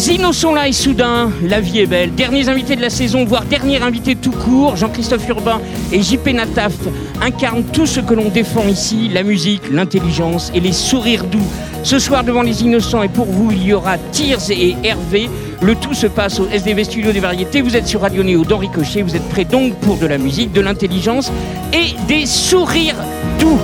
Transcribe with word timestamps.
Les 0.00 0.14
innocents 0.14 0.54
là 0.54 0.66
et 0.66 0.72
soudain, 0.72 1.30
la 1.42 1.60
vie 1.60 1.80
est 1.80 1.86
belle. 1.86 2.14
Derniers 2.14 2.48
invités 2.48 2.74
de 2.74 2.80
la 2.80 2.88
saison, 2.88 3.26
voire 3.26 3.44
dernier 3.44 3.82
invité 3.82 4.16
tout 4.16 4.30
court, 4.30 4.74
Jean-Christophe 4.74 5.28
Urbain 5.28 5.60
et 5.92 6.00
JP 6.00 6.28
Nataf 6.28 6.72
incarnent 7.20 7.64
tout 7.64 7.84
ce 7.84 8.00
que 8.00 8.14
l'on 8.14 8.30
défend 8.30 8.66
ici, 8.66 9.10
la 9.12 9.22
musique, 9.22 9.60
l'intelligence 9.70 10.52
et 10.54 10.60
les 10.60 10.72
sourires 10.72 11.24
doux. 11.24 11.46
Ce 11.82 11.98
soir 11.98 12.24
devant 12.24 12.40
les 12.40 12.62
innocents 12.62 13.02
et 13.02 13.10
pour 13.10 13.26
vous, 13.26 13.50
il 13.50 13.62
y 13.62 13.74
aura 13.74 13.98
Tears 13.98 14.50
et 14.50 14.74
Hervé. 14.82 15.28
Le 15.60 15.74
tout 15.74 15.92
se 15.92 16.06
passe 16.06 16.40
au 16.40 16.48
SDV 16.48 16.84
Studio 16.84 17.12
des 17.12 17.20
Variétés. 17.20 17.60
Vous 17.60 17.76
êtes 17.76 17.86
sur 17.86 18.00
Radio 18.00 18.22
Néo 18.22 18.42
d'Henri 18.42 18.70
Cochet. 18.70 19.02
Vous 19.02 19.16
êtes 19.16 19.28
prêts 19.28 19.44
donc 19.44 19.74
pour 19.80 19.98
de 19.98 20.06
la 20.06 20.16
musique, 20.16 20.50
de 20.52 20.62
l'intelligence 20.62 21.30
et 21.74 21.94
des 22.08 22.24
sourires 22.24 22.96
doux. 23.38 23.60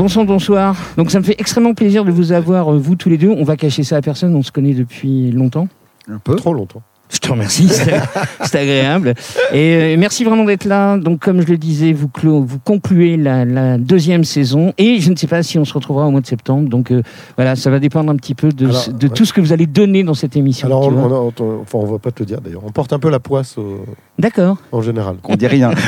Bonsoir, 0.00 0.24
bonsoir. 0.24 0.76
Donc 0.96 1.10
ça 1.10 1.18
me 1.18 1.24
fait 1.24 1.36
extrêmement 1.38 1.74
plaisir 1.74 2.06
de 2.06 2.10
vous 2.10 2.32
avoir, 2.32 2.72
euh, 2.72 2.78
vous 2.78 2.96
tous 2.96 3.10
les 3.10 3.18
deux. 3.18 3.28
On 3.28 3.44
va 3.44 3.56
cacher 3.58 3.82
ça 3.82 3.96
à 3.98 4.00
personne, 4.00 4.34
on 4.34 4.42
se 4.42 4.50
connaît 4.50 4.72
depuis 4.72 5.30
longtemps. 5.30 5.68
Un 6.10 6.16
peu. 6.16 6.36
Trop 6.36 6.54
longtemps. 6.54 6.80
Je 7.12 7.18
te 7.18 7.30
remercie, 7.30 7.68
c'est 8.44 8.58
agréable. 8.58 9.12
Et 9.52 9.74
euh, 9.74 9.96
merci 9.98 10.24
vraiment 10.24 10.44
d'être 10.44 10.64
là. 10.64 10.96
Donc 10.96 11.20
comme 11.20 11.42
je 11.42 11.46
le 11.48 11.58
disais, 11.58 11.92
vous, 11.92 12.06
clo- 12.08 12.42
vous 12.42 12.58
concluez 12.58 13.18
la, 13.18 13.44
la 13.44 13.76
deuxième 13.76 14.24
saison. 14.24 14.72
Et 14.78 15.00
je 15.00 15.10
ne 15.10 15.16
sais 15.16 15.26
pas 15.26 15.42
si 15.42 15.58
on 15.58 15.66
se 15.66 15.74
retrouvera 15.74 16.06
au 16.06 16.10
mois 16.10 16.22
de 16.22 16.26
septembre. 16.26 16.70
Donc 16.70 16.92
euh, 16.92 17.02
voilà, 17.36 17.54
ça 17.54 17.68
va 17.70 17.78
dépendre 17.78 18.10
un 18.10 18.16
petit 18.16 18.34
peu 18.34 18.48
de, 18.48 18.68
Alors, 18.68 18.88
de 18.94 19.06
ouais. 19.06 19.12
tout 19.12 19.26
ce 19.26 19.34
que 19.34 19.42
vous 19.42 19.52
allez 19.52 19.66
donner 19.66 20.02
dans 20.02 20.14
cette 20.14 20.34
émission. 20.34 20.66
Alors, 20.66 20.86
on, 20.86 20.94
on 20.96 21.12
a- 21.12 21.32
on- 21.42 21.60
enfin, 21.60 21.78
on 21.78 21.84
va 21.84 21.98
pas 21.98 22.10
te 22.10 22.20
le 22.20 22.26
dire 22.26 22.40
d'ailleurs. 22.40 22.62
On 22.64 22.70
porte 22.70 22.94
un 22.94 22.98
peu 22.98 23.10
la 23.10 23.20
poisse 23.20 23.58
au- 23.58 23.84
D'accord. 24.18 24.56
en 24.72 24.80
général. 24.80 25.16
On 25.24 25.36
dit 25.36 25.46
rien. 25.46 25.72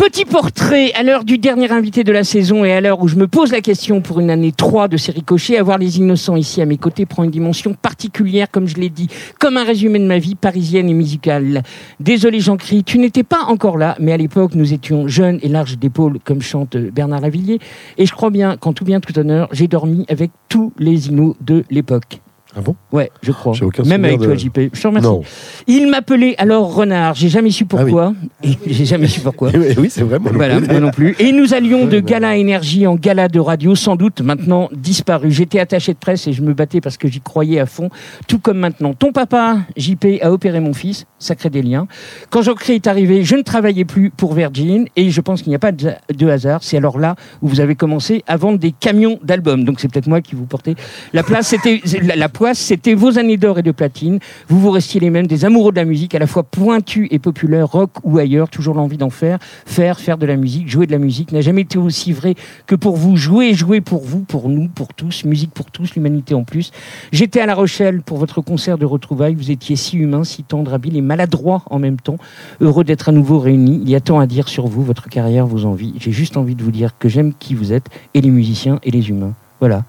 Petit 0.00 0.24
portrait 0.24 0.94
à 0.94 1.02
l'heure 1.02 1.24
du 1.24 1.36
dernier 1.36 1.70
invité 1.70 2.04
de 2.04 2.12
la 2.12 2.24
saison 2.24 2.64
et 2.64 2.72
à 2.72 2.80
l'heure 2.80 3.02
où 3.02 3.06
je 3.06 3.16
me 3.16 3.28
pose 3.28 3.52
la 3.52 3.60
question 3.60 4.00
pour 4.00 4.18
une 4.18 4.30
année 4.30 4.50
3 4.50 4.88
de 4.88 4.96
série 4.96 5.22
Cochet, 5.22 5.58
avoir 5.58 5.76
les 5.76 5.98
innocents 5.98 6.36
ici 6.36 6.62
à 6.62 6.64
mes 6.64 6.78
côtés 6.78 7.04
prend 7.04 7.22
une 7.22 7.30
dimension 7.30 7.74
particulière, 7.74 8.50
comme 8.50 8.66
je 8.66 8.76
l'ai 8.76 8.88
dit, 8.88 9.08
comme 9.38 9.58
un 9.58 9.62
résumé 9.62 9.98
de 9.98 10.06
ma 10.06 10.16
vie 10.16 10.36
parisienne 10.36 10.88
et 10.88 10.94
musicale. 10.94 11.62
Désolé 12.00 12.40
Jean-Cri, 12.40 12.82
tu 12.82 12.98
n'étais 12.98 13.24
pas 13.24 13.44
encore 13.44 13.76
là, 13.76 13.94
mais 14.00 14.12
à 14.12 14.16
l'époque 14.16 14.54
nous 14.54 14.72
étions 14.72 15.06
jeunes 15.06 15.38
et 15.42 15.48
larges 15.48 15.76
d'épaules, 15.76 16.18
comme 16.24 16.40
chante 16.40 16.78
Bernard 16.78 17.20
Lavillier, 17.20 17.58
et 17.98 18.06
je 18.06 18.12
crois 18.14 18.30
bien 18.30 18.56
qu'en 18.56 18.72
tout 18.72 18.86
bien 18.86 19.00
tout 19.00 19.18
honneur, 19.18 19.50
j'ai 19.52 19.68
dormi 19.68 20.06
avec 20.08 20.30
tous 20.48 20.72
les 20.78 21.08
innos 21.08 21.36
de 21.42 21.62
l'époque. 21.68 22.20
Ah 22.56 22.60
bon? 22.62 22.74
Ouais, 22.90 23.10
je 23.22 23.30
crois. 23.32 23.52
J'ai 23.52 23.64
aucun 23.64 23.84
Même 23.84 24.04
avec 24.04 24.20
toi, 24.20 24.34
JP. 24.34 24.58
Je 24.72 24.80
te 24.80 24.86
remercie. 24.88 25.08
Non. 25.08 25.22
Il 25.68 25.88
m'appelait 25.88 26.34
alors 26.38 26.74
Renard. 26.74 27.14
J'ai 27.14 27.28
jamais 27.28 27.50
su 27.50 27.64
Ah 27.70 27.76
oui. 27.76 27.82
pourquoi. 27.92 28.14
J'ai 28.66 28.84
jamais 28.84 29.06
su 29.06 29.20
pourquoi. 29.20 29.50
oui, 29.54 29.66
oui, 29.78 29.88
c'est 29.90 30.02
vrai. 30.02 30.18
moi 30.18 30.32
non 30.32 30.36
Voilà, 30.38 30.56
plus. 30.56 30.66
moi 30.68 30.80
non 30.80 30.90
plus. 30.90 31.14
Et 31.20 31.30
nous 31.32 31.54
allions 31.54 31.86
de 31.86 32.00
gala 32.00 32.36
énergie 32.36 32.86
en 32.86 32.96
gala 32.96 33.28
de 33.28 33.38
radio, 33.38 33.74
sans 33.76 33.94
doute 33.96 34.20
maintenant 34.20 34.68
disparu. 34.72 35.30
J'étais 35.30 35.60
attaché 35.60 35.92
de 35.92 35.98
presse 35.98 36.26
et 36.26 36.32
je 36.32 36.42
me 36.42 36.52
battais 36.52 36.80
parce 36.80 36.96
que 36.96 37.06
j'y 37.08 37.20
croyais 37.20 37.60
à 37.60 37.66
fond, 37.66 37.88
tout 38.26 38.38
comme 38.40 38.58
maintenant. 38.58 38.94
Ton 38.94 39.12
papa, 39.12 39.58
JP, 39.76 40.06
a 40.20 40.32
opéré 40.32 40.58
mon 40.60 40.72
fils, 40.74 41.06
ça 41.20 41.36
crée 41.36 41.50
des 41.50 41.62
liens. 41.62 41.86
Quand 42.30 42.42
Jean-Cré 42.42 42.74
est 42.74 42.86
arrivé, 42.88 43.22
je 43.24 43.36
ne 43.36 43.42
travaillais 43.42 43.84
plus 43.84 44.10
pour 44.10 44.34
Virgin 44.34 44.86
et 44.96 45.10
je 45.10 45.20
pense 45.20 45.42
qu'il 45.42 45.50
n'y 45.50 45.56
a 45.56 45.60
pas 45.60 45.72
de 45.72 45.90
de 46.12 46.28
hasard. 46.28 46.60
C'est 46.62 46.76
alors 46.76 46.98
là 46.98 47.14
où 47.42 47.48
vous 47.48 47.60
avez 47.60 47.76
commencé 47.76 48.24
à 48.26 48.36
vendre 48.36 48.58
des 48.58 48.72
camions 48.72 49.18
d'albums. 49.22 49.64
Donc 49.64 49.78
c'est 49.80 49.88
peut-être 49.88 50.08
moi 50.08 50.20
qui 50.20 50.34
vous 50.34 50.46
portais 50.46 50.74
la 51.12 51.22
place. 51.22 51.46
C'était 51.48 51.80
la, 52.02 52.16
la 52.16 52.28
c'était 52.54 52.94
vos 52.94 53.18
années 53.18 53.36
d'or 53.36 53.58
et 53.58 53.62
de 53.62 53.70
platine. 53.70 54.18
Vous 54.48 54.58
vous 54.58 54.70
restiez 54.70 55.00
les 55.00 55.10
mêmes, 55.10 55.26
des 55.26 55.44
amoureux 55.44 55.72
de 55.72 55.76
la 55.76 55.84
musique, 55.84 56.14
à 56.14 56.18
la 56.18 56.26
fois 56.26 56.42
pointus 56.42 57.06
et 57.10 57.18
populaires, 57.18 57.68
rock 57.68 57.90
ou 58.02 58.18
ailleurs, 58.18 58.48
toujours 58.48 58.74
l'envie 58.74 58.96
d'en 58.96 59.10
faire, 59.10 59.38
faire, 59.66 60.00
faire 60.00 60.18
de 60.18 60.26
la 60.26 60.36
musique, 60.36 60.68
jouer 60.68 60.86
de 60.86 60.92
la 60.92 60.98
musique, 60.98 61.32
n'a 61.32 61.40
jamais 61.40 61.62
été 61.62 61.78
aussi 61.78 62.12
vrai 62.12 62.34
que 62.66 62.74
pour 62.74 62.96
vous, 62.96 63.16
jouer, 63.16 63.54
jouer 63.54 63.80
pour 63.80 64.02
vous, 64.02 64.20
pour 64.20 64.48
nous, 64.48 64.68
pour 64.68 64.94
tous, 64.94 65.24
musique 65.24 65.52
pour 65.52 65.70
tous, 65.70 65.94
l'humanité 65.94 66.34
en 66.34 66.44
plus. 66.44 66.72
J'étais 67.12 67.40
à 67.40 67.46
La 67.46 67.54
Rochelle 67.54 68.02
pour 68.02 68.18
votre 68.18 68.40
concert 68.40 68.78
de 68.78 68.86
retrouvailles, 68.86 69.34
vous 69.34 69.50
étiez 69.50 69.76
si 69.76 69.98
humain, 69.98 70.24
si 70.24 70.42
tendre, 70.42 70.72
habile 70.72 70.96
et 70.96 71.02
maladroit 71.02 71.62
en 71.66 71.78
même 71.78 72.00
temps, 72.00 72.16
heureux 72.60 72.84
d'être 72.84 73.08
à 73.08 73.12
nouveau 73.12 73.38
réunis. 73.38 73.80
Il 73.82 73.90
y 73.90 73.94
a 73.94 74.00
tant 74.00 74.18
à 74.18 74.26
dire 74.26 74.48
sur 74.48 74.66
vous, 74.66 74.82
votre 74.82 75.08
carrière, 75.08 75.46
vos 75.46 75.64
envies. 75.64 75.94
J'ai 75.98 76.12
juste 76.12 76.36
envie 76.36 76.54
de 76.54 76.62
vous 76.62 76.72
dire 76.72 76.96
que 76.98 77.08
j'aime 77.08 77.34
qui 77.34 77.54
vous 77.54 77.72
êtes, 77.72 77.88
et 78.14 78.20
les 78.20 78.30
musiciens 78.30 78.78
et 78.82 78.90
les 78.90 79.10
humains. 79.10 79.34
Voilà. 79.60 79.84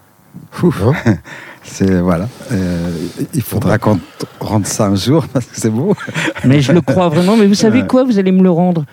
C'est 1.64 2.02
voilà. 2.02 2.28
Euh, 2.52 2.90
il 3.34 3.42
faudra 3.42 3.78
qu'on 3.78 4.00
rende 4.40 4.66
ça 4.66 4.88
un 4.88 4.96
jour 4.96 5.26
parce 5.34 5.46
que 5.46 5.60
c'est 5.60 5.70
beau. 5.70 5.96
Mais 6.44 6.60
je 6.62 6.72
le 6.72 6.82
crois 6.82 7.08
vraiment. 7.10 7.38
Mais 7.38 7.46
vous 7.46 7.54
savez 7.54 7.86
quoi? 7.86 8.04
Vous 8.04 8.18
allez 8.20 8.32
me 8.32 8.42
le 8.44 8.50
rendre 8.50 8.84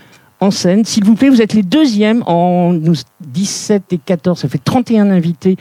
en 0.41 0.51
scène. 0.51 0.85
S'il 0.85 1.03
vous 1.05 1.15
plaît, 1.15 1.31
vous 1.31 1.41
êtes 1.43 1.55
les 1.55 1.63
deuxièmes 1.63 2.23
en 2.27 2.73
nous- 2.75 2.95
17 3.21 3.93
et 3.95 3.99
14. 3.99 4.39
Ça 4.39 4.49
fait 4.49 4.63
31 4.63 5.11
invités, 5.11 5.57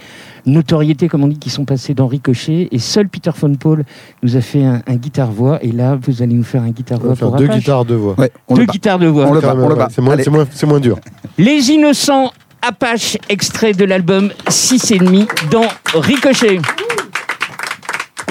notoriété 0.45 1.07
comme 1.07 1.23
on 1.23 1.27
dit, 1.27 1.39
qui 1.39 1.49
sont 1.49 1.65
passés 1.65 1.93
d'Henri 1.93 2.19
Cochet. 2.19 2.67
Et 2.71 2.77
seul 2.77 3.07
Peter 3.07 3.31
von 3.39 3.55
Paul 3.55 3.83
nous 4.21 4.35
a 4.35 4.41
fait 4.41 4.63
un, 4.65 4.81
un 4.85 4.95
guitare-voix. 4.95 5.59
Et 5.63 5.71
là, 5.71 5.97
vous 5.99 6.21
allez 6.21 6.33
nous 6.35 6.43
faire 6.43 6.61
un 6.63 6.67
On 6.67 6.71
guitare-voix 6.71 7.09
va 7.11 7.15
faire 7.15 7.27
pour 7.29 7.37
deux 7.37 7.45
Apache. 7.45 7.57
guitares, 7.59 7.85
deux 7.85 7.95
voix. 7.95 8.15
Ouais, 8.19 8.31
on 8.49 8.55
Deux 8.55 8.65
guitares 8.65 8.99
de 8.99 9.07
voix. 9.07 9.25
On 9.27 9.33
le 9.33 9.39
bat, 9.41 9.55
même, 9.55 9.63
on 9.63 9.69
le 9.69 9.73
ouais, 9.75 9.79
bat. 9.79 9.87
C'est 9.89 10.01
moins, 10.01 10.13
Allez. 10.13 10.23
c'est 10.23 10.29
moins, 10.29 10.45
c'est 10.51 10.67
moins 10.67 10.79
dur. 10.81 10.99
Les 11.37 11.71
innocents 11.71 12.31
Apache, 12.67 13.17
extrait 13.29 13.71
de 13.71 13.85
l'album 13.85 14.29
6 14.49 14.91
et 14.91 14.99
demi 14.99 15.25
dans 15.49 15.69
Ricochet. 15.93 16.59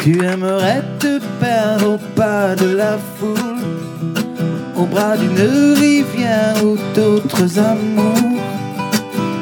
Tu 0.03 0.23
aimerais 0.23 0.83
te 0.99 1.19
perdre 1.41 1.95
au 1.95 1.99
pas 2.15 2.55
de 2.55 2.77
la 2.77 2.99
foule, 3.19 3.65
au 4.77 4.85
bras 4.85 5.17
d'une 5.17 5.41
rivière 5.79 6.63
ou 6.63 6.77
d'autres 6.95 7.59
amours. 7.59 8.43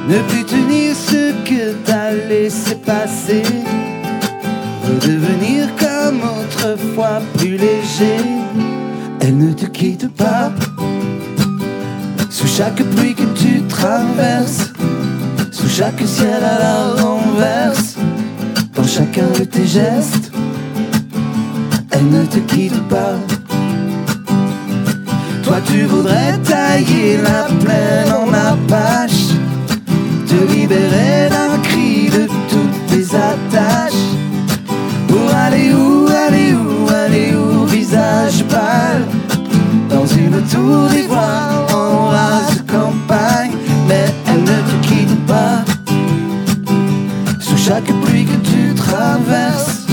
Ne 0.08 0.18
plus 0.28 0.44
tenir 0.44 0.94
ce 0.94 1.32
que 1.44 1.72
t'as 1.84 2.12
laissé 2.12 2.76
passer, 2.76 3.42
redevenir 4.86 5.66
comme 5.76 6.20
autrefois 6.22 7.20
plus 7.36 7.56
léger. 7.56 8.22
Elle 9.20 9.38
ne 9.38 9.52
te 9.52 9.66
quitte 9.66 10.14
pas, 10.14 10.52
sous 12.34 12.48
chaque 12.48 12.82
pluie 12.82 13.14
que 13.14 13.28
tu 13.36 13.62
traverses, 13.68 14.72
sous 15.52 15.68
chaque 15.68 16.02
ciel 16.04 16.42
à 16.42 16.58
la 16.58 17.02
renverse, 17.02 17.94
dans 18.74 18.88
chacun 18.96 19.28
de 19.38 19.44
tes 19.44 19.64
gestes 19.64 20.32
elle 21.92 22.08
ne 22.10 22.24
te 22.26 22.40
quitte 22.40 22.82
pas. 22.88 23.14
Toi 25.44 25.58
tu 25.64 25.84
voudrais 25.84 26.36
tailler 26.38 27.18
la 27.18 27.44
plaine 27.62 28.12
en 28.12 28.28
apache, 28.32 29.28
te 30.26 30.52
libérer 30.52 31.28
d'un 31.30 31.56
cri 31.62 32.10
de 32.10 32.26
toutes 32.50 32.86
tes 32.88 33.06
attaches. 33.14 34.06
Pour 35.06 35.32
aller 35.32 35.72
où, 35.72 36.08
aller 36.26 36.52
où, 36.52 36.88
aller 36.88 37.32
où, 37.36 37.64
visage 37.66 38.42
pâle, 38.48 39.04
dans 40.14 40.20
une 40.20 40.42
tour 40.46 40.88
d'ivoire 40.88 41.66
en 41.72 42.08
rase 42.08 42.62
campagne, 42.70 43.52
mais 43.88 44.04
elle 44.26 44.40
ne 44.40 44.46
te 44.46 44.86
quitte 44.86 45.26
pas. 45.26 45.64
Sous 47.40 47.56
chaque 47.56 47.90
pluie 48.04 48.24
que 48.24 48.36
tu 48.48 48.74
traverses. 48.74 49.86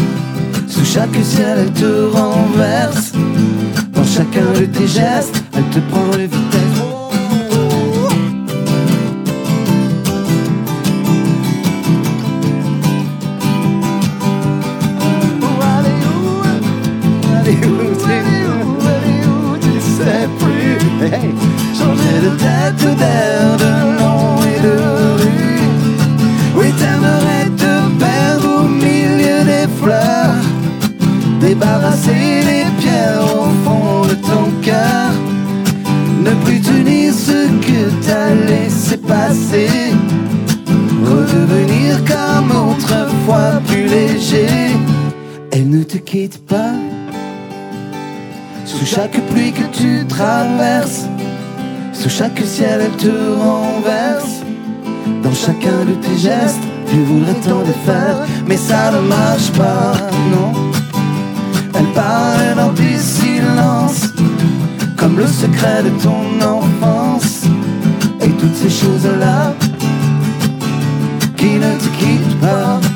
Sous 0.68 0.86
chaque 0.86 1.16
ciel, 1.24 1.60
elle 1.60 1.74
te 1.74 2.10
renverse. 2.16 3.12
Dans 3.94 4.06
chacun 4.06 4.60
de 4.60 4.66
tes 4.66 4.88
gestes, 4.88 5.44
elle 5.54 5.66
te 5.66 5.80
prend 5.92 6.12
vitesse. 6.18 6.51
Chaque 48.96 49.22
pluie 49.30 49.54
que 49.54 49.64
tu 49.72 50.06
traverses. 50.06 51.08
Sous 51.94 52.10
chaque 52.10 52.40
ciel, 52.44 52.82
elle 52.86 52.98
te 52.98 53.16
renverse. 53.40 54.42
Dans 55.24 55.34
chacun 55.34 55.86
de 55.88 55.94
tes 56.04 56.18
gestes, 56.18 56.66
tu 56.90 56.98
voudrais 57.04 57.36
t'en 57.36 57.62
défaire, 57.62 58.18
mais 58.48 58.58
ça 58.58 58.92
ne 58.92 59.00
marche 59.08 59.50
pas, 59.54 59.94
non. 60.34 60.52
Elle 61.74 61.92
parle 61.94 62.56
dans 62.58 62.74
tes 62.74 62.98
silences, 62.98 64.08
comme 64.98 65.18
le 65.18 65.28
secret 65.28 65.84
de 65.84 65.92
ton 66.06 66.26
enfance, 66.46 67.44
et 68.20 68.30
toutes 68.30 68.58
ces 68.58 68.70
choses-là 68.70 69.54
qui 71.38 71.54
ne 71.66 71.72
te 71.82 71.90
quittent 71.98 72.40
pas. 72.42 72.91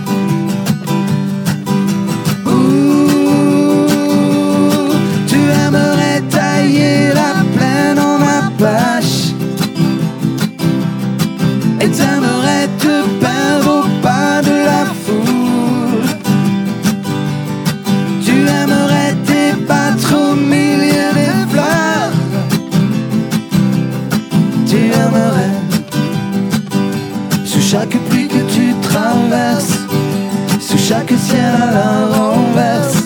Renverse, 31.82 33.04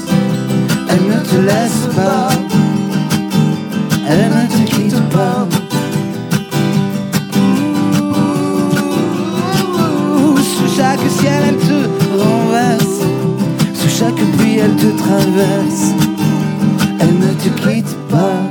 elle 0.90 1.06
ne 1.08 1.20
te 1.20 1.36
laisse 1.38 1.88
pas, 1.96 2.30
elle 4.08 4.30
ne 4.30 4.48
te 4.48 4.72
quitte 4.72 5.02
pas. 5.10 5.48
Sous 10.38 10.76
chaque 10.76 11.00
ciel, 11.10 11.44
elle 11.50 11.58
te 11.58 11.80
renverse. 12.22 13.02
Sous 13.74 13.90
chaque 13.90 14.22
pluie, 14.38 14.58
elle 14.60 14.76
te 14.76 14.98
traverse. 14.98 15.94
Elle 17.00 17.18
ne 17.20 17.34
te 17.34 17.50
quitte 17.62 17.96
pas. 18.10 18.42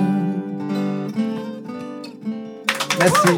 Merci. 2.98 3.36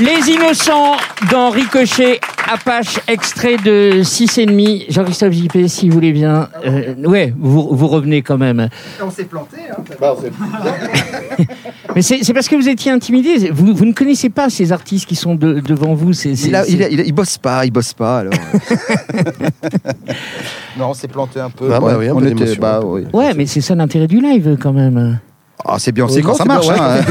Les 0.00 0.32
innocents 0.32 0.96
dans 1.30 1.50
Ricochet, 1.50 2.20
Apache, 2.50 2.98
extrait 3.08 3.56
de 3.56 4.02
6,5. 4.02 4.86
Jean-Christophe 4.90 5.32
JP, 5.32 5.66
si 5.68 5.88
vous 5.88 5.94
voulez 5.94 6.12
bien. 6.12 6.48
Euh, 6.66 6.94
ouais, 7.04 7.32
vous, 7.38 7.68
vous 7.74 7.88
revenez 7.88 8.22
quand 8.22 8.38
même. 8.38 8.68
On 9.02 9.10
s'est 9.10 9.24
planté. 9.24 9.56
Hein, 9.70 9.82
Bah, 10.00 10.14
c'est- 10.20 10.32
Mais 11.94 12.02
c'est 12.02 12.22
c'est 12.24 12.32
parce 12.32 12.48
que 12.48 12.56
vous 12.56 12.68
étiez 12.68 12.90
intimidé. 12.90 13.50
Vous, 13.52 13.74
vous 13.74 13.84
ne 13.84 13.92
connaissez 13.92 14.30
pas 14.30 14.48
ces 14.50 14.72
artistes 14.72 15.06
qui 15.06 15.14
sont 15.14 15.34
de- 15.34 15.60
devant 15.60 15.94
vous. 15.94 16.12
c'est- 16.12 16.34
c'est- 16.36 16.48
il, 16.48 16.54
a- 16.54 16.64
c'est- 16.64 16.72
il, 16.72 16.82
a- 16.82 16.88
il 16.88 17.00
a- 17.00 17.04
il 17.04 17.12
bosse 17.12 17.38
pas, 17.38 17.64
il 17.66 17.70
bosse 17.70 17.92
pas 17.92 18.20
alors. 18.20 18.32
non, 20.78 20.88
on 20.90 20.94
s'est 20.94 21.08
planté 21.08 21.40
un 21.40 21.50
peu. 21.50 21.70
Ah 21.72 21.80
bah 21.80 21.98
un 22.00 22.10
on 22.14 22.20
peu 22.20 22.28
était, 22.28 22.56
bah, 22.56 22.80
oui. 22.84 23.02
Ouais, 23.12 23.34
mais 23.34 23.46
c'est 23.46 23.60
ça 23.60 23.74
l'intérêt 23.74 24.06
du 24.06 24.20
live 24.20 24.56
quand 24.60 24.72
même. 24.72 25.18
Ah, 25.64 25.76
c'est 25.78 25.92
bien 25.92 26.06
aussi 26.06 26.18
Euh, 26.18 26.22
quand 26.22 26.34
ça 26.34 26.44
marche. 26.44 26.66
bien, 26.66 26.76
hein. 26.82 27.00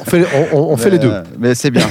On 0.00 0.04
fait, 0.10 0.24
on- 0.52 0.56
on- 0.58 0.72
on 0.72 0.76
fait 0.76 0.90
les 0.90 0.98
deux. 0.98 1.10
euh, 1.10 1.22
Mais 1.38 1.54
c'est 1.54 1.70
bien. 1.70 1.86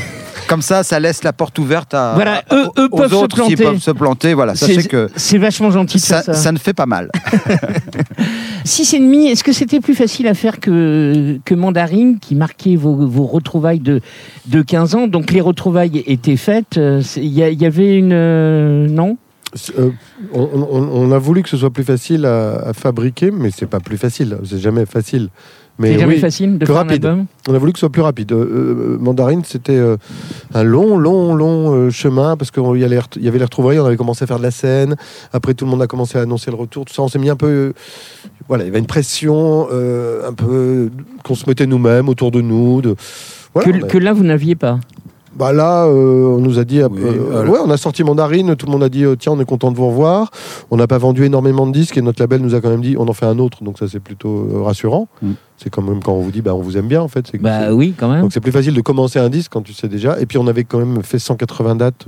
Comme 0.48 0.62
ça, 0.62 0.84
ça 0.84 1.00
laisse 1.00 1.24
la 1.24 1.34
porte 1.34 1.60
ouverte 1.60 1.94
à. 1.94 2.14
Voilà, 2.16 2.44
à- 2.50 2.56
eux- 2.56 2.68
eux 2.78 2.88
aux 2.92 2.98
peuvent 2.98 3.10
se 3.12 3.16
autres 3.16 3.36
s'ils 3.46 3.56
planter. 3.56 3.64
peuvent 3.72 3.82
se 3.82 3.92
planter. 3.92 4.34
Voilà, 4.34 4.56
sachez 4.56 4.82
C'est 4.82 4.88
que 4.88 5.10
c'est 5.16 5.38
vachement 5.38 5.72
gentil 5.72 5.98
de 5.98 6.02
ça, 6.04 6.22
ça. 6.22 6.34
ça 6.34 6.52
ne 6.52 6.58
fait 6.58 6.74
pas 6.74 6.86
mal. 6.86 7.10
6,5, 8.66 9.28
est-ce 9.32 9.44
que 9.44 9.54
c'était 9.54 9.80
plus 9.80 9.96
facile 9.96 10.28
à 10.28 10.34
faire 10.34 10.60
que, 10.60 11.40
que 11.46 11.56
Mandarine, 11.56 12.20
qui 12.20 12.36
marquait 12.36 12.76
vos, 12.76 12.96
vos 12.96 13.26
retrouvailles 13.26 13.80
de, 13.80 14.02
de 14.48 14.62
15 14.62 14.96
ans? 14.96 15.08
Donc 15.08 15.32
les 15.32 15.42
retrouvailles 15.42 16.04
étaient 16.06 16.36
faites. 16.38 16.78
euh, 16.78 17.02
Il 17.16 17.24
y, 17.26 17.42
il 17.42 17.62
y 17.62 17.66
avait 17.66 17.96
une. 17.96 18.12
euh, 18.14 18.88
non? 18.88 19.18
Euh, 19.80 19.92
on, 20.34 20.42
on- 20.44 20.90
on 20.92 21.12
a 21.12 21.18
voulu 21.18 21.42
que 21.44 21.50
ce 21.50 21.58
soit 21.58 21.70
plus 21.72 21.86
facile 21.86 22.26
à, 22.26 22.56
à 22.68 22.74
fabriquer, 22.74 23.32
mais 23.32 23.50
c'est 23.52 23.66
pas 23.66 23.80
plus 23.80 23.98
facile. 23.98 24.38
C'est 24.46 24.60
jamais 24.60 24.86
facile. 24.86 25.30
Mais 25.80 25.94
C'est 25.94 26.00
jamais 26.00 26.16
oui, 26.16 26.20
facile 26.20 26.54
de 26.54 26.66
plus 26.66 26.74
faire 26.74 26.76
rapide. 26.76 27.06
un 27.06 27.10
album 27.10 27.26
on 27.48 27.54
a 27.54 27.58
voulu 27.60 27.72
que 27.72 27.78
ce 27.78 27.82
soit 27.82 27.92
plus 27.92 28.02
rapide. 28.02 28.32
Euh, 28.32 28.36
euh, 28.36 28.98
Mandarine, 29.00 29.44
c'était 29.46 29.78
euh, 29.78 29.96
un 30.54 30.64
long, 30.64 30.98
long, 30.98 31.34
long 31.36 31.74
euh, 31.74 31.90
chemin 31.92 32.36
parce 32.36 32.52
qu'il 32.52 32.64
y, 32.64 32.84
avait 32.84 33.38
les 33.38 33.44
retrouvailles. 33.44 33.80
On 33.80 33.86
avait 33.86 33.96
commencé 33.96 34.24
à 34.24 34.28
faire 34.28 34.40
de 34.40 34.44
la 34.44 34.52
scène. 34.52 34.96
Après, 35.34 35.54
tout 35.54 35.66
le 35.66 35.72
monde 35.72 35.82
a 35.82 35.88
commencé 35.88 36.18
à 36.18 36.22
annoncer 36.22 36.52
le 36.52 36.58
retour. 36.58 36.86
Tout 36.86 36.94
ça, 36.94 37.04
on 37.04 37.08
s'est 37.08 37.20
mis 37.20 37.30
un 37.30 37.36
peu. 37.36 37.74
voilà, 38.48 38.64
il 38.64 38.68
y 38.68 38.70
avait 38.70 38.80
une 38.80 38.86
pression 38.88 39.68
un 39.70 40.34
peu 40.34 40.90
qu'on 41.24 41.36
se 41.36 41.48
mettait 41.48 41.68
nous-mêmes 41.68 42.10
autour 42.10 42.32
de 42.32 42.42
nous. 42.42 42.82
De, 42.82 42.96
voilà, 43.54 43.72
que, 43.72 43.78
on 43.78 43.84
a- 43.84 43.88
que 43.88 43.98
là, 43.98 44.14
vous 44.14 44.24
n'aviez 44.24 44.56
pas. 44.56 44.80
Bah 45.38 45.54
là, 45.54 45.86
euh, 45.86 46.26
on 46.36 46.40
nous 46.40 46.58
a 46.58 46.64
dit, 46.64 46.82
euh, 46.82 46.88
Oui, 46.92 47.00
euh, 47.04 47.48
ouais, 47.48 47.60
on 47.64 47.70
a 47.70 47.78
sorti 47.78 48.04
Mandarine, 48.04 48.56
tout 48.56 48.66
le 48.66 48.72
monde 48.72 48.84
a 48.84 48.90
dit, 48.90 49.06
tiens, 49.20 49.34
on 49.34 49.40
est 49.40 49.46
content 49.46 49.72
de 49.72 49.78
vous 49.78 49.88
revoir. 49.88 50.32
On 50.72 50.78
n'a 50.78 50.88
pas 50.88 50.98
vendu 50.98 51.26
énormément 51.26 51.68
de 51.68 51.72
disques 51.72 51.96
et 51.98 52.02
notre 52.02 52.22
label 52.22 52.42
nous 52.42 52.56
a 52.56 52.62
quand 52.62 52.70
même 52.70 52.82
dit, 52.82 52.96
on 52.98 53.08
en 53.08 53.14
fait 53.14 53.28
un 53.28 53.38
autre, 53.38 53.64
donc 53.64 53.78
ça 53.78 53.88
c'est 53.88 54.00
plutôt 54.00 54.64
rassurant. 54.64 55.08
Mm. 55.22 55.32
C'est 55.58 55.70
quand 55.70 55.82
même 55.84 56.02
quand 56.02 56.14
on 56.14 56.22
vous 56.22 56.32
dit, 56.32 56.42
bah 56.42 56.56
on 56.56 56.62
vous 56.62 56.78
aime 56.78 56.88
bien 56.88 57.02
en 57.02 57.08
fait. 57.08 57.28
c'est 57.32 57.38
Bah 57.40 57.68
c'est- 57.68 57.72
oui, 57.72 57.94
quand 57.98 58.10
même. 58.10 58.22
Donc 58.22 58.34
c'est 58.34 58.40
plus 58.42 58.52
facile 58.52 58.74
de 58.74 58.82
commencer 58.82 59.20
un 59.20 59.30
disque 59.30 59.52
quand 59.54 59.62
tu 59.62 59.74
sais 59.74 59.88
déjà. 59.88 60.20
Et 60.20 60.26
puis 60.26 60.38
on 60.40 60.48
avait 60.48 60.64
quand 60.64 60.80
même 60.80 61.04
fait 61.04 61.20
180 61.20 61.76
dates 61.76 62.06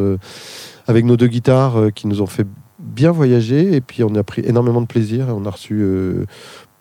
avec 0.87 1.05
nos 1.05 1.15
deux 1.17 1.27
guitares 1.27 1.75
qui 1.93 2.07
nous 2.07 2.21
ont 2.21 2.27
fait 2.27 2.47
bien 2.79 3.11
voyager. 3.11 3.75
Et 3.75 3.81
puis 3.81 4.03
on 4.03 4.15
a 4.15 4.23
pris 4.23 4.41
énormément 4.45 4.81
de 4.81 4.87
plaisir. 4.87 5.29
et 5.29 5.31
On 5.31 5.45
a 5.45 5.51
reçu 5.51 5.79
euh, 5.81 6.25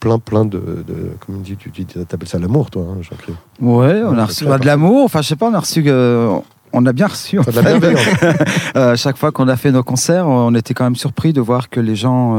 plein, 0.00 0.18
plein 0.18 0.44
de, 0.44 0.58
de 0.86 1.10
comme 1.26 1.42
tu 1.42 1.56
dis, 1.56 1.70
tu, 1.72 1.84
tu 1.84 1.98
appelles 2.00 2.28
ça 2.28 2.38
l'amour, 2.38 2.70
toi, 2.70 2.82
hein, 2.90 2.98
Jean-Claude. 3.02 3.36
Ouais, 3.60 4.02
on 4.04 4.16
a 4.18 4.24
reçu 4.26 4.44
bah, 4.46 4.58
de 4.58 4.66
l'amour. 4.66 5.04
Enfin, 5.04 5.22
je 5.22 5.28
sais 5.28 5.36
pas, 5.36 5.46
on 5.48 5.54
a 5.54 5.60
reçu. 5.60 5.82
euh, 5.86 6.38
on 6.72 6.84
a 6.86 6.92
bien 6.92 7.06
reçu. 7.06 7.38
en 7.38 7.42
Enfin, 7.42 7.50
de 7.52 7.56
la 7.56 7.62
fait. 7.62 7.78
bienveillance. 7.78 8.06
Euh, 8.76 8.94
chaque 8.96 9.16
fois 9.16 9.32
qu'on 9.32 9.48
a 9.48 9.56
fait 9.56 9.72
nos 9.72 9.82
concerts, 9.82 10.26
on 10.28 10.54
était 10.54 10.74
quand 10.74 10.84
même 10.84 10.94
surpris 10.96 11.32
de 11.32 11.40
voir 11.40 11.68
que 11.70 11.80
les 11.80 11.96
gens 11.96 12.34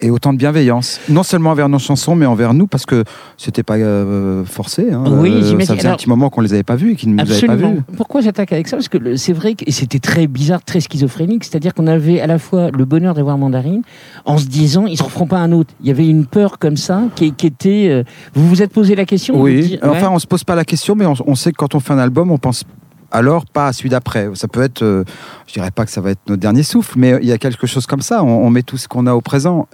aient 0.00 0.10
autant 0.10 0.32
de 0.32 0.38
bienveillance. 0.38 1.00
Non 1.08 1.22
seulement 1.22 1.50
envers 1.50 1.68
nos 1.68 1.78
chansons, 1.78 2.14
mais 2.14 2.26
envers 2.26 2.52
nous, 2.54 2.66
parce 2.66 2.84
que 2.86 3.04
c'était 3.36 3.62
pas 3.62 3.76
euh, 3.76 4.44
forcé. 4.44 4.90
hein. 4.92 5.04
Oui, 5.06 5.30
Euh, 5.30 5.42
j'imagine. 5.42 5.66
Ça 5.66 5.76
faisait 5.76 5.88
un 5.88 5.96
petit 5.96 6.08
moment 6.08 6.28
qu'on 6.30 6.40
les 6.42 6.52
avait 6.52 6.62
pas 6.62 6.76
vus 6.76 6.92
et 6.92 6.96
qu'ils 6.96 7.10
ne 7.14 7.14
nous 7.14 7.20
avaient 7.30 7.46
pas 7.46 7.52
Absolument. 7.54 7.74
vus. 7.88 7.96
Pourquoi 7.96 8.20
j'attaque 8.20 8.52
avec 8.52 8.68
ça 8.68 8.76
Parce 8.76 8.88
que 8.88 9.16
c'est 9.16 9.32
vrai 9.32 9.54
que 9.54 9.64
et 9.66 9.72
c'était 9.72 9.98
très 9.98 10.26
bizarre, 10.26 10.62
très 10.62 10.80
schizophrénique. 10.80 11.44
C'est-à-dire 11.44 11.72
qu'on 11.74 11.86
avait 11.86 12.20
à 12.20 12.26
la 12.26 12.38
fois 12.38 12.70
le 12.70 12.84
bonheur 12.84 13.14
d'avoir 13.14 13.38
Mandarine, 13.38 13.82
en 14.24 14.38
se 14.38 14.46
disant 14.46 14.86
ils 14.86 14.96
se 14.98 15.02
referont 15.02 15.26
pas 15.26 15.38
un 15.38 15.52
autre. 15.52 15.72
Il 15.80 15.88
y 15.88 15.90
avait 15.90 16.06
une 16.08 16.26
peur 16.26 16.58
comme 16.58 16.76
ça 16.76 17.02
qui, 17.14 17.32
qui 17.32 17.46
était. 17.46 17.88
euh, 17.90 18.02
vous 18.34 18.46
vous 18.48 18.62
êtes 18.62 18.72
posé 18.72 18.94
la 18.96 19.04
question? 19.06 19.40
Oui, 19.40 19.78
enfin, 19.82 20.10
on 20.12 20.18
se 20.18 20.26
pose 20.26 20.44
pas 20.44 20.54
la 20.54 20.64
question, 20.64 20.94
mais 20.94 21.06
on, 21.06 21.14
on 21.26 21.34
sait 21.34 21.52
que 21.52 21.56
quand 21.56 21.74
on 21.74 21.80
fait 21.80 21.92
un 21.94 21.98
album, 21.98 22.30
on 22.30 22.38
pense 22.38 22.64
alors 23.10 23.46
pas 23.46 23.68
à 23.68 23.72
celui 23.72 23.90
d'après. 23.90 24.28
Ça 24.34 24.48
peut 24.48 24.62
être, 24.62 24.82
euh, 24.82 25.04
je 25.46 25.54
dirais 25.54 25.70
pas 25.70 25.84
que 25.84 25.90
ça 25.90 26.00
va 26.00 26.10
être 26.10 26.20
notre 26.28 26.40
dernier 26.40 26.62
souffle, 26.62 26.94
mais 26.98 27.18
il 27.20 27.28
y 27.28 27.32
a 27.32 27.38
quelque 27.38 27.66
chose 27.66 27.86
comme 27.86 28.02
ça. 28.02 28.22
On, 28.22 28.50
met 28.50 28.62
tout 28.62 28.76
ce 28.76 28.88
qu'on 28.88 29.06
a 29.06 29.14
au 29.14 29.20
présent. 29.20 29.68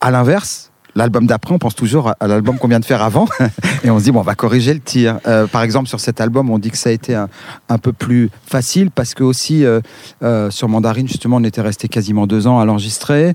À 0.00 0.10
l'inverse, 0.10 0.70
l'album 0.94 1.26
d'après, 1.26 1.54
on 1.54 1.58
pense 1.58 1.74
toujours 1.74 2.12
à, 2.20 2.26
l'album 2.26 2.58
qu'on 2.58 2.68
vient 2.68 2.80
de 2.80 2.84
faire 2.84 3.02
avant, 3.02 3.26
et 3.84 3.90
on 3.90 3.98
se 3.98 4.04
dit 4.04 4.10
bon, 4.10 4.20
on 4.20 4.22
va 4.22 4.34
corriger 4.34 4.74
le 4.74 4.80
tir. 4.80 5.18
Euh, 5.26 5.46
par 5.46 5.62
exemple, 5.62 5.88
sur 5.88 6.00
cet 6.00 6.20
album, 6.20 6.50
on 6.50 6.58
dit 6.58 6.70
que 6.70 6.78
ça 6.78 6.90
a 6.90 6.92
été 6.92 7.14
un, 7.14 7.28
un 7.68 7.78
peu 7.78 7.92
plus 7.92 8.30
facile 8.46 8.90
parce 8.90 9.14
que 9.14 9.22
aussi 9.24 9.64
euh, 9.64 10.50
sur 10.50 10.68
Mandarine, 10.68 11.08
justement, 11.08 11.36
on 11.36 11.44
était 11.44 11.60
resté 11.60 11.88
quasiment 11.88 12.26
deux 12.26 12.46
ans 12.46 12.60
à 12.60 12.64
l'enregistrer. 12.64 13.34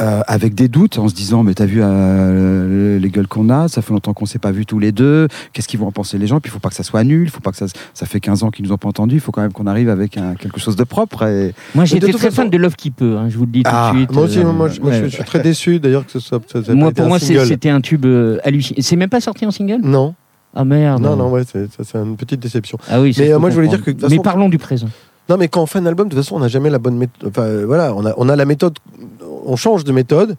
Euh, 0.00 0.22
avec 0.26 0.54
des 0.54 0.68
doutes, 0.68 0.98
en 0.98 1.08
se 1.08 1.14
disant, 1.14 1.42
mais 1.42 1.54
t'as 1.54 1.66
vu 1.66 1.80
euh, 1.82 2.98
les 2.98 3.08
gueules 3.10 3.26
qu'on 3.28 3.50
a, 3.50 3.68
ça 3.68 3.82
fait 3.82 3.92
longtemps 3.92 4.14
qu'on 4.14 4.26
s'est 4.26 4.38
pas 4.38 4.50
vus 4.50 4.66
tous 4.66 4.78
les 4.78 4.92
deux, 4.92 5.28
qu'est-ce 5.52 5.68
qu'ils 5.68 5.78
vont 5.80 5.86
en 5.88 5.92
penser 5.92 6.18
les 6.18 6.26
gens, 6.26 6.40
puis 6.40 6.48
il 6.50 6.52
faut 6.52 6.58
pas 6.58 6.68
que 6.70 6.74
ça 6.74 6.82
soit 6.82 7.04
nul, 7.04 7.24
il 7.24 7.30
faut 7.30 7.40
pas 7.40 7.50
que 7.50 7.56
ça, 7.58 7.66
ça 7.94 8.06
fait 8.06 8.20
15 8.20 8.42
ans 8.42 8.50
qu'ils 8.50 8.64
nous 8.64 8.72
ont 8.72 8.78
pas 8.78 8.88
entendus, 8.88 9.16
il 9.16 9.20
faut 9.20 9.32
quand 9.32 9.42
même 9.42 9.52
qu'on 9.52 9.66
arrive 9.66 9.88
avec 9.90 10.16
un- 10.16 10.34
quelque 10.34 10.58
chose 10.58 10.76
de 10.76 10.84
propre. 10.84 11.24
Et... 11.26 11.54
Moi 11.74 11.84
de 11.84 11.88
j'étais 11.88 12.06
toute 12.06 12.16
très 12.16 12.28
façon- 12.30 12.42
fan 12.42 12.50
de 12.50 12.56
Love 12.56 12.76
qui 12.76 12.90
peut. 12.90 13.16
hein, 13.18 13.28
je 13.28 13.36
vous 13.38 13.44
le 13.44 13.52
dis 13.52 13.62
tout 13.62 13.70
Ah, 13.72 13.90
de 13.92 13.98
suite. 13.98 14.12
Moi 14.12 14.22
aussi, 14.24 14.38
Euh, 14.38 14.52
moi, 14.52 14.68
je, 14.68 14.80
moi, 14.80 14.92
je- 14.92 15.02
ouais. 15.02 15.08
je 15.10 15.14
suis 15.16 15.24
très 15.24 15.40
déçu 15.40 15.78
d'ailleurs 15.80 16.04
que 16.06 16.12
ce 16.12 16.18
soit. 16.20 16.40
ça- 16.50 16.62
ça 16.64 16.74
Moi, 16.74 16.92
pour 16.92 17.04
un 17.04 17.08
moi, 17.08 17.18
c'était 17.18 17.70
un 17.70 17.80
tube 17.80 18.06
hallucinant. 18.44 18.78
C'est 18.82 18.96
même 18.96 19.10
pas 19.10 19.20
sorti 19.20 19.44
en 19.46 19.50
single? 19.50 19.80
Non, 19.82 20.14
Ah 20.54 20.64
merde. 20.64 21.02
non, 21.02 21.16
non, 21.16 21.30
ouais, 21.30 21.42
c'est 21.44 21.68
une 21.94 22.16
petite 22.16 22.40
déception. 22.40 22.78
Ah 22.90 23.00
oui. 23.00 23.14
Mais, 23.18 23.32
euh, 23.32 23.38
moi, 23.38 23.50
je 23.50 23.54
voulais 23.56 23.68
dire 23.68 23.82
que, 23.82 23.90
Mais 24.08 24.18
parlons 24.18 24.48
du 24.48 24.58
présent. 24.58 24.88
Non, 25.28 25.36
mais 25.38 25.46
quand 25.46 25.62
on 25.62 25.66
fait 25.66 25.78
un 25.78 25.86
album, 25.86 26.08
de 26.08 26.14
toute 26.14 26.24
façon, 26.24 26.34
on 26.36 26.40
n'a 26.40 26.48
jamais 26.48 26.70
la 26.70 26.78
bonne 26.80 26.96
méthode. 26.96 27.28
Enfin, 27.28 27.64
voilà, 27.64 27.94
on 27.94 28.04
a, 28.04 28.12
on 28.16 28.28
a 28.28 28.34
la 28.34 28.44
méthode, 28.44 28.74
on 29.44 29.56
change 29.56 29.84
de 29.84 29.92
méthode, 29.92 30.36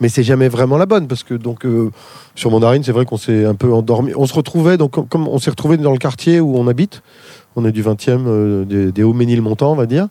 mais 0.00 0.08
c'est 0.08 0.22
jamais 0.22 0.48
vraiment 0.48 0.76
la 0.76 0.86
bonne 0.86 1.06
parce 1.06 1.22
que 1.22 1.34
donc 1.34 1.64
euh, 1.64 1.90
sur 2.34 2.50
Mandarine, 2.50 2.82
c'est 2.82 2.92
vrai 2.92 3.04
qu'on 3.04 3.16
s'est 3.16 3.44
un 3.44 3.54
peu 3.54 3.72
endormi. 3.72 4.12
On 4.16 4.26
se 4.26 4.34
retrouvait 4.34 4.76
donc 4.76 5.08
comme- 5.08 5.28
on 5.28 5.38
s'est 5.38 5.50
retrouvé 5.50 5.76
dans 5.76 5.92
le 5.92 5.98
quartier 5.98 6.40
où 6.40 6.56
on 6.56 6.66
habite. 6.66 7.02
On 7.56 7.64
est 7.64 7.70
du 7.70 7.84
20e 7.84 8.24
euh, 8.26 8.64
des, 8.64 8.90
des 8.90 9.04
Hauts-Ménil-Montants, 9.04 9.70
on 9.70 9.76
va 9.76 9.86
dire. 9.86 10.08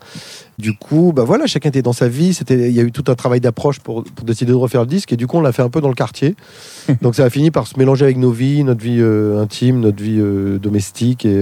Du 0.57 0.77
coup, 0.77 1.11
bah 1.13 1.25
voilà, 1.25 1.45
chacun 1.45 1.67
était 1.67 1.81
dans 1.81 1.91
sa 1.91 2.07
vie. 2.07 2.33
C'était, 2.33 2.69
il 2.69 2.73
y 2.73 2.79
a 2.79 2.83
eu 2.83 2.91
tout 2.93 3.03
un 3.07 3.15
travail 3.15 3.41
d'approche 3.41 3.79
pour, 3.81 4.05
pour 4.05 4.25
décider 4.25 4.53
de 4.53 4.57
refaire 4.57 4.79
le 4.81 4.87
disque, 4.87 5.11
et 5.11 5.17
du 5.17 5.27
coup, 5.27 5.35
on 5.35 5.41
l'a 5.41 5.51
fait 5.51 5.61
un 5.61 5.69
peu 5.69 5.81
dans 5.81 5.89
le 5.89 5.93
quartier. 5.93 6.37
Donc, 7.01 7.15
ça 7.15 7.25
a 7.25 7.29
fini 7.29 7.51
par 7.51 7.67
se 7.67 7.77
mélanger 7.77 8.05
avec 8.05 8.15
nos 8.15 8.31
vies, 8.31 8.63
notre 8.63 8.81
vie 8.81 8.99
euh, 9.01 9.41
intime, 9.41 9.81
notre 9.81 10.01
vie 10.01 10.19
euh, 10.21 10.57
domestique, 10.57 11.25
et 11.25 11.35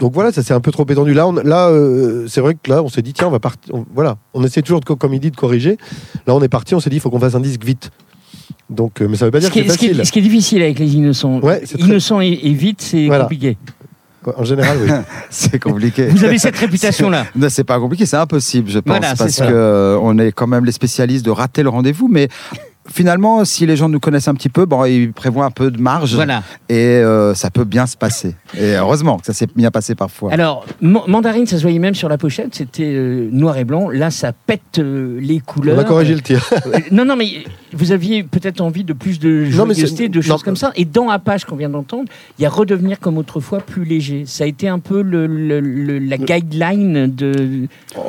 donc 0.00 0.12
voilà, 0.14 0.32
ça 0.32 0.42
s'est 0.42 0.54
un 0.54 0.60
peu 0.60 0.72
trop 0.72 0.84
étendu. 0.88 1.12
Là, 1.14 1.28
on, 1.28 1.32
là, 1.34 1.68
euh, 1.68 2.26
c'est 2.28 2.40
vrai 2.40 2.54
que 2.60 2.70
là, 2.70 2.82
on 2.82 2.88
s'est 2.88 3.02
dit 3.02 3.12
tiens, 3.12 3.28
on 3.28 3.30
va 3.30 3.38
partir. 3.38 3.74
on- 3.74 3.84
Voilà, 3.94 4.16
on 4.34 4.42
essaie 4.44 4.62
toujours 4.62 4.80
de, 4.80 4.84
co- 4.86 4.96
comme 4.96 5.14
il 5.14 5.20
dit, 5.20 5.30
de 5.30 5.36
corriger. 5.36 5.76
Là, 6.26 6.34
on 6.34 6.42
est 6.42 6.48
parti, 6.48 6.74
on 6.74 6.80
s'est 6.80 6.90
dit 6.90 6.96
il 6.96 7.00
faut 7.00 7.10
qu'on 7.10 7.20
fasse 7.20 7.34
un 7.34 7.40
disque 7.40 7.64
vite. 7.64 7.90
Donc, 8.68 9.00
euh, 9.00 9.08
mais 9.08 9.16
ça 9.16 9.24
veut 9.26 9.30
pas 9.30 9.40
dire 9.40 9.48
Ce 9.50 9.54
que 9.54 9.60
qui, 9.60 9.66
c'est 9.66 9.70
est, 9.70 9.74
ce 9.74 9.78
qui 9.78 9.84
est- 9.86 9.88
facile. 9.90 10.06
ce 10.06 10.12
qui 10.12 10.18
est 10.18 10.22
difficile 10.22 10.62
avec 10.62 10.78
les 10.78 10.94
innocents, 10.96 11.40
Ouais, 11.40 11.62
c'est 11.64 11.76
très- 11.78 11.88
innocents 11.88 12.20
et, 12.20 12.28
et 12.42 12.52
vite, 12.52 12.80
c'est 12.82 13.06
Voilà. 13.06 13.24
compliqué. 13.24 13.56
En 14.36 14.44
général, 14.44 14.76
oui. 14.82 14.90
C'est 15.30 15.58
compliqué. 15.58 16.06
Vous 16.08 16.24
avez 16.24 16.38
cette 16.38 16.56
réputation-là. 16.58 17.24
Non, 17.36 17.46
c'est 17.48 17.64
pas 17.64 17.78
compliqué, 17.80 18.04
c'est 18.04 18.18
impossible, 18.18 18.68
je 18.70 18.78
pense, 18.78 18.98
Voilà, 18.98 19.12
c'est 19.12 19.16
parce 19.24 19.30
ça. 19.32 19.46
que 19.46 19.52
euh, 19.54 19.98
on 20.02 20.18
est 20.18 20.30
quand 20.30 20.46
même 20.46 20.66
les 20.66 20.72
spécialistes 20.72 21.24
de 21.24 21.30
rater 21.30 21.62
le 21.62 21.70
rendez-vous, 21.70 22.06
mais 22.06 22.28
finalement, 22.88 23.44
si 23.44 23.66
les 23.66 23.76
gens 23.76 23.88
nous 23.88 24.00
connaissent 24.00 24.28
un 24.28 24.34
petit 24.34 24.48
peu, 24.48 24.64
bon, 24.66 24.84
ils 24.84 25.12
prévoient 25.12 25.44
un 25.44 25.50
peu 25.50 25.70
de 25.70 25.80
marge 25.80 26.14
Voilà. 26.14 26.42
et 26.68 26.74
euh, 26.76 27.34
ça 27.34 27.50
peut 27.50 27.64
bien 27.64 27.86
se 27.86 27.96
passer. 27.96 28.34
Et 28.58 28.74
heureusement 28.74 29.18
que 29.18 29.26
ça 29.26 29.32
s'est 29.32 29.46
bien 29.54 29.70
passé 29.70 29.94
parfois. 29.94 30.32
Alors, 30.32 30.64
Ma- 30.80 31.04
Mandarine, 31.06 31.46
ça 31.46 31.56
se 31.56 31.62
voyait 31.62 31.78
même 31.78 31.94
sur 31.94 32.08
la 32.08 32.18
pochette, 32.18 32.54
c'était 32.54 32.84
euh, 32.84 33.28
noir 33.30 33.56
et 33.58 33.64
blanc. 33.64 33.90
Là, 33.90 34.10
ça 34.10 34.32
pète 34.32 34.78
euh, 34.78 35.18
les 35.20 35.36
On 35.46 35.52
couleurs. 35.52 35.78
a 35.78 35.84
corrigé 35.84 36.14
le 36.14 36.20
tir. 36.22 36.48
Non, 36.90 37.04
non, 37.04 37.16
mais 37.16 37.44
vous 37.72 37.92
aviez 37.92 38.22
peut-être 38.24 38.60
envie 38.60 38.82
de 38.84 38.92
plus 38.92 39.18
de 39.20 39.28
Non, 39.54 39.66
mais 39.66 39.74
joyeuseté, 39.74 40.08
de 40.08 40.20
choses 40.20 40.30
non. 40.40 40.44
comme 40.44 40.56
ça. 40.56 40.72
Et 40.74 40.84
dans 40.84 41.08
Apache 41.10 41.44
qu'on 41.44 41.56
vient 41.56 41.70
d'entendre, 41.70 42.08
il 42.38 42.42
y 42.42 42.46
a 42.46 42.50
redevenir 42.50 42.98
comme 42.98 43.18
autrefois 43.18 43.60
plus 43.60 43.84
léger. 43.84 44.24
Ça 44.26 44.44
a 44.44 44.46
été 44.46 44.68
un 44.68 44.78
peu 44.78 45.02
le, 45.02 45.26
le- 45.26 45.60
le- 45.60 45.98
la 45.98 46.16
guideline 46.18 47.06
de, 47.14 47.32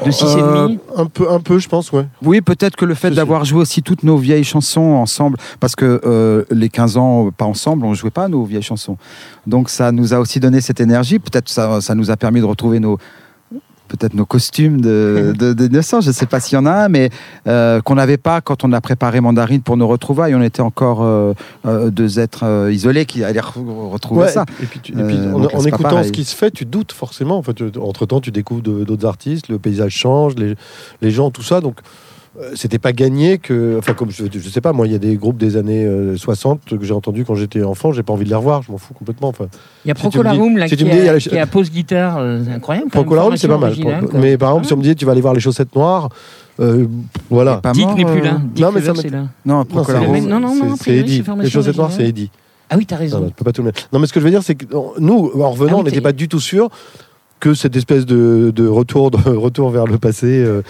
de 0.05 0.11
6,5 0.11 0.39
Euh, 0.41 0.67
Un 0.97 1.05
peu, 1.05 1.29
un 1.31 1.39
peu, 1.39 1.59
je 1.59 1.67
pense, 1.67 1.91
ouais. 1.91 2.05
Oui, 2.23 2.41
peut-être 2.41 2.75
que 2.75 2.85
le 2.85 2.95
fait 2.95 3.11
d'avoir 3.11 3.45
joué 3.45 3.59
aussi 3.59 3.83
toutes 3.83 4.03
nos 4.03 4.17
vieilles 4.17 4.43
chansons 4.43 4.60
ensemble, 5.01 5.37
parce 5.59 5.75
que 5.75 6.01
euh, 6.05 6.43
les 6.51 6.69
15 6.69 6.97
ans, 6.97 7.31
pas 7.35 7.45
ensemble, 7.45 7.85
on 7.85 7.93
jouait 7.93 8.09
pas 8.11 8.27
nos 8.27 8.43
vieilles 8.43 8.61
chansons. 8.61 8.97
Donc 9.47 9.69
ça 9.69 9.91
nous 9.91 10.13
a 10.13 10.19
aussi 10.19 10.39
donné 10.39 10.61
cette 10.61 10.79
énergie. 10.79 11.19
Peut-être 11.19 11.49
ça, 11.49 11.81
ça 11.81 11.95
nous 11.95 12.11
a 12.11 12.17
permis 12.17 12.39
de 12.41 12.45
retrouver 12.45 12.79
nos 12.79 12.97
peut-être 13.87 14.13
nos 14.13 14.25
costumes 14.25 14.79
de, 14.79 15.33
de, 15.37 15.53
je 15.59 16.07
ne 16.07 16.11
sais 16.13 16.25
pas 16.25 16.39
s'il 16.39 16.55
y 16.55 16.57
en 16.57 16.65
a 16.65 16.71
un, 16.71 16.87
mais 16.87 17.09
euh, 17.45 17.81
qu'on 17.81 17.95
n'avait 17.95 18.15
pas 18.15 18.39
quand 18.39 18.63
on 18.63 18.71
a 18.71 18.79
préparé 18.79 19.19
Mandarine 19.19 19.61
pour 19.61 19.75
nos 19.75 19.85
retrouvailles. 19.85 20.33
On 20.33 20.41
était 20.41 20.61
encore 20.61 20.99
euh, 21.03 21.33
deux 21.89 22.17
êtres 22.17 22.69
isolés 22.71 23.05
qui 23.05 23.21
allaient 23.25 23.41
re- 23.41 23.89
retrouver 23.91 24.21
Ouais, 24.21 24.27
ça. 24.29 24.45
Et 24.63 24.65
puis, 24.65 24.79
tu- 24.79 24.93
et 24.93 25.03
puis, 25.03 25.17
en, 25.17 25.39
donc, 25.41 25.67
écoutant 25.67 25.89
pareil. 25.89 26.07
ce 26.07 26.13
qui 26.13 26.23
se 26.23 26.33
fait, 26.33 26.51
tu 26.51 26.63
doutes 26.63 26.93
forcément. 26.93 27.37
En 27.37 27.41
fait, 27.43 27.61
entre 27.77 28.05
temps, 28.05 28.21
tu 28.21 28.31
découvres 28.31 28.61
d'autres 28.61 29.05
artistes, 29.05 29.49
le 29.49 29.59
paysage 29.59 29.91
change, 29.91 30.35
les, 30.35 30.55
les 31.01 31.11
gens, 31.11 31.29
tout 31.29 31.43
ça. 31.43 31.59
Donc, 31.59 31.75
c'était 32.55 32.79
pas 32.79 32.93
gagné 32.93 33.37
que. 33.37 33.75
Enfin, 33.77 33.93
comme 33.93 34.09
je, 34.09 34.23
je 34.31 34.49
sais 34.49 34.61
pas, 34.61 34.71
moi, 34.71 34.87
il 34.87 34.93
y 34.93 34.95
a 34.95 34.99
des 34.99 35.17
groupes 35.17 35.37
des 35.37 35.57
années 35.57 35.85
euh, 35.85 36.15
60 36.15 36.77
que 36.79 36.85
j'ai 36.85 36.93
entendus 36.93 37.25
quand 37.25 37.35
j'étais 37.35 37.61
enfant, 37.63 37.91
j'ai 37.91 38.03
pas 38.03 38.13
envie 38.13 38.23
de 38.23 38.29
les 38.29 38.35
revoir, 38.35 38.61
je 38.61 38.71
m'en 38.71 38.77
fous 38.77 38.93
complètement. 38.93 39.27
Enfin, 39.29 39.47
Il 39.83 39.89
y 39.89 39.91
a 39.91 39.95
Procolarum 39.95 40.57
si 40.67 40.75
qui, 40.77 40.89
a 40.89 41.17
qui 41.19 41.37
a 41.37 41.45
pose 41.47 41.69
guitare, 41.71 42.17
euh, 42.19 42.41
c'est 42.45 42.53
incroyable. 42.53 42.89
Procolarum, 42.89 43.35
c'est 43.35 43.47
pas 43.47 43.57
mal. 43.57 43.71
formation 43.73 43.87
originale, 43.89 44.09
quoi. 44.11 44.19
Mais 44.19 44.37
par 44.37 44.49
exemple, 44.51 44.67
si 44.67 44.73
on 44.73 44.77
me 44.77 44.83
dit, 44.83 44.95
tu 44.95 45.05
vas 45.05 45.11
aller 45.11 45.21
voir 45.21 45.33
les 45.33 45.39
chaussettes 45.41 45.75
noires, 45.75 46.09
euh, 46.61 46.85
voilà. 47.29 47.57
Pas 47.57 47.71
Dick 47.73 47.87
n'est 47.95 48.05
plus 48.05 48.21
euh, 48.21 48.23
là. 48.23 48.41
Dick 48.53 48.63
non, 48.65 48.71
mais 48.71 48.81
ça 48.81 48.91
Rivers 48.93 49.03
me- 49.03 49.07
est 49.07 49.11
là. 49.11 49.27
Non, 49.45 49.65
c'est- 49.69 49.97
rose 49.97 50.27
non, 50.27 50.39
non, 50.39 50.55
non, 50.55 50.75
c'est- 50.77 50.83
c'est 50.83 50.97
Eddie. 50.97 51.23
c'est 51.25 51.35
Les 51.43 51.49
chaussettes 51.49 51.77
noires, 51.77 51.91
c'est. 51.91 52.07
Eddie. 52.07 52.29
Ah 52.69 52.75
oui, 52.77 52.85
t'as 52.85 52.95
raison. 52.95 53.19
non, 53.19 53.27
tu 53.27 53.33
peux 53.33 53.43
pas 53.43 53.51
tout 53.51 53.63
mettre. 53.63 53.89
Non, 53.91 53.99
mais 53.99 54.07
ce 54.07 54.13
que 54.13 54.21
je 54.21 54.25
veux 54.25 54.31
dire, 54.31 54.43
c'est 54.43 54.55
que 54.55 54.65
euh, 54.73 54.79
nous, 54.99 55.31
en 55.41 55.51
revenant, 55.51 55.71
Ah 55.71 55.75
oui, 55.75 55.81
on 55.81 55.83
n'était 55.83 55.99
pas 55.99 56.13
du 56.13 56.29
tout 56.29 56.39
sûr 56.39 56.69
que 57.41 57.53
cette 57.53 57.75
espèce 57.75 58.05
de, 58.05 58.53
de 58.55 58.67
retour, 58.67 59.11
de 59.11 59.17
retour 59.35 59.69
vers 59.71 59.85
le 59.85 59.97
passé. 59.97 60.27
euh, 60.27 60.61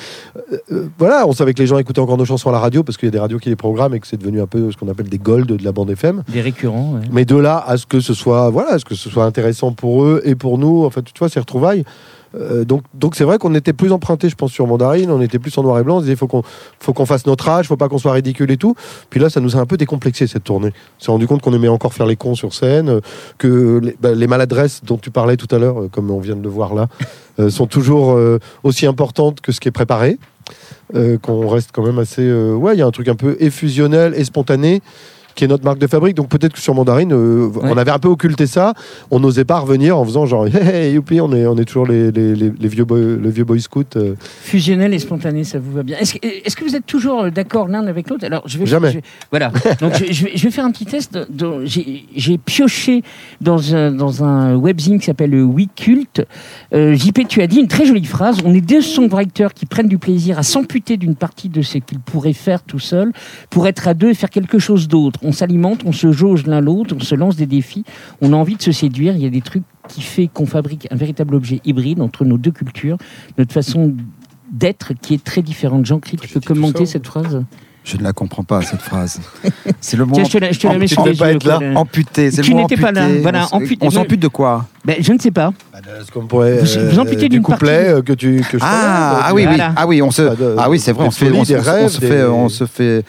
euh, 0.72 0.88
voilà, 0.98 1.28
on 1.28 1.34
savait 1.34 1.54
que 1.54 1.60
les 1.60 1.68
gens 1.68 1.78
écoutaient 1.78 2.00
encore 2.00 2.18
nos 2.18 2.26
chansons 2.26 2.50
à 2.50 2.54
la 2.54 2.60
radio 2.60 2.82
parce 2.82 2.98
qu'il 2.98 3.08
y 3.08 3.10
a 3.10 3.12
des 3.12 3.20
radios 3.20 3.38
qui 3.38 3.50
les 3.50 3.56
programment 3.56 3.94
et 3.94 4.00
que 4.00 4.08
c'est 4.08 4.18
devenu 4.18 4.42
un 4.42 4.48
peu 4.48 4.72
ce 4.72 4.78
qu'on 4.78 4.88
appelle 4.88 5.10
des 5.10 5.20
golds 5.20 5.46
de 5.46 5.64
la 5.64 5.72
bande 5.72 5.92
FM. 5.92 6.24
Des 6.30 6.42
récurrents. 6.42 6.94
ouais. 6.96 7.08
Mais 7.12 7.26
de 7.26 7.36
là 7.36 7.64
à 7.68 7.78
ce 7.78 7.86
que 7.86 8.00
ce 8.00 8.14
soit, 8.16 8.50
voilà, 8.50 8.72
à 8.72 8.80
ce 8.80 8.86
que 8.86 8.96
ce 8.96 9.10
soit 9.10 9.26
intéressant 9.26 9.74
pour 9.74 10.04
eux 10.06 10.22
et 10.26 10.36
pour 10.36 10.58
nous, 10.58 10.86
en 10.86 10.90
fait, 10.90 11.04
tu 11.04 11.20
vois, 11.20 11.30
ces 11.30 11.40
retrouvailles. 11.40 11.84
Euh, 12.36 12.64
donc, 12.64 12.84
donc 12.94 13.16
c'est 13.16 13.24
vrai 13.24 13.38
qu'on 13.38 13.54
était 13.56 13.74
plus 13.74 13.92
emprunté, 13.92 14.30
je 14.30 14.36
pense, 14.36 14.52
sur 14.52 14.68
Mandarine. 14.68 15.12
On 15.12 15.22
était 15.22 15.40
plus 15.40 15.58
en 15.58 15.64
noir 15.64 15.80
et 15.80 15.84
blanc. 15.84 15.98
On 15.98 16.02
disait, 16.02 16.16
faut 16.16 16.28
qu'on, 16.28 16.44
faut 16.80 16.94
qu'on 16.94 17.06
fasse 17.06 17.26
notre 17.26 17.48
âge, 17.50 17.68
faut 17.68 17.78
pas 17.78 17.90
qu'on 17.90 17.98
soit 17.98 18.14
ridicule 18.14 18.52
et 18.52 18.58
tout. 18.58 18.76
Puis 19.10 19.20
là, 19.20 19.30
ça 19.30 19.40
nous 19.40 19.58
a 19.58 19.60
un 19.60 19.66
peu 19.66 19.78
décomplexé 19.78 20.28
cette 20.28 20.44
tournée. 20.44 20.74
On 21.00 21.04
s'est 21.04 21.12
rendu 21.12 21.28
compte 21.28 21.42
qu'on 21.42 21.54
aimait 21.54 21.68
encore 21.68 21.94
faire 21.94 22.06
les 22.06 22.16
cons 22.16 22.36
sur 22.36 22.54
scène, 22.54 22.90
euh, 22.90 23.02
que 23.38 23.80
les, 23.84 23.96
bah, 24.00 24.14
les 24.14 24.28
maladresses 24.28 24.82
dont 24.84 24.98
tu 24.98 25.12
parlais 25.12 25.38
tout 25.38 25.54
à 25.54 25.60
l'heure, 25.60 25.82
euh, 25.82 25.88
comme 25.90 26.10
on 26.12 26.20
vient 26.20 26.36
de 26.36 26.44
le 26.44 26.50
voir 26.50 26.74
là, 26.74 26.88
sont 27.50 27.66
toujours 27.66 28.20
aussi 28.62 28.86
importantes 28.86 29.42
que 29.42 29.52
ce 29.52 29.60
qui 29.60 29.68
est 29.68 29.72
préparé. 29.72 30.20
Qu'on 31.24 31.48
reste 31.48 31.72
quand 31.74 31.84
même 31.84 31.98
assez. 31.98 32.32
ouais, 32.32 32.76
il 32.76 32.80
y 32.80 32.82
a 32.84 32.86
un 32.86 32.92
truc 32.92 33.08
un 33.08 33.16
peu 33.16 33.36
effusionnel 33.40 34.14
et 34.16 34.24
spontané 34.24 34.82
qui 35.42 35.46
est 35.46 35.48
notre 35.48 35.66
marque 35.66 35.80
de 35.80 35.88
fabrique. 35.88 36.16
Donc 36.16 36.30
peut-être 36.30 36.54
que 36.54 36.60
sur 36.62 36.76
Mandarine, 36.76 37.14
euh, 37.14 37.50
on 37.64 37.76
avait 37.76 37.90
un 37.90 37.98
peu 37.98 38.10
occulté 38.10 38.46
ça. 38.46 38.76
On 39.10 39.20
n'osait 39.20 39.44
pas 39.44 39.58
revenir 39.58 39.98
en 39.98 40.06
faisant 40.06 40.28
genre, 40.28 40.46
hey, 40.46 40.94
youpi, 40.94 41.20
on 41.20 41.34
est, 41.34 41.48
on 41.48 41.58
est 41.58 41.66
toujours 41.66 41.88
les, 41.88 42.12
les, 42.12 42.36
les, 42.36 42.52
les 42.60 42.68
vieux 42.68 42.86
boy, 42.86 43.02
le 43.02 43.30
vieux 43.32 43.44
boy 43.44 43.60
scout. 43.60 43.96
euh. 43.96 44.14
Fusionnel 44.44 44.94
et 44.94 45.00
spontané, 45.00 45.44
ça 45.44 45.58
vous 45.58 45.72
va 45.72 45.82
bien. 45.82 45.98
Est-ce 45.98 46.14
que, 46.14 46.20
est-ce 46.22 46.56
que 46.56 46.64
vous 46.64 46.76
êtes 46.76 46.86
toujours 46.86 47.24
euh, 47.24 47.30
d'accord 47.32 47.68
l'un 47.70 47.88
avec 47.88 48.08
l'autre? 48.08 48.24
Alors, 48.24 48.44
je 48.46 48.60
vais 48.60 48.68
Jamais. 48.68 48.92
je 48.92 49.00
voilà. 49.32 49.52
Donc, 49.80 49.94
je, 49.96 50.14
je 50.14 50.26
vais, 50.26 50.32
je 50.38 50.44
vais 50.44 50.52
faire 50.52 50.66
un 50.66 50.70
petit 50.72 50.86
test. 50.86 51.18
J'ai 51.66 52.38
pioché 52.38 53.02
dans 53.40 53.74
un, 53.74 53.92
dans 53.92 54.24
un 54.24 54.56
webzine 54.58 55.00
qui 55.00 55.06
s'appelle 55.08 55.34
We 55.34 55.66
Cult. 55.76 56.22
Euh, 56.76 56.94
JP, 56.94 57.28
tu 57.28 57.42
as 57.42 57.48
dit 57.48 57.58
une 57.58 57.68
très 57.68 57.86
jolie 57.88 58.06
phrase. 58.06 58.38
On 58.46 58.54
est 58.54 58.62
deux 58.62 58.82
songwriters 58.84 59.56
qui 59.56 59.66
prennent 59.66 59.88
du 59.88 59.98
plaisir 59.98 60.38
à 60.38 60.44
s'amputer 60.44 60.98
d'une 60.98 61.16
partie 61.16 61.50
de 61.50 61.64
ce 61.64 61.80
qu'ils 61.80 62.00
pourraient 62.00 62.34
faire 62.34 62.62
tout 62.62 62.78
seuls 62.78 63.12
pour 63.50 63.66
être 63.68 63.88
à 63.88 63.96
deux 63.96 64.10
et 64.10 64.14
faire 64.14 64.30
quelque 64.30 64.60
chose 64.60 64.88
d'autre. 64.88 65.20
On 65.24 65.31
s'alimente, 65.32 65.82
on 65.86 65.92
se 65.92 66.12
jauge 66.12 66.46
l'un 66.48 66.62
l'autre, 66.62 66.96
on 66.98 67.04
se 67.04 67.16
lance 67.16 67.36
des 67.36 67.46
défis. 67.46 67.84
On 68.22 68.34
a 68.34 68.36
envie 68.36 68.56
de 68.56 68.62
se 68.62 68.72
séduire. 68.72 69.16
Il 69.16 69.22
y 69.22 69.26
a 69.26 69.30
des 69.30 69.42
trucs 69.42 69.64
qui 69.88 70.02
fait 70.02 70.28
qu'on 70.28 70.46
fabrique 70.46 70.88
un 70.92 70.96
véritable 70.96 71.36
objet 71.36 71.60
hybride 71.66 72.02
entre 72.02 72.26
nos 72.26 72.38
deux 72.38 72.52
cultures, 72.52 72.98
notre 73.38 73.54
façon 73.54 73.94
d'être 74.52 74.94
qui 75.02 75.14
est 75.14 75.24
très 75.24 75.42
différente. 75.42 75.86
Jean-Cri, 75.86 76.18
tu 76.18 76.28
peux 76.28 76.40
commenter 76.42 76.86
ça, 76.86 76.94
cette 76.94 77.08
phrase? 77.08 77.44
Je 77.84 77.98
ne 77.98 78.04
la 78.04 78.14
comprends 78.14 78.44
pas, 78.44 78.62
cette 78.62 78.82
phrase. 78.82 79.20
C'est 79.82 79.98
le 79.98 80.06
mot 80.06 80.14
Tiens, 80.14 80.24
je 80.26 80.30
te 80.30 80.38
la, 80.38 80.52
je 80.52 80.60
te 80.60 80.68
la 80.68 80.74
mets 80.78 80.86
devais 80.86 81.12
les 81.14 81.18
pas 81.18 81.32
être 81.32 81.44
là. 81.46 81.60
amputé. 81.76 82.30
c'est 82.30 82.44
Tu 82.44 82.54
n'étais 82.54 82.78
pas 82.78 82.92
là, 82.92 83.08
voilà, 83.24 83.48
On 83.52 83.56
amputé. 83.58 83.84
On 83.88 83.90
s'ampute 83.90 84.20
de 84.22 84.28
quoi? 84.28 84.68
Ben, 84.86 84.98
je 85.00 85.12
ne 85.14 85.18
sais 85.18 85.32
pas. 85.32 85.52
Est-ce 86.00 86.12
qu'on 86.12 86.28
pourrait. 86.28 86.60
Vous- 86.60 86.90
vous 86.92 87.00
amputez 87.00 87.22
du 87.24 87.30
d'une 87.30 87.42
couplet 87.42 87.78
partie. 87.86 87.90
euh, 87.92 88.02
que 88.04 88.14
tu. 88.14 88.44
Que 88.52 88.60
je 88.60 88.64
Ah, 88.64 89.22
ah 89.24 89.34
oui, 89.34 89.42
oui, 89.42 89.48
Voilà. 89.48 89.74
ah 89.76 89.88
oui, 89.88 90.00
on 90.04 90.12
se, 90.12 90.22
de- 90.22 90.56
ah 90.60 90.70
oui, 90.70 90.80
c'est 90.80 90.92
vrai, 90.92 91.08
on 91.08 91.12
se 91.12 91.26
on, 91.26 91.28
on 91.30 91.40
on 91.40 91.44
des- 91.44 91.46
fait, 92.00 92.24
on 92.26 92.50
se 92.50 92.66
fait, 92.66 93.04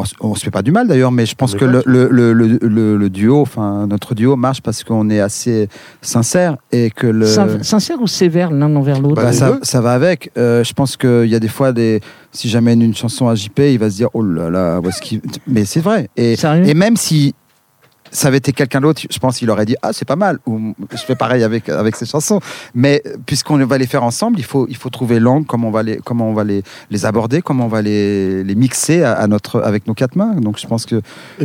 on 0.00 0.04
se, 0.04 0.14
on 0.20 0.34
se 0.34 0.44
fait 0.44 0.50
pas 0.50 0.62
du 0.62 0.70
mal 0.72 0.86
d'ailleurs, 0.86 1.10
mais 1.12 1.26
je 1.26 1.34
pense 1.34 1.54
que 1.54 1.64
le, 1.64 1.82
le, 1.84 2.08
le, 2.10 2.32
le, 2.32 2.58
le- 2.62 2.96
le 2.96 3.10
duo, 3.10 3.40
enfin 3.40 3.86
notre 3.88 4.14
duo 4.14 4.36
marche 4.36 4.62
parce 4.62 4.84
qu'on 4.84 5.10
est 5.10 5.20
assez 5.20 5.68
sincère 6.02 6.56
et 6.72 6.90
que 6.90 7.06
le, 7.06 7.26
Sin- 7.26 7.62
Sincère 7.62 8.00
ou 8.00 8.06
sévère 8.06 8.50
l'un 8.52 8.74
envers 8.76 9.00
l'autre? 9.00 9.16
Bah, 9.16 9.32
ça, 9.32 9.58
ça 9.62 9.80
va 9.80 9.92
avec. 9.92 10.30
Euh, 10.38 10.62
je 10.64 10.72
pense 10.72 10.96
qu'il 10.96 11.26
y 11.26 11.34
a 11.34 11.40
des 11.40 11.48
fois 11.48 11.72
des, 11.72 12.00
si 12.32 12.48
j'amène 12.48 12.80
une 12.80 12.94
chanson 12.94 13.28
à 13.28 13.34
JP, 13.34 13.58
il 13.58 13.78
va 13.78 13.90
se 13.90 13.96
dire 13.96 14.08
oh 14.14 14.22
là 14.22 14.48
là, 14.50 14.80
où 14.80 14.88
est-ce 14.88 15.02
qu'il, 15.02 15.20
mais 15.46 15.64
c'est 15.64 15.80
vrai. 15.80 16.08
Et, 16.16 16.36
et 16.64 16.74
même 16.74 16.96
si 16.96 17.34
ça 18.10 18.28
avait 18.28 18.38
été 18.38 18.52
quelqu'un 18.52 18.80
d'autre, 18.80 19.02
je 19.10 19.18
pense 19.18 19.38
qu'il 19.38 19.50
aurait 19.50 19.66
dit 19.66 19.76
ah 19.82 19.92
c'est 19.92 20.04
pas 20.06 20.16
mal. 20.16 20.38
Ou 20.46 20.74
je 20.92 20.96
fais 20.98 21.14
pareil 21.16 21.42
avec 21.42 21.68
avec 21.68 21.96
ces 21.96 22.06
chansons. 22.06 22.40
Mais 22.74 23.02
puisqu'on 23.26 23.58
va 23.66 23.78
les 23.78 23.86
faire 23.86 24.02
ensemble, 24.02 24.38
il 24.38 24.44
faut 24.44 24.66
il 24.68 24.76
faut 24.76 24.90
trouver 24.90 25.20
l'angle, 25.20 25.46
comment 25.46 25.68
on 25.68 25.72
va 25.72 25.82
les 25.82 25.96
comment 25.98 26.28
on 26.28 26.34
va 26.34 26.44
les 26.44 26.62
les 26.90 27.06
aborder, 27.06 27.42
comment 27.42 27.66
on 27.66 27.68
va 27.68 27.82
les 27.82 28.42
les 28.44 28.54
mixer 28.54 29.02
à, 29.02 29.12
à 29.12 29.26
notre 29.26 29.60
avec 29.60 29.86
nos 29.86 29.94
quatre 29.94 30.16
mains. 30.16 30.34
Donc 30.34 30.58
je 30.58 30.66
pense 30.66 30.86
que 30.86 31.00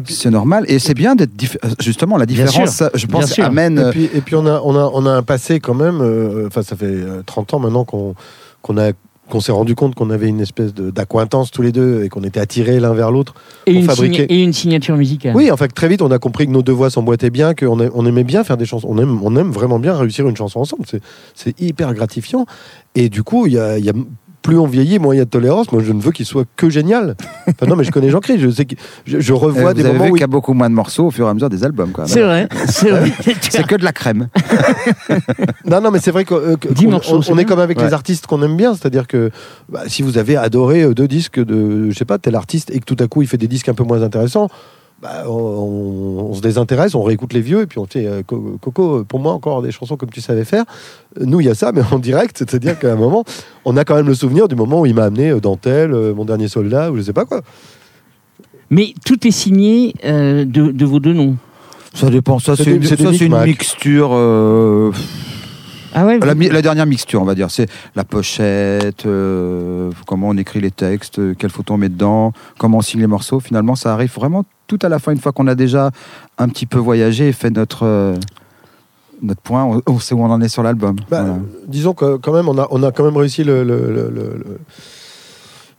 c'est 0.07 0.29
normal 0.31 0.65
et 0.67 0.79
c'est 0.79 0.93
bien 0.93 1.15
d'être 1.15 1.35
diff- 1.35 1.57
justement 1.79 2.17
la 2.17 2.25
différence. 2.25 2.77
sûr. 2.77 2.89
je 2.93 3.05
pense 3.07 3.37
amène. 3.39 3.77
Et 3.79 3.91
puis, 3.91 4.09
et 4.13 4.21
puis 4.21 4.35
on, 4.35 4.45
a, 4.45 4.59
on, 4.63 4.75
a, 4.75 4.89
on 4.93 5.05
a 5.05 5.11
un 5.11 5.23
passé 5.23 5.59
quand 5.59 5.73
même, 5.73 6.01
euh, 6.01 6.47
enfin 6.47 6.63
ça 6.63 6.75
fait 6.75 6.85
euh, 6.85 7.21
30 7.25 7.53
ans 7.53 7.59
maintenant 7.59 7.85
qu'on 7.85 8.15
qu'on 8.61 8.77
a 8.77 8.91
qu'on 9.29 9.39
s'est 9.39 9.51
rendu 9.51 9.73
compte 9.73 9.95
qu'on 9.95 10.09
avait 10.09 10.27
une 10.27 10.41
espèce 10.41 10.73
d'accointance 10.73 11.49
tous 11.49 11.61
les 11.61 11.71
deux 11.71 12.03
et 12.03 12.09
qu'on 12.09 12.23
était 12.23 12.39
attirés 12.39 12.79
l'un 12.79 12.93
vers 12.93 13.09
l'autre. 13.09 13.33
et, 13.65 13.75
pour 13.75 13.85
fabriquer. 13.95 14.23
et 14.23 14.43
une 14.43 14.53
signature 14.53 14.97
musicale. 14.97 15.35
Oui, 15.35 15.49
en 15.49 15.57
fait, 15.57 15.69
très 15.69 15.87
vite, 15.87 16.01
on 16.01 16.11
a 16.11 16.19
compris 16.19 16.45
que 16.45 16.51
nos 16.51 16.61
deux 16.61 16.73
voix 16.73 16.89
s'emboîtaient 16.89 17.29
bien, 17.29 17.53
qu'on 17.53 17.79
on 17.79 18.05
aimait 18.05 18.23
bien 18.25 18.43
faire 18.43 18.57
des 18.57 18.65
chansons. 18.65 18.87
On 18.89 18.97
aime, 18.97 19.19
on 19.23 19.35
aime 19.35 19.51
vraiment 19.51 19.79
bien 19.79 19.95
réussir 19.95 20.27
une 20.27 20.35
chanson 20.35 20.59
ensemble. 20.59 20.83
C'est- 21.35 21.59
hyper 21.61 21.93
gratifiant. 21.93 22.45
Et 22.95 23.09
du 23.09 23.23
coup, 23.23 23.47
il 23.47 23.53
y 23.53 23.59
a, 23.59 23.77
il 23.77 23.85
y 23.85 23.89
a- 23.89 23.93
plus 24.43 24.59
on 24.59 24.67
vieillit, 24.67 24.99
moins 24.99 25.15
il 25.15 25.17
y 25.17 25.21
a 25.21 25.25
de 25.25 25.29
tolérance. 25.29 25.71
Moi, 25.71 25.81
je 25.83 25.91
ne 25.93 25.99
veux 26.01 26.11
qu'il 26.11 26.25
soit 26.27 26.45
que 26.55 26.69
génial. 26.69 27.15
Enfin, 27.47 27.65
non, 27.65 27.75
mais 27.75 27.83
je 27.83 27.91
connais 27.91 28.09
Jean-Christ. 28.09 28.39
Je 28.41 28.49
sais 28.49 28.65
que 28.65 28.75
je, 29.07 29.19
je 29.19 29.33
Euh, 29.33 29.35
revois 29.35 29.69
vous 29.71 29.73
des 29.73 29.81
avez 29.85 29.93
moments 29.93 30.05
vu 30.05 30.11
où 30.11 30.13
qu'il 30.15 30.21
y 30.21 30.23
a 30.23 30.27
beaucoup 30.27 30.53
moins 30.53 30.69
de 30.69 30.75
morceaux 30.75 31.05
au 31.07 31.11
fur 31.11 31.25
et 31.25 31.29
à 31.29 31.33
mesure 31.33 31.49
des 31.49 31.63
albums. 31.63 31.91
Quoi. 31.91 32.05
C'est 32.05 32.21
vrai, 32.21 32.47
c'est 32.67 32.89
vrai. 32.91 33.11
C'est 33.49 33.65
que 33.65 33.75
de 33.75 33.83
la 33.83 33.91
crème. 33.93 34.27
Non, 35.65 35.81
non, 35.81 35.91
mais 35.91 35.99
c'est 35.99 36.11
vrai 36.11 36.25
euh, 36.31 36.55
qu'on- 36.57 36.89
morceaux, 36.89 37.21
on, 37.29 37.37
est 37.37 37.45
comme 37.45 37.59
avec 37.59 37.77
Ouais. 37.79 37.85
les 37.85 37.93
artistes 37.93 38.27
qu'on 38.27 38.41
aime 38.43 38.57
bien, 38.57 38.73
c'est-à-dire 38.75 39.07
que 39.07 39.31
bah, 39.69 39.83
si 39.87 40.01
vous 40.03 40.17
avez 40.17 40.35
adoré 40.35 40.83
euh, 40.83 40.93
deux 40.93 41.07
disques 41.07 41.43
de, 41.43 41.89
je 41.89 41.97
sais 41.97 42.05
pas, 42.05 42.17
tel 42.17 42.35
artiste 42.35 42.69
et 42.71 42.79
que 42.79 42.85
tout 42.85 43.01
à 43.01 43.07
coup 43.07 43.21
il 43.21 43.27
fait 43.27 43.37
des 43.37 43.47
disques 43.47 43.69
un 43.69 43.73
peu 43.73 43.83
moins 43.83 44.01
intéressants, 44.01 44.49
bah, 45.03 45.25
on, 45.27 45.31
on- 45.31 46.29
on 46.29 46.33
se 46.33 46.41
désintéresse, 46.41 46.95
on 46.95 47.03
réécoute 47.03 47.33
les 47.33 47.41
vieux 47.41 47.61
et 47.61 47.65
puis 47.67 47.77
on 47.77 47.83
dit 47.83 48.05
euh, 48.07 48.23
Co- 48.25 48.57
Coco, 48.61 49.03
pour 49.03 49.19
moi 49.19 49.33
encore 49.33 49.61
des 49.61 49.71
chansons 49.71 49.97
comme 49.97 50.09
tu 50.09 50.21
savais 50.21 50.45
faire. 50.45 50.63
Euh, 51.19 51.25
Nous, 51.25 51.41
il 51.41 51.45
y 51.47 51.49
a 51.49 51.55
ça, 51.55 51.71
mais 51.73 51.81
en 51.91 51.99
direct, 51.99 52.37
c'est-à-dire 52.39 52.79
qu'à 52.79 52.93
un 52.93 52.95
moment, 52.95 53.25
on 53.65 53.75
a 53.77 53.83
quand 53.83 53.95
même 53.95 54.07
le 54.07 54.15
souvenir 54.15 54.47
du 54.47 54.55
moment 54.55 54.79
où 54.81 54.85
il 54.85 54.95
m'a 54.95 55.03
amené 55.03 55.29
euh, 55.31 55.39
Dentelle, 55.39 55.93
euh, 55.93 56.13
mon 56.15 56.25
dernier 56.25 56.47
soldat, 56.47 56.91
ou 56.91 56.97
je 56.97 57.01
sais 57.01 57.13
pas 57.13 57.25
quoi. 57.25 57.41
Mais 58.69 58.93
tout 59.05 59.27
est 59.27 59.31
signé 59.31 59.93
euh, 60.05 60.45
de, 60.45 60.71
de 60.71 60.85
vos 60.85 60.99
deux 60.99 61.13
noms. 61.13 61.35
Ça 61.93 62.09
dépend. 62.09 62.39
Ça, 62.39 62.55
C'est 62.55 62.71
une, 62.71 62.79
mixture. 63.45 64.09
euh, 64.13 64.91
Ah 65.93 66.05
ouais 66.05 66.19
la, 66.19 66.61
dernière 66.61 66.85
mixture, 66.85 67.21
on 67.21 67.25
va 67.25 67.35
dire. 67.35 67.51
C'est 67.51 67.67
la 67.95 68.03
pochette, 68.03 69.05
euh, 69.05 69.91
comment 70.07 70.29
on 70.29 70.37
écrit 70.37 70.59
les 70.61 70.71
textes, 70.71 71.19
euh, 71.19 71.35
quelle 71.37 71.49
photo 71.51 71.75
on 71.75 71.77
met 71.77 71.89
dedans, 71.89 72.33
comment 72.57 72.79
on 72.79 72.81
signe 72.81 73.01
les 73.01 73.07
morceaux. 73.07 73.39
Finalement, 73.39 73.75
ça 73.75 73.93
arrive 73.93 74.11
vraiment 74.13 74.43
tout 74.67 74.79
à 74.81 74.89
la 74.89 74.99
fin, 74.99 75.11
une 75.11 75.19
fois 75.19 75.31
qu'on 75.31 75.47
a 75.47 75.55
déjà 75.55 75.91
un 76.37 76.49
petit 76.49 76.65
peu 76.65 76.79
voyagé 76.79 77.27
et 77.29 77.33
fait 77.33 77.49
notre. 77.51 77.83
euh, 77.85 78.15
notre 79.21 79.41
point, 79.41 79.63
on, 79.63 79.81
on 79.87 79.99
sait 79.99 80.13
où 80.15 80.21
on 80.21 80.29
en 80.31 80.41
est 80.41 80.49
sur 80.49 80.63
l'album. 80.63 80.95
Bah, 81.09 81.21
Voilà. 81.23 81.39
Disons 81.67 81.93
que 81.93 82.17
quand 82.17 82.33
même, 82.33 82.49
on 82.49 82.57
a, 82.57 82.67
on 82.71 82.83
a 82.83 82.91
quand 82.91 83.05
même 83.05 83.15
réussi 83.15 83.43
le, 83.45 83.63
le- 83.63 83.87
le- 83.87 84.09
le- 84.09 84.37
le- 84.37 84.59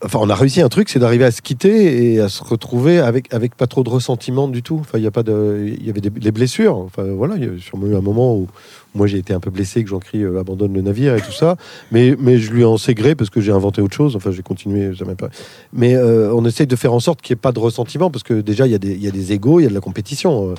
Enfin, 0.03 0.19
on 0.21 0.29
a 0.29 0.35
réussi 0.35 0.61
un 0.61 0.69
truc, 0.69 0.89
c'est 0.89 0.99
d'arriver 0.99 1.25
à 1.25 1.31
se 1.31 1.41
quitter 1.41 2.13
et 2.13 2.19
à 2.19 2.29
se 2.29 2.43
retrouver 2.43 2.99
avec, 2.99 3.33
avec 3.33 3.55
pas 3.55 3.67
trop 3.67 3.83
de 3.83 3.89
ressentiment 3.89 4.47
du 4.47 4.61
tout. 4.61 4.77
Enfin, 4.79 4.97
il 4.97 5.03
y 5.03 5.07
a 5.07 5.11
pas 5.11 5.23
de, 5.23 5.73
il 5.79 5.85
y 5.85 5.89
avait 5.89 6.01
des, 6.01 6.31
blessures. 6.31 6.77
Enfin, 6.77 7.03
voilà, 7.03 7.35
il 7.37 7.43
y 7.43 7.47
a 7.47 7.59
sûrement 7.59 7.87
eu 7.87 7.95
un 7.95 8.01
moment 8.01 8.35
où 8.35 8.47
moi 8.93 9.07
j'ai 9.07 9.17
été 9.17 9.33
un 9.33 9.39
peu 9.39 9.49
blessé, 9.49 9.83
que 9.83 9.89
Jean-Cri 9.89 10.23
euh, 10.23 10.39
abandonne 10.39 10.73
le 10.73 10.81
navire 10.81 11.15
et 11.15 11.21
tout 11.21 11.31
ça. 11.31 11.55
Mais, 11.91 12.15
mais 12.19 12.37
je 12.37 12.51
lui 12.51 12.65
en 12.65 12.77
sais 12.77 12.93
gré 12.93 13.15
parce 13.15 13.29
que 13.29 13.41
j'ai 13.41 13.51
inventé 13.51 13.81
autre 13.81 13.95
chose. 13.95 14.15
Enfin, 14.15 14.31
j'ai 14.31 14.43
continué. 14.43 14.93
jamais 14.93 15.15
pas. 15.15 15.29
Mais 15.73 15.95
euh, 15.95 16.33
on 16.33 16.45
essaye 16.45 16.67
de 16.67 16.75
faire 16.75 16.93
en 16.93 16.99
sorte 16.99 17.21
qu'il 17.21 17.33
n'y 17.33 17.39
ait 17.39 17.41
pas 17.41 17.51
de 17.51 17.59
ressentiment 17.59 18.11
parce 18.11 18.23
que 18.23 18.41
déjà 18.41 18.65
il 18.65 18.71
y 18.71 18.75
a 18.75 18.79
des, 18.79 18.93
il 18.93 19.03
y 19.03 19.07
a 19.07 19.11
des 19.11 19.31
égaux, 19.31 19.59
il 19.59 19.63
y 19.63 19.67
a 19.67 19.69
de 19.69 19.75
la 19.75 19.81
compétition. 19.81 20.55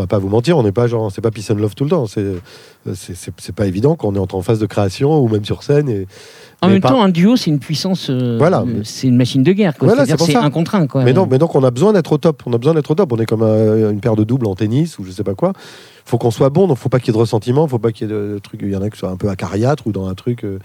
On 0.00 0.04
va 0.04 0.06
pas 0.06 0.18
vous 0.18 0.30
mentir, 0.30 0.56
on 0.56 0.62
n'est 0.62 0.72
pas 0.72 0.86
genre, 0.86 1.12
c'est 1.12 1.20
pas 1.20 1.30
peace 1.30 1.50
and 1.50 1.56
love 1.56 1.74
tout 1.74 1.84
le 1.84 1.90
temps. 1.90 2.06
C'est, 2.06 2.24
c'est, 2.94 3.54
pas 3.54 3.66
évident 3.66 3.96
quand 3.96 4.08
on 4.08 4.14
est 4.14 4.34
en 4.34 4.40
phase 4.40 4.58
de 4.58 4.64
création 4.64 5.20
ou 5.22 5.28
même 5.28 5.44
sur 5.44 5.62
scène. 5.62 5.90
Et, 5.90 6.06
En 6.62 6.68
même 6.68 6.80
temps, 6.80 7.02
un 7.02 7.10
duo, 7.10 7.36
c'est 7.36 7.50
une 7.50 7.58
puissance. 7.58 8.06
euh, 8.08 8.36
Voilà. 8.38 8.60
euh, 8.62 8.80
C'est 8.82 9.08
une 9.08 9.16
machine 9.18 9.42
de 9.42 9.52
guerre. 9.52 9.74
Voilà, 9.78 10.06
c'est 10.06 10.12
c'est 10.12 10.16
pour 10.16 10.26
ça. 10.28 10.42
un 10.42 10.48
contre 10.50 10.74
un. 10.76 10.86
Quoi. 10.86 11.04
Mais, 11.04 11.12
donc, 11.12 11.30
mais 11.30 11.36
donc 11.36 11.54
on 11.54 11.62
a 11.64 11.70
besoin 11.70 11.92
d'être 11.92 12.12
au 12.12 12.16
top. 12.16 12.42
On 12.46 12.52
a 12.54 12.58
besoin 12.58 12.72
d'être 12.72 12.90
au 12.90 12.94
top. 12.94 13.12
On 13.12 13.16
est 13.18 13.26
comme 13.26 13.42
un- 13.42 13.90
une 13.90 14.00
paire 14.00 14.16
de 14.16 14.24
doubles 14.24 14.46
en 14.46 14.54
tennis 14.54 14.98
ou 14.98 15.04
je 15.04 15.10
sais 15.10 15.22
pas 15.22 15.34
quoi. 15.34 15.52
Faut 16.06 16.16
qu'on 16.16 16.30
soit 16.30 16.48
bon. 16.48 16.66
Donc 16.66 16.78
faut 16.78 16.88
pas 16.88 16.98
qu'il 16.98 17.08
y 17.08 17.10
ait 17.10 17.12
de 17.12 17.18
ressentiment. 17.18 17.68
Faut 17.68 17.78
pas 17.78 17.92
qu'il 17.92 18.08
y 18.08 18.10
ait 18.10 18.14
de 18.14 18.40
trucs. 18.42 18.60
Il 18.62 18.70
y 18.70 18.76
en 18.76 18.80
a 18.82 18.88
qui 18.88 18.98
soient 18.98 19.10
un 19.10 19.16
peu 19.16 19.28
acariâtres 19.28 19.86
ou 19.86 19.92
dans 19.92 20.06
un 20.08 20.14
truc. 20.14 20.44
euh, 20.44 20.58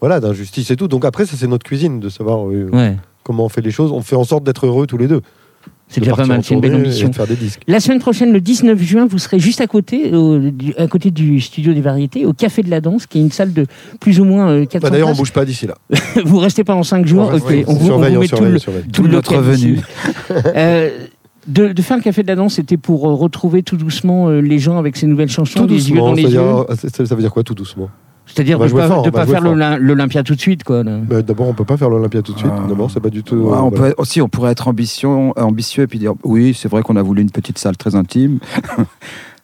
voilà, 0.00 0.20
d'injustice 0.20 0.70
et 0.70 0.76
tout. 0.76 0.86
Donc 0.88 1.04
après, 1.04 1.26
ça 1.26 1.36
c'est 1.36 1.46
notre 1.48 1.64
cuisine 1.64 1.98
de 1.98 2.08
savoir 2.08 2.46
euh, 2.48 2.68
Ouais, 2.72 2.96
comment 3.24 3.46
on 3.46 3.48
fait 3.48 3.62
les 3.62 3.70
choses. 3.72 3.90
On 3.90 4.02
fait 4.02 4.14
en 4.14 4.24
sorte 4.24 4.44
d'être 4.44 4.66
heureux 4.66 4.86
tous 4.86 4.98
les 4.98 5.08
deux. 5.08 5.22
C'est 5.88 6.00
déjà 6.00 6.16
pas 6.16 6.26
mal, 6.26 6.40
en 6.40 6.42
c'est 6.42 6.54
une 6.54 6.60
belle 6.60 6.74
ambition. 6.74 7.08
de 7.08 7.14
faire 7.14 7.26
des 7.28 7.36
disques. 7.36 7.60
La 7.68 7.78
semaine 7.80 8.00
prochaine, 8.00 8.32
le 8.32 8.40
19 8.40 8.80
juin, 8.82 9.06
vous 9.06 9.18
serez 9.18 9.38
juste 9.38 9.60
à 9.60 9.66
côté, 9.66 10.12
au- 10.14 10.38
du, 10.38 10.74
à 10.76 10.86
côté 10.88 11.10
du 11.10 11.40
studio 11.40 11.72
des 11.74 11.80
variétés, 11.80 12.26
au 12.26 12.32
Café 12.32 12.62
de 12.62 12.70
la 12.70 12.80
Danse, 12.80 13.06
qui 13.06 13.18
est 13.18 13.20
une 13.22 13.30
salle 13.30 13.52
de 13.52 13.66
plus 14.00 14.18
ou 14.20 14.24
moins 14.24 14.48
euh, 14.50 14.64
400 14.66 14.80
Bah, 14.82 14.90
D'ailleurs, 14.90 15.06
on 15.08 15.10
places. 15.10 15.18
bouge 15.18 15.32
pas 15.32 15.44
d'ici 15.44 15.66
là. 15.66 15.74
Vous 16.24 16.38
restez 16.38 16.64
pendant 16.64 16.82
5 16.82 17.06
jours. 17.06 17.30
reste- 17.30 17.44
ok, 17.44 17.50
oui, 17.52 17.64
on, 17.68 17.74
vous, 17.74 17.84
on 17.84 17.86
surveille, 17.86 18.10
vous 18.12 18.16
on 18.16 18.20
met 18.20 18.26
tout 18.28 18.36
surveille, 18.36 18.50
le, 18.52 18.56
on 18.56 18.60
surveille. 18.60 18.84
tout 18.92 19.06
notre 19.08 19.36
venue. 19.38 19.78
Euh, 20.56 20.90
de, 21.46 21.68
de 21.72 21.82
faire 21.82 21.96
le 21.96 22.02
Café 22.02 22.24
de 22.24 22.26
la 22.28 22.34
Danse, 22.34 22.54
c'était 22.54 22.76
pour 22.76 23.08
euh, 23.08 23.14
retrouver 23.14 23.62
tout 23.62 23.76
doucement 23.76 24.28
euh, 24.28 24.40
les 24.40 24.58
gens 24.58 24.78
avec 24.78 24.96
ces 24.96 25.06
nouvelles 25.06 25.28
chansons, 25.28 25.60
Tout 25.60 25.72
les 25.72 25.90
yeux 25.90 25.96
dans 25.96 26.10
doucement. 26.12 26.28
les 26.28 26.34
yeux. 26.34 26.40
c'est-à-dire- 26.70 26.90
Ça 26.96 27.06
ça 27.06 27.14
veut 27.14 27.20
dire 27.20 27.30
quoi 27.32 27.44
tout 27.44 27.54
doucement? 27.54 27.88
C'est-à-dire 28.26 28.58
va 28.58 28.64
de 28.66 28.70
jouer 28.70 28.82
pas, 28.82 28.88
fort, 28.88 29.02
de 29.02 29.08
on 29.08 29.12
va 29.12 29.24
pas 29.24 29.26
faire 29.26 29.78
l'Olympia 29.78 30.22
tout 30.22 30.34
de 30.34 30.40
suite. 30.40 30.64
Quoi. 30.64 30.82
Bah, 30.82 31.22
D'abord, 31.22 31.48
on 31.48 31.54
peut 31.54 31.64
pas 31.64 31.76
faire 31.76 31.88
l'Olympia 31.88 32.22
tout 32.22 32.32
de 32.32 32.38
suite. 32.38 32.50
Ah. 32.54 32.66
D'abord, 32.68 32.90
c'est 32.90 33.00
pas 33.00 33.10
du 33.10 33.22
tout. 33.22 33.36
Ouais, 33.36 33.56
on 33.58 33.70
voilà. 33.70 33.90
peut, 33.90 33.94
aussi, 33.98 34.20
on 34.20 34.28
pourrait 34.28 34.52
être 34.52 34.68
ambition, 34.68 35.32
ambitieux 35.38 35.84
et 35.84 35.86
puis 35.86 35.98
dire 35.98 36.14
oui, 36.24 36.52
c'est 36.54 36.68
vrai 36.68 36.82
qu'on 36.82 36.96
a 36.96 37.02
voulu 37.02 37.22
une 37.22 37.30
petite 37.30 37.58
salle 37.58 37.76
très 37.76 37.94
intime. 37.94 38.38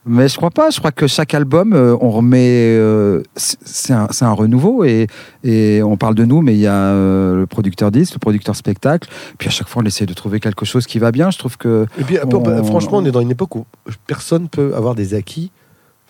Mais 0.05 0.27
je 0.27 0.37
crois 0.37 0.51
pas. 0.51 0.71
Je 0.71 0.81
crois 0.81 0.91
que 0.91 1.07
chaque 1.07 1.33
album, 1.33 1.73
euh, 1.75 1.97
on 2.01 2.11
remet. 2.11 2.77
euh, 2.77 3.23
c'est 3.37 3.93
un, 3.93 4.33
renouveau 4.33 4.83
et, 4.83 5.07
et 5.45 5.81
on 5.85 5.97
parle 5.97 6.17
de 6.17 6.25
nous, 6.25 6.43
mais 6.43 6.55
il 6.55 6.61
y 6.61 6.67
a 6.67 6.75
euh, 6.75 7.37
le 7.37 7.47
producteur 7.47 7.93
disque, 7.93 8.15
le 8.15 8.19
producteur 8.19 8.57
spectacle. 8.57 9.09
Puis 9.39 9.47
à 9.47 9.53
chaque 9.53 9.69
fois, 9.69 9.81
on 9.81 9.87
essaie 9.87 10.07
de 10.07 10.13
trouver 10.13 10.41
quelque 10.41 10.65
chose 10.65 10.87
qui 10.87 10.99
va 10.99 11.13
bien. 11.13 11.31
Je 11.31 11.39
trouve 11.39 11.57
que 11.57 11.87
Et 12.01 12.03
puis, 12.03 12.19
On- 12.21 12.65
franchement, 12.65 12.99
on 12.99 13.05
est 13.05 13.13
dans 13.13 13.21
une 13.21 13.31
époque 13.31 13.55
où 13.55 13.65
personne 14.09 14.49
peut 14.49 14.75
avoir 14.75 14.97
des 14.97 15.15
acquis. 15.15 15.53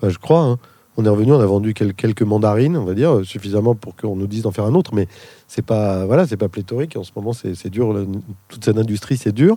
Enfin, 0.01 0.09
je 0.11 0.17
crois. 0.19 0.41
hein. 0.41 0.57
On 0.97 1.05
est 1.05 1.09
revenu, 1.09 1.33
on 1.33 1.41
a 1.41 1.47
vendu 1.47 1.73
quel- 1.73 1.95
quelques 1.95 2.23
mandarines, 2.23 2.77
on 2.77 2.85
va 2.85 2.95
dire, 2.95 3.21
suffisamment 3.25 3.75
pour 3.75 3.97
qu'on 3.97 4.15
nous 4.15 4.27
dise 4.27 4.43
d'en 4.43 4.51
faire 4.53 4.65
un 4.67 4.75
autre. 4.75 4.95
Mais 4.95 5.09
c'est 5.49 5.65
pas, 5.65 6.05
voilà, 6.05 6.27
c'est 6.27 6.37
pas 6.37 6.49
pléthorique. 6.49 6.97
En 6.97 7.03
ce 7.03 7.13
moment, 7.17 7.33
c'est 7.33 7.71
dur. 7.71 8.07
toute 8.49 8.65
cette 8.65 8.77
industrie, 8.79 9.17
c'est 9.17 9.33
dur. 9.33 9.57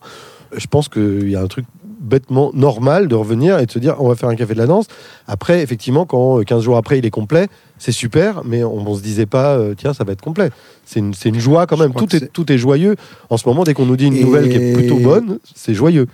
Je 0.55 0.67
pense 0.67 0.87
qu'il 0.87 1.29
y 1.29 1.35
a 1.35 1.41
un 1.41 1.47
truc 1.47 1.65
bêtement 2.05 2.51
normal 2.53 3.07
de 3.07 3.15
revenir 3.15 3.59
et 3.59 3.65
de 3.65 3.71
se 3.71 3.79
dire 3.79 3.95
on 3.99 4.07
va 4.07 4.15
faire 4.15 4.29
un 4.29 4.35
café 4.35 4.53
de 4.53 4.59
la 4.59 4.67
danse. 4.67 4.85
Après, 5.27 5.61
effectivement, 5.61 6.05
quand 6.05 6.39
euh, 6.39 6.43
15 6.43 6.61
jours 6.63 6.77
après 6.77 6.99
il 6.99 7.05
est 7.05 7.09
complet, 7.11 7.47
c'est 7.79 7.91
super, 7.91 8.43
mais 8.45 8.63
on, 8.63 8.77
on 8.87 8.95
se 8.95 9.01
disait 9.01 9.25
pas 9.25 9.55
euh, 9.55 9.73
tiens, 9.77 9.93
ça 9.93 10.03
va 10.03 10.13
être 10.13 10.21
complet. 10.21 10.49
C'est 10.85 10.99
une, 10.99 11.13
une 11.25 11.39
joie 11.39 11.65
quand 11.67 11.77
même. 11.77 11.93
Tout 11.93 12.15
est, 12.15 12.31
tout 12.31 12.49
est 12.51 12.57
joyeux. 12.57 12.95
En 13.29 13.37
ce 13.37 13.47
moment, 13.49 13.63
dès 13.63 13.73
qu'on 13.73 13.85
nous 13.85 13.97
dit 13.97 14.05
une 14.05 14.15
Et- 14.15 14.23
nouvelle 14.23 14.47
qui 14.49 14.55
est 14.55 14.73
plutôt 14.73 14.99
bonne, 14.99 15.39
c'est 15.55 15.73
joyeux. 15.73 16.07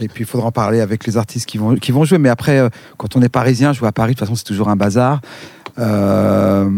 Et 0.00 0.06
puis 0.06 0.22
il 0.22 0.26
faudra 0.26 0.46
en 0.48 0.52
parler 0.52 0.80
avec 0.80 1.04
les 1.06 1.16
artistes 1.16 1.46
qui 1.46 1.58
vont, 1.58 1.74
qui 1.74 1.90
vont 1.90 2.04
jouer. 2.04 2.18
Mais 2.18 2.28
après, 2.28 2.58
euh, 2.58 2.68
quand 2.98 3.16
on 3.16 3.22
est 3.22 3.28
parisien, 3.28 3.72
jouer 3.72 3.88
à 3.88 3.92
Paris, 3.92 4.12
de 4.12 4.18
toute 4.18 4.26
façon, 4.26 4.36
c'est 4.36 4.44
toujours 4.44 4.68
un 4.68 4.76
bazar. 4.76 5.20
Euh, 5.78 6.68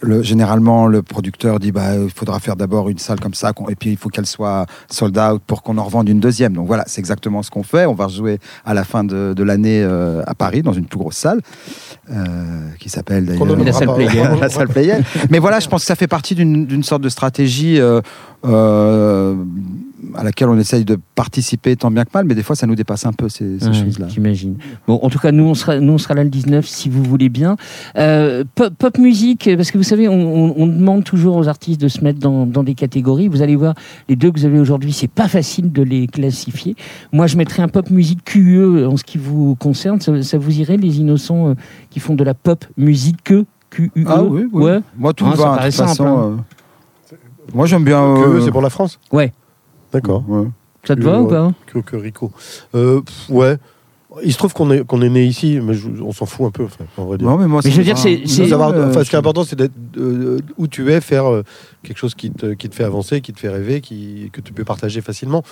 le, 0.00 0.22
généralement, 0.22 0.86
le 0.86 1.02
producteur 1.02 1.58
dit 1.58 1.72
bah, 1.72 1.96
il 1.96 2.10
faudra 2.10 2.40
faire 2.40 2.56
d'abord 2.56 2.88
une 2.88 2.98
salle 2.98 3.20
comme 3.20 3.34
ça, 3.34 3.52
et 3.68 3.74
puis 3.74 3.90
il 3.90 3.96
faut 3.96 4.08
qu'elle 4.08 4.26
soit 4.26 4.66
sold 4.90 5.18
out 5.18 5.42
pour 5.46 5.62
qu'on 5.62 5.78
en 5.78 5.84
revende 5.84 6.08
une 6.08 6.20
deuxième. 6.20 6.54
Donc 6.54 6.66
voilà, 6.66 6.84
c'est 6.86 7.00
exactement 7.00 7.42
ce 7.42 7.50
qu'on 7.50 7.62
fait. 7.62 7.86
On 7.86 7.94
va 7.94 8.08
jouer 8.08 8.38
à 8.64 8.74
la 8.74 8.84
fin 8.84 9.04
de, 9.04 9.34
de 9.34 9.42
l'année 9.42 9.82
euh, 9.82 10.22
à 10.26 10.34
Paris, 10.34 10.62
dans 10.62 10.72
une 10.72 10.86
plus 10.86 10.98
grosse 10.98 11.16
salle, 11.16 11.40
euh, 12.10 12.24
qui 12.78 12.88
s'appelle 12.88 13.26
d'ailleurs 13.26 13.56
La 13.56 13.72
salle. 13.72 13.94
Playel. 13.94 14.30
la 14.40 14.48
salle 14.48 14.68
Playel. 14.68 15.04
Mais 15.30 15.38
voilà, 15.38 15.60
je 15.60 15.68
pense 15.68 15.82
que 15.82 15.86
ça 15.86 15.96
fait 15.96 16.06
partie 16.06 16.34
d'une 16.34 16.66
d'une 16.66 16.82
sorte 16.82 17.02
de 17.02 17.08
stratégie 17.08 17.80
euh, 17.80 18.00
euh, 18.44 19.34
à 20.14 20.22
laquelle 20.22 20.48
on 20.48 20.58
essaye 20.58 20.84
de 20.84 20.96
participer 21.14 21.74
tant 21.76 21.90
bien 21.90 22.04
que 22.04 22.10
mal, 22.14 22.24
mais 22.24 22.34
des 22.34 22.42
fois 22.42 22.54
ça 22.56 22.66
nous 22.66 22.74
dépasse 22.76 23.04
un 23.06 23.12
peu 23.12 23.28
ces, 23.28 23.58
ces 23.58 23.66
Ouais, 23.68 23.72
choses-là. 23.74 24.06
J'imagine. 24.08 24.56
Bon, 24.86 24.98
en 25.02 25.10
tout 25.10 25.18
cas, 25.18 25.32
nous 25.32 25.44
on 25.44 25.54
sera, 25.54 25.80
nous 25.80 25.92
on 25.92 25.98
sera 25.98 26.14
là 26.14 26.22
le 26.24 26.30
19 26.30 26.66
si 26.66 26.88
vous 26.88 27.02
voulez 27.02 27.28
bien. 27.28 27.56
Euh, 27.96 28.44
pop, 28.54 28.72
pop 28.78 28.98
musique, 28.98 29.48
parce 29.56 29.70
que 29.70 29.78
vous 29.78 29.84
savez, 29.84 30.08
on, 30.08 30.14
on- 30.14 30.54
on 30.56 30.66
demande 30.66 31.04
toujours 31.04 31.36
aux 31.36 31.48
artistes 31.48 31.80
de 31.80 31.88
se 31.88 32.02
mettre 32.04 32.18
dans, 32.20 32.46
dans 32.46 32.62
des 32.62 32.74
catégories. 32.74 33.28
Vous 33.28 33.42
allez 33.42 33.56
voir, 33.56 33.74
les 34.08 34.16
deux 34.16 34.30
que 34.30 34.38
vous 34.38 34.46
avez 34.46 34.60
aujourd'hui, 34.60 34.92
c'est 34.92 35.10
pas 35.10 35.28
facile 35.28 35.72
de 35.72 35.82
les 35.82 36.06
classifier. 36.06 36.76
Moi, 37.12 37.26
je 37.26 37.36
mettrais 37.36 37.62
un 37.62 37.68
pop 37.68 37.90
musique 37.90 38.24
QE 38.24 38.86
en 38.86 38.96
ce 38.96 39.04
qui 39.04 39.18
vous 39.18 39.54
concerne. 39.56 40.00
Ça, 40.00 40.22
ça 40.22 40.38
vous 40.38 40.60
irait, 40.60 40.76
les 40.76 40.98
innocents 41.00 41.48
euh, 41.50 41.54
qui 41.90 41.98
font 42.00 42.14
de 42.14 42.22
la 42.24 42.34
pop 42.34 42.64
musique 42.76 43.16
que 43.24 43.44
QUE 43.70 43.90
Ah 44.06 44.22
oui, 44.22 44.46
oui. 44.52 44.62
Ouais. 44.62 44.78
Moi, 44.96 45.12
tout 45.12 45.26
Ah, 45.26 45.34
va. 45.34 45.56
de 45.58 45.64
toute 45.64 45.74
façon, 45.74 46.06
hein. 46.06 46.38
euh, 47.12 47.16
moi, 47.54 47.66
j'aime 47.66 47.84
bien. 47.84 48.02
Euh, 48.02 48.40
c'est 48.44 48.50
pour 48.50 48.62
la 48.62 48.70
France? 48.70 48.98
Ouais. 49.12 49.32
D'accord. 49.92 50.24
ouais. 50.28 50.46
Ça 50.84 50.94
te 50.96 51.00
va 51.02 51.20
ou 51.20 51.26
pas 51.26 51.52
Que, 51.66 51.78
que 51.80 51.96
Rico. 51.96 52.30
Euh, 52.74 53.00
pff, 53.02 53.28
ouais. 53.30 53.56
Il 54.24 54.32
se 54.32 54.38
trouve 54.38 54.54
qu'on 54.54 54.70
est, 54.70 54.84
qu'on 54.86 55.02
est 55.02 55.10
né 55.10 55.24
ici, 55.26 55.60
mais 55.62 55.74
je- 55.74 55.88
on 56.02 56.12
s'en 56.12 56.24
fout 56.24 56.46
un 56.46 56.50
peu, 56.50 56.64
enfin, 56.64 56.84
en 56.96 57.04
vrai 57.04 57.18
dire. 57.18 57.28
Non, 57.28 57.36
mais 57.36 57.46
moi, 57.46 57.60
Mais 57.62 57.70
je 57.70 57.76
veux 57.76 57.84
dire, 57.84 57.98
c'est- 57.98 58.22
c'est- 58.26 58.50
Euh, 58.52 58.88
enfin, 58.88 59.04
ce 59.04 59.10
qui 59.10 59.16
est 59.16 59.18
important, 59.18 59.44
c'est 59.44 59.54
d'être 59.56 59.72
euh, 59.98 60.38
où 60.56 60.66
tu 60.66 60.90
es, 60.90 61.00
faire 61.02 61.30
euh, 61.30 61.42
quelque 61.82 61.98
chose 61.98 62.14
qui 62.14 62.30
te, 62.30 62.54
qui 62.54 62.68
te 62.70 62.74
fait 62.74 62.84
avancer, 62.84 63.20
qui 63.20 63.32
te 63.34 63.38
fait 63.40 63.50
rêver, 63.50 63.80
qui, 63.82 64.30
que 64.32 64.40
tu 64.40 64.52
peux 64.54 64.64
partager 64.64 65.02
facilement. 65.02 65.42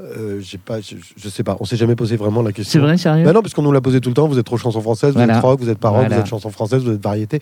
Euh, 0.00 0.40
j'ai 0.40 0.58
pas, 0.58 0.80
je, 0.80 0.96
je 1.16 1.28
sais 1.28 1.44
pas, 1.44 1.56
on 1.60 1.64
s'est 1.64 1.76
jamais 1.76 1.94
posé 1.94 2.16
vraiment 2.16 2.42
la 2.42 2.48
C'est 2.48 2.54
question. 2.54 2.80
vrai, 2.80 2.98
sérieux 2.98 3.24
Bah 3.24 3.32
non, 3.32 3.42
parce 3.42 3.54
qu'on 3.54 3.62
nous 3.62 3.70
l'a 3.72 3.80
posé 3.80 4.00
tout 4.00 4.08
le 4.10 4.14
temps. 4.14 4.26
Vous 4.26 4.38
êtes 4.40 4.46
trop 4.46 4.56
chanson 4.56 4.80
française, 4.80 5.10
vous 5.12 5.18
Voilà. 5.18 5.36
êtes 5.36 5.42
rock, 5.42 5.60
vous 5.60 5.68
êtes 5.68 5.82
rock, 5.84 5.94
Voilà. 5.94 6.08
vous 6.16 6.20
êtes 6.20 6.26
chanson 6.26 6.50
française, 6.50 6.82
vous 6.82 6.90
êtes 6.92 7.02
variété. 7.02 7.40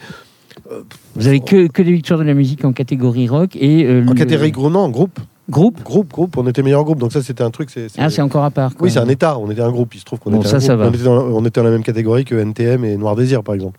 Vous 1.16 1.26
avez 1.26 1.40
que, 1.40 1.66
que 1.66 1.80
des 1.80 1.92
victoires 1.92 2.18
de 2.20 2.24
la 2.24 2.34
musique 2.34 2.64
en 2.66 2.72
catégorie 2.74 3.26
rock 3.26 3.56
et 3.56 3.86
euh, 3.86 4.02
En 4.04 4.10
le- 4.10 4.14
catégorie 4.14 4.50
gros, 4.52 4.68
non, 4.68 4.90
groupe, 4.90 5.18
groupe. 5.50 5.82
groupe, 5.82 6.10
groupe. 6.10 6.36
On 6.36 6.46
était 6.46 6.62
meilleur 6.62 6.84
groupe, 6.84 6.98
donc 6.98 7.12
ça 7.12 7.22
c'était 7.22 7.42
un 7.44 7.50
truc. 7.50 7.70
c'est- 7.70 7.86
Ah, 7.98 8.10
c'est 8.10 8.22
encore 8.22 8.44
à 8.44 8.50
part. 8.50 8.74
quoi. 8.74 8.84
Oui, 8.86 8.90
c'est 8.90 8.98
un 9.00 9.08
état. 9.08 9.38
On 9.38 9.50
était 9.50 9.62
un 9.62 9.70
groupe. 9.70 9.94
Il 9.94 9.98
se 10.00 10.04
trouve 10.04 10.18
qu'on 10.18 10.30
Bon, 10.30 10.40
était 10.40 10.48
ça, 10.48 10.56
un 10.56 10.60
ça 10.60 10.76
va. 10.76 10.86
On 10.86 10.90
était, 10.92 11.04
dans, 11.04 11.20
on 11.22 11.40
était 11.44 11.60
dans 11.60 11.64
la 11.64 11.70
même 11.72 11.82
catégorie 11.82 12.24
que 12.24 12.34
NTM 12.34 12.84
et 12.84 12.96
Noir 12.96 13.16
Désir, 13.16 13.42
par 13.42 13.54
exemple. 13.54 13.78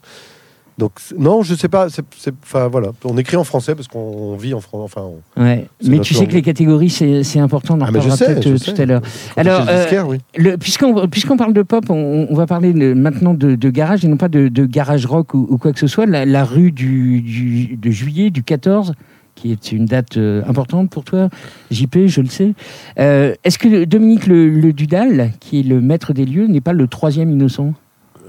Donc 0.80 0.94
non, 1.20 1.44
je 1.44 1.54
sais 1.54 1.68
pas. 1.70 1.88
c'est- 1.90 2.02
c'est- 2.18 2.34
Enfin 2.44 2.68
voilà, 2.68 2.88
on 3.06 3.16
écrit 3.20 3.38
en 3.38 3.44
français 3.44 3.76
parce 3.76 3.88
qu'on 3.88 4.36
vit 4.38 4.56
en 4.56 4.60
France. 4.60 4.82
Enfin, 4.86 5.04
on- 5.38 5.42
Ouais. 5.44 5.68
C'est 5.80 5.88
Mais 5.88 6.00
tu 6.00 6.16
sais 6.16 6.22
langue. 6.22 6.30
que 6.30 6.34
les 6.34 6.42
catégories, 6.42 6.90
c'est 6.90 7.22
c'est 7.24 7.38
important. 7.38 7.76
On 7.76 7.82
en 7.82 7.86
Ah, 7.86 7.92
mais 7.92 8.00
je 8.02 8.10
reparlera 8.10 8.18
sais, 8.18 8.26
peut-être 8.34 8.44
je 8.48 8.54
euh, 8.54 8.58
sais. 8.58 8.74
tout 8.74 8.82
à 8.82 8.86
l'heure. 8.88 9.02
quand 9.36 9.42
Alors, 9.42 9.66
euh, 9.70 9.82
disquaire, 9.82 10.08
oui. 10.08 10.18
Le- 10.36 10.58
Puisqu'on 10.58 11.08
puisqu'on 11.08 11.38
parle 11.38 11.54
de 11.54 11.62
pop, 11.62 11.86
on, 11.92 12.26
on 12.28 12.34
va 12.34 12.48
parler 12.48 12.74
de- 12.74 12.96
maintenant 12.96 13.36
de, 13.36 13.54
de 13.54 13.70
garage 13.70 14.04
et 14.04 14.08
non 14.08 14.18
pas 14.18 14.30
de, 14.30 14.48
de 14.48 14.66
garage 14.66 15.06
rock 15.06 15.36
ou, 15.36 15.46
ou 15.48 15.60
quoi 15.60 15.74
que 15.74 15.80
ce 15.80 15.86
soit. 15.86 16.08
La, 16.08 16.26
la 16.26 16.44
rue 16.44 16.72
du, 16.72 17.22
du- 17.22 17.78
de 17.78 17.92
juillet, 17.92 18.32
du 18.32 18.42
14, 18.42 18.94
qui 19.36 19.52
est 19.52 19.72
une 19.72 19.86
date 19.86 20.18
euh, 20.18 20.42
importante 20.48 20.90
pour 20.90 21.04
toi, 21.04 21.30
JP, 21.72 22.06
je 22.08 22.22
le 22.22 22.28
sais. 22.28 22.54
Euh, 23.00 23.34
Est-ce 23.44 23.58
que 23.58 23.86
Dominique 23.86 24.28
le, 24.28 24.50
le 24.50 24.74
Dudal, 24.74 25.32
qui 25.40 25.60
est 25.60 25.64
le 25.64 25.82
maître 25.82 26.14
des 26.14 26.26
lieux, 26.26 26.48
n'est 26.48 26.62
pas 26.62 26.74
le 26.74 26.88
troisième 26.88 27.32
innocent? 27.32 27.74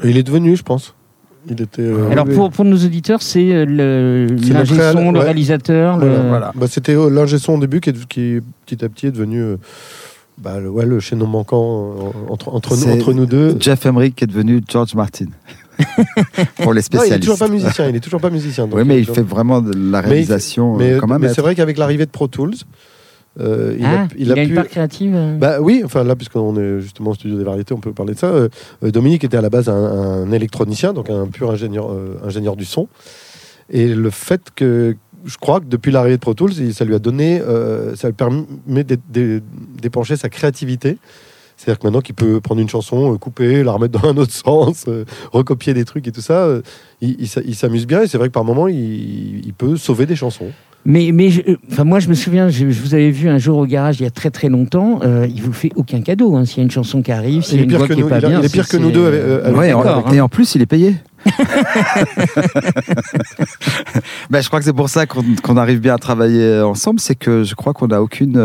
Il 0.03 0.17
est 0.17 0.23
devenu, 0.23 0.57
je 0.57 0.62
pense. 0.62 0.95
Il 1.49 1.61
était. 1.61 1.83
euh, 1.83 2.11
Alors 2.11 2.25
pour, 2.25 2.51
pour 2.51 2.64
nos 2.64 2.77
auditeurs, 2.77 3.21
c'est 3.21 3.53
euh, 3.53 3.67
l'ingé 3.67 4.81
son, 4.93 5.12
le 5.12 5.19
ouais. 5.19 5.25
réalisateur. 5.25 5.99
le- 5.99 6.29
Voilà. 6.29 6.53
Bah, 6.55 6.67
c'était 6.69 6.95
euh, 6.97 7.11
l'ingé 7.11 7.38
son 7.38 7.55
au 7.55 7.61
début 7.61 7.81
qui, 7.81 7.90
est, 7.90 8.07
qui 8.09 8.40
petit 8.64 8.83
à 8.85 8.88
petit 8.88 9.09
est 9.09 9.12
devenu. 9.12 9.40
euh, 9.43 9.57
bah, 10.38 10.59
le, 10.59 10.69
ouais, 10.71 10.87
le 10.87 10.99
chaînon 11.01 11.27
manquant 11.29 11.95
entre, 12.29 12.49
entre, 12.53 12.77
nous, 12.77 12.93
entre 12.93 13.12
nous 13.12 13.27
deux. 13.27 13.57
Jeff 13.61 13.85
Emerick 13.87 14.21
est 14.23 14.27
devenu 14.27 14.62
George 14.69 14.95
Martin. 14.95 15.27
Pour 16.63 16.73
les 16.73 16.75
Non, 16.75 16.75
il 16.75 16.79
est 16.79 16.83
spécialistes. 16.83 17.21
toujours 17.21 17.39
pas 17.39 17.49
musicien. 17.49 17.89
Il 17.89 17.97
est 17.97 18.01
toujours 18.01 18.21
pas 18.21 18.31
musicien. 18.39 18.67
donc, 18.67 18.79
oui, 18.79 18.85
mais 18.87 19.01
il 19.01 19.07
donc- 19.07 19.17
fait 19.17 19.23
vraiment 19.23 19.61
de 19.61 19.73
la 19.91 20.01
il- 20.01 20.07
réalisation 20.09 20.77
Mais, 20.77 20.93
euh, 20.93 20.99
comme 21.01 21.13
un 21.13 21.19
mais 21.19 21.33
c'est 21.33 21.41
vrai 21.43 21.55
qu'avec 21.55 21.79
l'arrivée 21.79 22.07
de 22.07 22.11
Pro 22.11 22.27
Tools, 22.29 22.55
euh, 23.41 23.75
il, 23.79 23.85
Ah, 23.85 24.03
a, 24.03 24.09
il 24.17 24.33
a 24.33 24.41
une 24.43 24.49
pu. 24.51 24.55
part 24.55 24.69
créative. 24.69 25.13
euh. 25.15 25.37
Bah 25.37 25.57
oui, 25.61 25.83
enfin 25.85 26.05
là, 26.05 26.15
puisqu'on 26.15 26.57
est 26.57 26.81
justement 26.81 27.11
au 27.11 27.15
studio 27.15 27.37
des 27.37 27.45
variétés, 27.45 27.75
on 27.75 27.81
peut 27.81 27.93
parler 27.93 28.15
de 28.15 28.19
ça. 28.19 28.29
Euh, 28.29 28.49
euh, 28.85 28.91
Dominique 28.93 29.25
était 29.25 29.37
à 29.37 29.41
la 29.43 29.51
base 29.51 29.69
un, 29.69 29.75
un 29.75 30.31
électronicien, 30.33 30.93
donc 30.93 31.11
un 31.11 31.27
pur 31.27 31.51
ingénieur, 31.51 31.91
euh, 31.91 32.17
ingénieur 32.25 32.55
du 32.57 32.65
son. 32.65 32.87
Et 33.71 33.89
le 33.89 34.11
fait 34.11 34.43
que, 34.55 34.95
je 35.25 35.37
crois 35.39 35.59
que 35.59 35.65
depuis 35.67 35.91
l'arrivée 35.91 36.17
de 36.17 36.21
Pro 36.21 36.35
Tools, 36.35 36.53
il- 36.59 36.75
ça 36.75 36.85
lui 36.85 36.95
a 36.95 36.99
donné, 37.01 37.41
euh, 37.41 37.97
ça 37.97 38.07
lui 38.09 38.15
permet 38.15 38.85
d'é- 38.85 38.99
d'é- 39.09 39.41
d'épancher 39.83 40.17
sa 40.17 40.29
créativité. 40.29 40.99
C'est-à-dire 41.57 41.79
que 41.79 41.87
maintenant 41.87 42.01
qu'il 42.01 42.14
peut 42.14 42.40
prendre 42.40 42.61
une 42.61 42.69
chanson, 42.69 43.14
euh, 43.14 43.17
couper, 43.17 43.62
la 43.62 43.73
remettre 43.73 44.01
dans 44.01 44.09
un 44.09 44.17
autre 44.17 44.33
sens, 44.45 44.85
euh, 44.88 45.05
recopier 45.33 45.73
des 45.75 45.85
trucs 45.85 46.07
et 46.09 46.12
tout 46.12 46.21
ça, 46.21 46.45
euh, 46.45 46.62
il, 47.01 47.17
il 47.21 47.29
s'a- 47.29 47.40
il 47.43 47.55
s'amuse 47.55 47.87
bien. 47.87 48.03
Et 48.03 48.07
c'est 48.09 48.19
vrai 48.19 48.29
que 48.29 48.33
par 48.35 48.45
moments, 48.45 48.69
il, 48.69 49.45
il 49.47 49.55
peut 49.57 49.77
sauver 49.77 50.07
des 50.07 50.17
chansons. 50.17 50.51
Mais, 50.87 51.12
mais 51.14 51.31
je- 51.31 51.40
enfin, 51.73 51.85
moi, 51.85 51.99
je 51.99 52.09
me 52.11 52.14
souviens, 52.14 52.51
je, 52.51 52.69
je 52.71 52.81
vous 52.83 52.93
avais 52.93 53.11
vu 53.11 53.29
un 53.31 53.38
jour 53.38 53.57
au 53.57 53.64
garage 53.64 54.01
il 54.01 54.03
y 54.03 54.07
a 54.07 54.11
très 54.11 54.29
très 54.31 54.51
longtemps. 54.51 55.01
euh, 55.03 55.27
il 55.35 55.40
vous 55.40 55.55
fait 55.55 55.71
aucun 55.77 56.03
cadeau. 56.03 56.37
hein. 56.37 56.45
S'il 56.45 56.59
y 56.59 56.61
a 56.61 56.64
une 56.64 56.71
chanson 56.71 57.01
qui 57.01 57.11
arrive, 57.12 57.43
s'il 57.43 57.57
y 57.57 57.61
a 57.61 57.62
une 57.62 57.69
pire 57.71 57.79
voix 57.79 57.88
que 57.88 57.95
qui 57.95 58.03
pas 58.03 58.19
il 58.19 58.25
a- 58.27 58.29
bien. 58.29 58.40
il 58.40 58.45
est 58.45 58.53
pire 58.53 58.69
que 58.69 58.77
nous 58.77 58.90
deux 58.90 59.07
avec- 59.07 59.21
euh, 59.23 59.53
Ouais, 59.55 59.69
d'accord, 59.69 60.12
et 60.12 60.19
hein. 60.19 60.25
en 60.25 60.29
plus, 60.29 60.55
il 60.57 60.61
est 60.62 60.67
payé. 60.67 60.97
Ben, 64.31 64.40
je 64.43 64.49
crois 64.49 64.59
que 64.59 64.64
c'est 64.64 64.73
pour 64.73 64.88
ça 64.88 65.07
qu'on 65.07 65.23
qu'on 65.43 65.57
arrive 65.57 65.81
bien 65.81 65.95
à 65.95 65.99
travailler 65.99 66.61
ensemble, 66.61 67.01
c'est 67.01 67.14
que 67.14 67.45
je 67.45 67.55
crois 67.55 67.73
qu'on 67.73 67.87
n'a 67.88 68.03
aucune. 68.03 68.37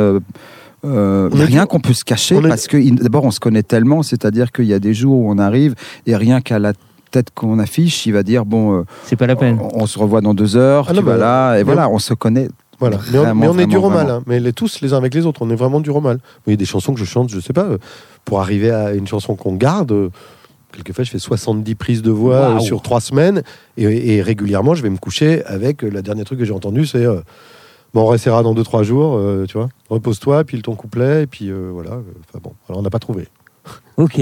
Euh, 0.85 1.29
euh, 1.33 1.45
rien 1.45 1.61
du- 1.63 1.67
qu'on 1.67 1.79
peut 1.79 1.93
se 1.93 2.03
cacher 2.05 2.35
est- 2.37 2.41
parce 2.47 2.67
que 2.67 2.77
d'abord 3.01 3.23
on 3.25 3.31
se 3.31 3.39
connaît 3.39 3.63
tellement, 3.63 4.03
c'est-à-dire 4.03 4.51
qu'il 4.51 4.65
y 4.65 4.73
a 4.73 4.79
des 4.79 4.93
jours 4.93 5.19
où 5.19 5.31
on 5.31 5.37
arrive 5.37 5.75
et 6.05 6.15
rien 6.15 6.41
qu'à 6.41 6.59
la 6.59 6.73
tête 7.11 7.29
qu'on 7.33 7.57
affiche, 7.59 8.05
il 8.05 8.13
va 8.13 8.23
dire 8.23 8.45
bon, 8.45 8.79
euh, 8.79 8.83
C'est 9.05 9.15
pas 9.15 9.27
la 9.27 9.35
peine. 9.35 9.57
on, 9.61 9.83
on 9.83 9.85
se 9.87 9.97
revoit 9.99 10.21
dans 10.21 10.33
deux 10.33 10.55
heures, 10.57 10.85
Ah 10.87 10.91
tu 10.93 10.99
non, 10.99 11.05
vas 11.05 11.17
là 11.17 11.57
et 11.57 11.63
voilà, 11.63 11.89
on 11.89 11.99
se 11.99 12.13
connaît. 12.13 12.49
Voilà. 12.79 12.97
Mais 13.11 13.17
on, 13.19 13.23
Vraiment, 13.23 13.41
mais 13.41 13.47
on 13.49 13.57
est 13.59 13.65
dur 13.67 13.81
vraiment, 13.81 13.95
au 13.95 14.05
mal, 14.05 14.09
hein. 14.11 14.23
mais 14.25 14.39
les, 14.39 14.53
tous 14.53 14.79
les 14.81 14.93
uns 14.93 14.97
avec 14.97 15.13
les 15.13 15.25
autres, 15.25 15.41
on 15.41 15.49
est 15.49 15.55
vraiment 15.55 15.81
dur 15.81 15.97
au 15.97 16.01
mal. 16.01 16.19
Il 16.47 16.51
y 16.51 16.53
a 16.53 16.55
des 16.55 16.63
chansons 16.65 16.93
que 16.93 16.99
je 16.99 17.03
chante, 17.05 17.29
je 17.29 17.39
sais 17.41 17.51
pas, 17.51 17.63
euh, 17.65 17.77
pour 18.23 18.39
arriver 18.39 18.71
à 18.71 18.93
une 18.93 19.05
chanson 19.07 19.35
qu'on 19.35 19.55
garde. 19.55 19.91
euh, 19.91 20.09
Quelquefois, 20.71 21.03
je 21.03 21.09
fais 21.09 21.17
70 21.19 21.73
prises 21.75 22.01
de 22.03 22.11
voix 22.11 22.59
sur 22.59 22.81
trois 22.83 23.01
semaines 23.01 23.41
et, 23.75 24.15
et 24.15 24.21
régulièrement, 24.21 24.75
je 24.75 24.83
vais 24.83 24.89
me 24.91 24.97
coucher 24.97 25.43
avec 25.45 25.83
euh, 25.83 25.89
la 25.89 26.03
dernière 26.03 26.25
truc 26.25 26.37
que 26.39 26.45
j'ai 26.45 26.53
entendu, 26.53 26.85
c'est 26.85 27.03
euh, 27.05 27.21
bon, 27.93 28.01
on 28.03 28.07
restera 28.07 28.43
dans 28.43 28.53
2-3 28.53 28.83
jours, 28.83 29.15
euh, 29.17 29.45
tu 29.47 29.57
vois. 29.57 29.69
Repose-toi, 29.89 30.43
puis 30.43 30.61
ton 30.61 30.75
couplet, 30.75 31.23
et 31.23 31.27
puis 31.27 31.49
euh, 31.49 31.69
voilà. 31.73 31.91
Enfin 32.29 32.39
bon, 32.43 32.53
alors 32.67 32.79
on 32.79 32.83
n'a 32.83 32.89
pas 32.89 32.99
trouvé. 32.99 33.27
Ok. 33.97 34.19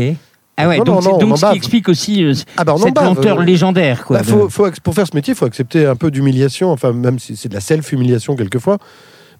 Ah 0.59 0.67
ouais, 0.67 0.79
Non, 0.79 0.83
donc, 0.85 1.03
non, 1.03 1.17
donc 1.19 1.37
ce 1.37 1.45
qui 1.51 1.55
explique 1.57 1.87
aussi 1.87 2.23
euh, 2.23 2.33
Ah 2.57 2.63
bah 2.63 2.73
cette 2.81 2.95
bave, 2.95 3.05
lenteur 3.05 3.39
légendaire. 3.41 4.05
Quoi, 4.05 4.17
Bah, 4.17 4.23
de- 4.23 4.47
faut, 4.47 4.69
pour 4.83 4.93
faire 4.95 5.05
ce 5.05 5.15
métier, 5.15 5.33
il 5.33 5.37
faut 5.37 5.45
accepter 5.45 5.85
un 5.85 5.95
peu 5.95 6.09
d'humiliation, 6.09 6.71
enfin 6.71 6.93
même 6.93 7.19
si 7.19 7.35
c'est 7.35 7.47
de 7.49 7.53
la 7.53 7.59
self-humiliation 7.61 8.35
quelquefois. 8.35 8.77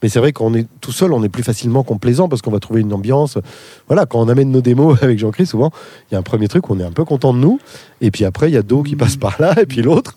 Mais 0.04 0.10
c'est 0.10 0.20
vrai 0.20 0.32
qu'on 0.32 0.54
est 0.54 0.68
tout 0.80 0.92
seul, 0.92 1.12
on 1.12 1.24
est 1.24 1.30
plus 1.30 1.42
facilement 1.42 1.82
complaisant 1.82 2.30
parce 2.30 2.44
qu'on 2.44 2.52
va 2.52 2.60
trouver 2.60 2.82
une 2.82 2.94
ambiance. 2.94 3.40
Voilà, 3.88 4.06
quand 4.06 4.20
on 4.20 4.28
amène 4.30 4.52
nos 4.52 4.62
démos 4.62 4.96
avec 5.02 5.18
Jean-Christ, 5.18 5.50
souvent, 5.50 5.72
il 6.12 6.14
y 6.14 6.16
a 6.16 6.20
un 6.20 6.24
premier 6.24 6.48
truc, 6.48 6.70
on 6.70 6.80
est 6.80 6.84
un 6.84 6.92
peu 6.92 7.04
content 7.04 7.34
de 7.34 7.40
nous. 7.40 7.60
Et 8.00 8.12
puis 8.12 8.24
après, 8.24 8.52
il 8.52 8.54
y 8.54 8.58
a 8.58 8.62
Do 8.62 8.84
qui 8.84 8.96
passe 8.96 9.16
par 9.16 9.38
là, 9.42 9.56
et 9.60 9.66
puis 9.66 9.82
l'autre. 9.82 10.14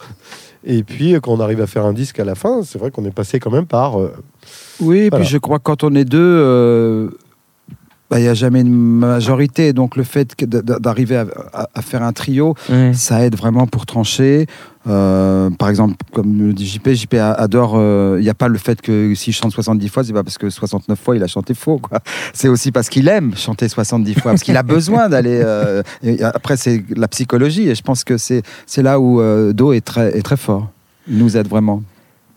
Et 0.64 0.82
puis, 0.82 1.14
euh, 1.14 1.20
quand 1.20 1.32
on 1.32 1.40
arrive 1.40 1.60
à 1.60 1.66
faire 1.66 1.86
un 1.86 1.92
disque 1.92 2.20
à 2.20 2.24
la 2.24 2.34
fin, 2.34 2.62
c'est 2.62 2.78
vrai 2.78 2.90
qu'on 2.90 3.04
est 3.04 3.10
passé 3.14 3.40
quand 3.40 3.50
même 3.50 3.66
par. 3.66 3.98
euh, 4.00 4.12
Oui, 4.80 4.98
et 4.98 5.08
Voilà. 5.10 5.24
puis 5.24 5.32
je 5.32 5.38
crois 5.38 5.58
que 5.58 5.64
quand 5.64 5.84
on 5.84 5.94
est 5.94 6.04
deux, 6.04 7.10
bah, 8.10 8.18
il 8.18 8.22
n'y 8.22 8.28
a 8.28 8.34
jamais 8.34 8.60
une 8.62 8.74
majorité. 8.74 9.72
Donc 9.72 9.96
le 9.96 10.02
fait 10.04 10.34
d'arriver 10.44 11.16
à, 11.16 11.26
à- 11.52 11.68
à 11.74 11.82
faire 11.82 12.02
un 12.02 12.12
trio, 12.12 12.54
ça 12.92 13.24
aide 13.24 13.36
vraiment 13.36 13.66
pour 13.66 13.86
trancher. 13.86 14.46
Euh, 14.86 15.50
par 15.50 15.68
exemple, 15.68 15.94
comme 16.14 16.38
le 16.38 16.52
dit 16.54 16.66
JP, 16.66 16.88
JP 16.94 17.14
adore. 17.14 17.74
euh, 17.76 18.16
Il 18.18 18.22
n'y 18.22 18.30
a 18.30 18.34
pas 18.34 18.48
le 18.48 18.56
fait 18.58 18.80
que 18.80 19.14
s'il 19.14 19.34
chante 19.34 19.52
70 19.52 19.88
fois, 19.88 20.02
c'est 20.04 20.12
pas 20.14 20.24
parce 20.24 20.38
que 20.38 20.48
69 20.48 20.98
fois 20.98 21.16
il 21.16 21.22
a 21.22 21.26
chanté 21.26 21.52
faux. 21.54 21.80
C'est 22.32 22.48
aussi 22.48 22.72
parce 22.72 22.88
qu'il 22.88 23.06
aime 23.08 23.36
chanter 23.36 23.68
70 23.68 24.14
fois, 24.14 24.32
parce 24.32 24.42
qu'il 24.42 24.56
a 24.56 24.62
besoin 24.62 25.08
d'aller. 25.10 25.38
euh, 25.44 25.82
après, 26.34 26.56
c'est 26.56 26.82
la 26.96 27.08
psychologie, 27.08 27.68
et 27.68 27.74
je 27.74 27.82
pense 27.82 28.04
que 28.04 28.16
c'est 28.16 28.42
là 28.78 28.98
où 28.98 29.20
Do 29.52 29.72
est 29.72 29.84
très, 29.84 30.16
est 30.16 30.22
très 30.22 30.38
fort. 30.38 30.70
Il 31.08 31.18
nous 31.18 31.36
aide 31.36 31.46
vraiment. 31.48 31.82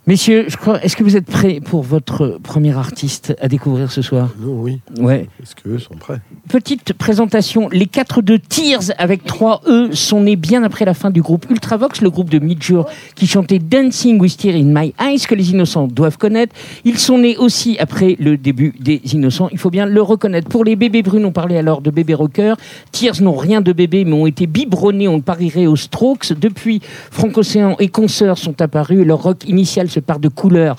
Messieurs, 0.06 0.48
je 0.50 0.58
crois, 0.58 0.84
est-ce 0.84 0.98
que 0.98 1.04
vous 1.06 1.16
êtes 1.16 1.28
prêts 1.28 1.62
pour 1.64 1.82
votre 1.82 2.38
premier 2.44 2.76
artiste 2.78 3.34
à 3.40 3.48
découvrir 3.48 3.90
ce 3.90 4.02
soir? 4.02 4.32
Nous, 4.38 4.52
oui. 4.52 4.82
Ouais. 5.00 5.30
Est-ce 5.42 5.56
qu'eux 5.56 5.80
sont 5.80 5.94
prêts? 5.96 6.20
Petite 6.50 6.92
présentation. 6.92 7.70
Les 7.70 7.86
quatre 7.86 8.22
de 8.22 8.36
Tears 8.36 8.92
avec 8.98 9.24
trois 9.24 9.62
E 9.66 9.94
sont 9.94 10.20
nés 10.20 10.36
bien 10.36 10.64
après 10.64 10.84
la 10.84 10.94
fin 10.94 11.10
du 11.10 11.22
groupe 11.22 11.46
Ultravox, 11.50 12.02
le 12.02 12.10
groupe 12.10 12.30
de 12.30 12.40
Midjour 12.40 12.86
qui 13.16 13.28
chantait 13.28 13.60
Dancing 13.60 14.20
with 14.20 14.36
Tears 14.36 14.58
in 14.58 14.78
My 14.78 14.94
Eyes, 15.00 15.22
que 15.22 15.36
les 15.36 15.52
innocents 15.52 15.88
doivent 15.88 16.18
connaître. 16.18 16.54
Ils 16.84 17.00
sont 17.00 17.20
nés 17.20 17.38
aussi 17.38 17.78
après 17.80 18.18
le 18.20 18.36
début 18.36 18.74
des 18.82 19.00
innocents. 19.14 19.48
Il 19.54 19.58
faut 19.58 19.70
bien 19.70 19.86
le 19.86 20.02
reconnaître. 20.02 20.50
Pour 20.50 20.66
les 20.66 20.76
bébés 20.76 21.02
brunes, 21.02 21.24
on 21.24 21.32
parlait 21.32 21.58
alors 21.58 21.82
de 21.82 21.92
bébés 21.92 22.14
rockers. 22.14 22.58
Tears 22.92 23.22
n'ont 23.22 23.38
rien 23.38 23.62
de 23.62 23.72
bébé, 23.72 24.04
mais 24.04 24.12
ont 24.12 24.28
été 24.28 24.48
biberonnés, 24.48 25.08
on 25.08 25.16
le 25.16 25.22
parierait 25.22 25.66
aux 25.66 25.78
Strokes. 25.78 26.34
Depuis, 26.34 26.82
Frank 27.10 27.38
Océan 27.38 27.78
et 27.80 27.88
Consoeurs 27.88 28.38
sont 28.38 28.62
apparus 28.62 29.00
et 29.00 29.06
leur 29.06 29.24
rock 29.24 29.48
initial 29.48 29.88
se 29.94 30.20
de 30.20 30.28
couleurs 30.28 30.76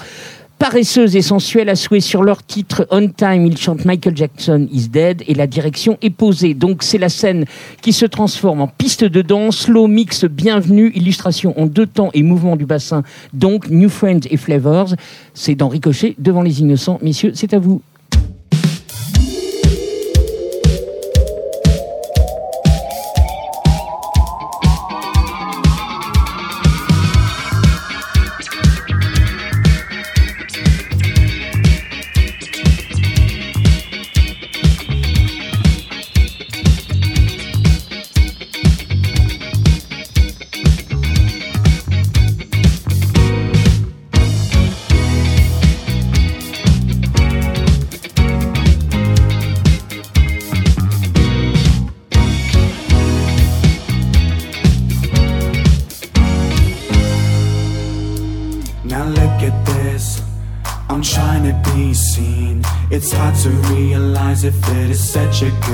paresseuse 0.59 1.17
et 1.17 1.23
sensuelle 1.23 1.69
à 1.69 1.77
souhait 1.77 2.01
sur 2.01 2.23
leur 2.23 2.43
titre 2.43 2.87
On 2.91 3.09
Time, 3.09 3.47
ils 3.47 3.57
chantent 3.59 3.85
Michael 3.85 4.17
Jackson 4.17 4.69
is 4.73 4.89
Dead 4.89 5.23
et 5.27 5.35
la 5.35 5.47
direction 5.47 5.99
est 6.01 6.11
posée. 6.11 6.55
Donc 6.55 6.83
c'est 6.83 6.99
la 6.99 7.09
scène 7.09 7.45
qui 7.83 7.93
se 7.93 8.07
transforme 8.07 8.61
en 8.61 8.69
piste 8.69 9.05
de 9.05 9.23
danse, 9.23 9.59
slow 9.59 9.89
mix 9.89 10.25
bienvenue, 10.25 10.93
illustration 10.95 11.59
en 11.61 11.67
deux 11.67 11.87
temps 11.87 12.11
et 12.15 12.23
mouvement 12.23 12.57
du 12.57 12.67
bassin. 12.67 13.03
Donc 13.33 13.69
New 13.69 13.89
Friends 13.89 14.27
et 14.31 14.37
Flavors, 14.37 14.95
c'est 15.35 15.55
dans 15.55 15.69
Ricochet 15.69 16.15
devant 16.19 16.43
les 16.43 16.61
innocents. 16.61 16.99
Messieurs, 17.03 17.33
c'est 17.35 17.53
à 17.53 17.59
vous. 17.59 17.83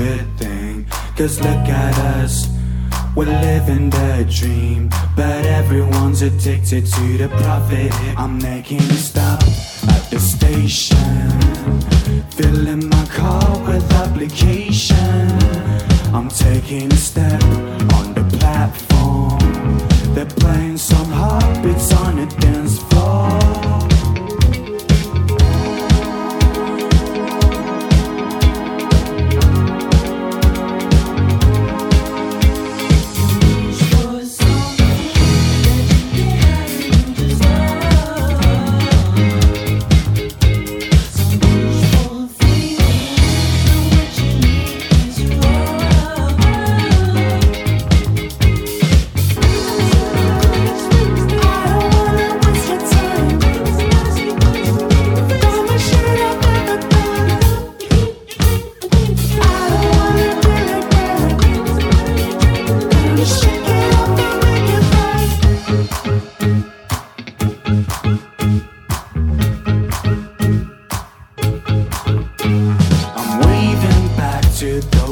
Good 0.01 0.27
thing. 0.37 0.85
Cause 1.17 1.39
look 1.39 1.65
at 1.83 1.95
us. 2.15 2.33
We're 3.15 3.35
living 3.49 3.89
the 3.89 4.25
dream. 4.39 4.89
But 5.15 5.45
everyone's 5.45 6.21
addicted 6.21 6.85
to 6.95 7.05
the 7.21 7.29
profit. 7.41 7.91
I'm 8.17 8.37
making 8.51 8.83
a 8.97 8.99
stop 9.09 9.41
at 9.95 10.03
the 10.11 10.19
station. 10.19 11.29
Filling 12.37 12.89
my 12.89 13.05
car 13.19 13.49
with 13.67 13.85
application. 14.03 15.27
I'm 16.17 16.29
taking 16.29 16.91
a 16.91 17.01
step 17.09 17.43
on 17.97 18.07
the 18.17 18.25
platform. 18.37 19.39
They're 20.15 20.33
playing 20.43 20.77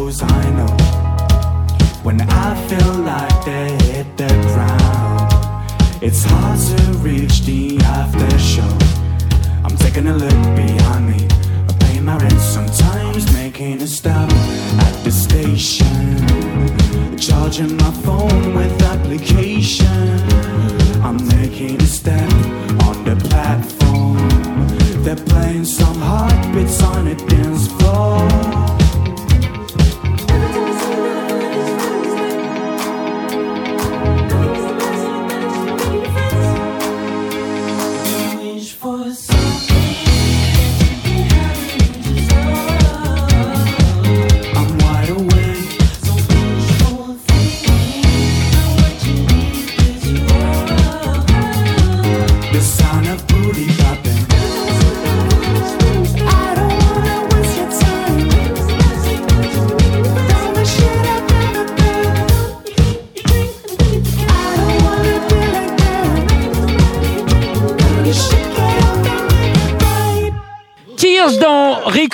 goes 0.10 0.24
on. 0.24 0.38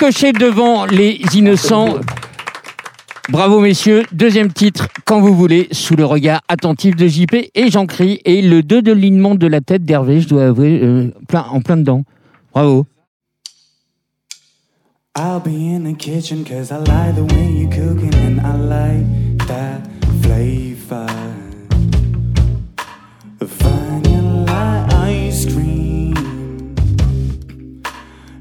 Devant 0.06 0.86
les 0.86 1.18
innocents. 1.34 1.96
Bravo 3.28 3.58
messieurs, 3.58 4.04
deuxième 4.12 4.52
titre, 4.52 4.86
quand 5.04 5.20
vous 5.20 5.34
voulez, 5.34 5.66
sous 5.72 5.96
le 5.96 6.04
regard 6.04 6.42
attentif 6.46 6.94
de 6.94 7.08
JP 7.08 7.50
et 7.52 7.70
Jean 7.72 7.86
Cri 7.86 8.20
et 8.24 8.40
le 8.40 8.62
deux 8.62 8.82
de 8.82 8.92
lignement 8.92 9.34
de 9.34 9.48
la 9.48 9.60
tête 9.60 9.84
d'Hervé, 9.84 10.20
je 10.20 10.28
dois 10.28 10.46
avouer, 10.46 10.80
euh, 10.80 11.10
en 11.32 11.60
plein 11.60 11.76
dedans. 11.76 12.04
Bravo. 12.52 12.86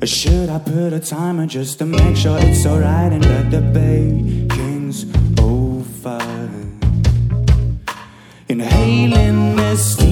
Should 0.06 0.50
I 0.50 0.60
put 0.60 0.94
a 0.94 1.00
timer 1.00 1.48
just 1.48 1.80
to 1.80 1.86
make 1.86 2.16
sure 2.16 2.38
it's 2.40 2.64
alright 2.68 3.12
and 3.12 3.24
that 3.24 3.50
the 3.50 3.62
baking's 3.62 5.06
over? 5.40 6.50
Inhaling 8.48 9.56
the 9.56 10.05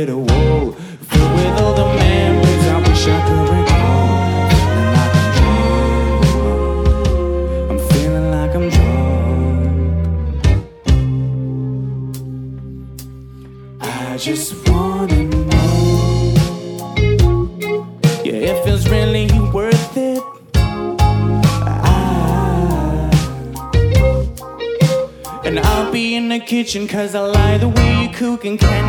hit 0.00 0.08
a 0.08 0.16
wall. 0.16 0.72
Filled 1.10 1.32
with 1.36 1.60
all 1.60 1.74
the 1.74 1.84
memories 2.00 2.64
I 2.74 2.78
wish 2.86 3.04
I 3.06 3.18
could 3.26 3.48
recall. 3.54 4.08
Feeling 4.60 4.96
like 4.96 5.14
I'm 5.18 5.26
drunk. 5.44 6.86
I'm 7.70 7.78
feeling 7.90 8.28
like 8.36 8.52
I'm 8.58 8.66
drunk. 8.76 9.02
I 13.82 14.16
just 14.16 14.48
wanna 14.66 15.22
know. 15.48 16.32
Yeah, 18.24 18.52
if 18.52 18.60
it's 18.70 18.84
really 18.88 19.26
worth 19.52 19.96
it. 19.96 20.22
I, 21.74 21.90
and 25.44 25.58
I'll 25.58 25.90
be 25.92 26.04
in 26.16 26.24
the 26.30 26.40
kitchen 26.40 26.88
cause 26.88 27.14
I 27.14 27.20
like 27.20 27.60
the 27.60 27.68
way 27.68 27.90
you 28.02 28.08
cook. 28.20 28.44
And 28.46 28.58
can 28.58 28.79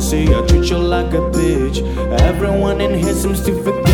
say 0.00 0.26
I 0.26 0.46
treat 0.46 0.68
you 0.70 0.78
like 0.78 1.12
a 1.14 1.22
bitch. 1.30 1.78
Everyone 2.20 2.80
in 2.80 2.98
here 2.98 3.14
seems 3.14 3.44
to 3.46 3.52
forget 3.62 3.85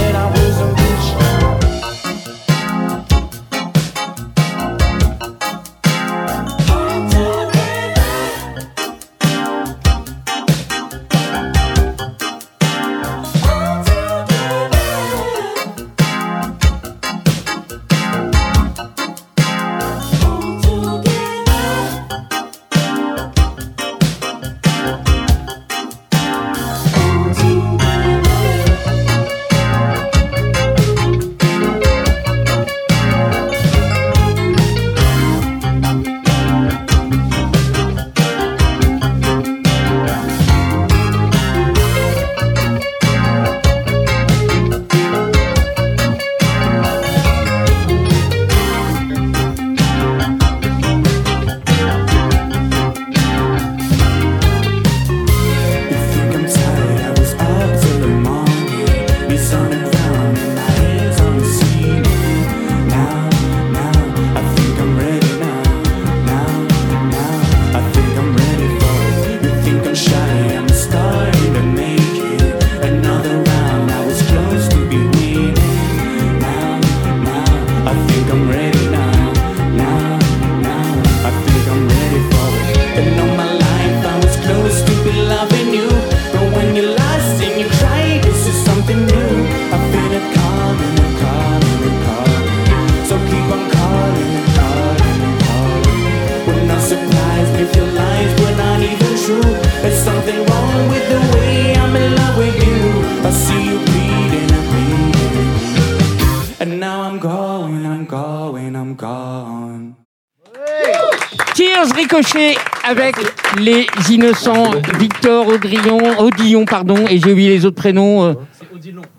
Ricochet 112.23 112.55
avec 112.89 113.17
les 113.59 113.87
innocents 114.11 114.71
Victor 114.99 115.49
Audrillon, 115.49 115.99
Odillon, 116.21 116.65
pardon, 116.65 117.05
et 117.11 117.19
j'ai 117.19 117.33
oublié 117.33 117.51
les 117.51 117.67
autres 117.67 117.77
prénoms. 117.77 118.23
euh, 118.25 118.35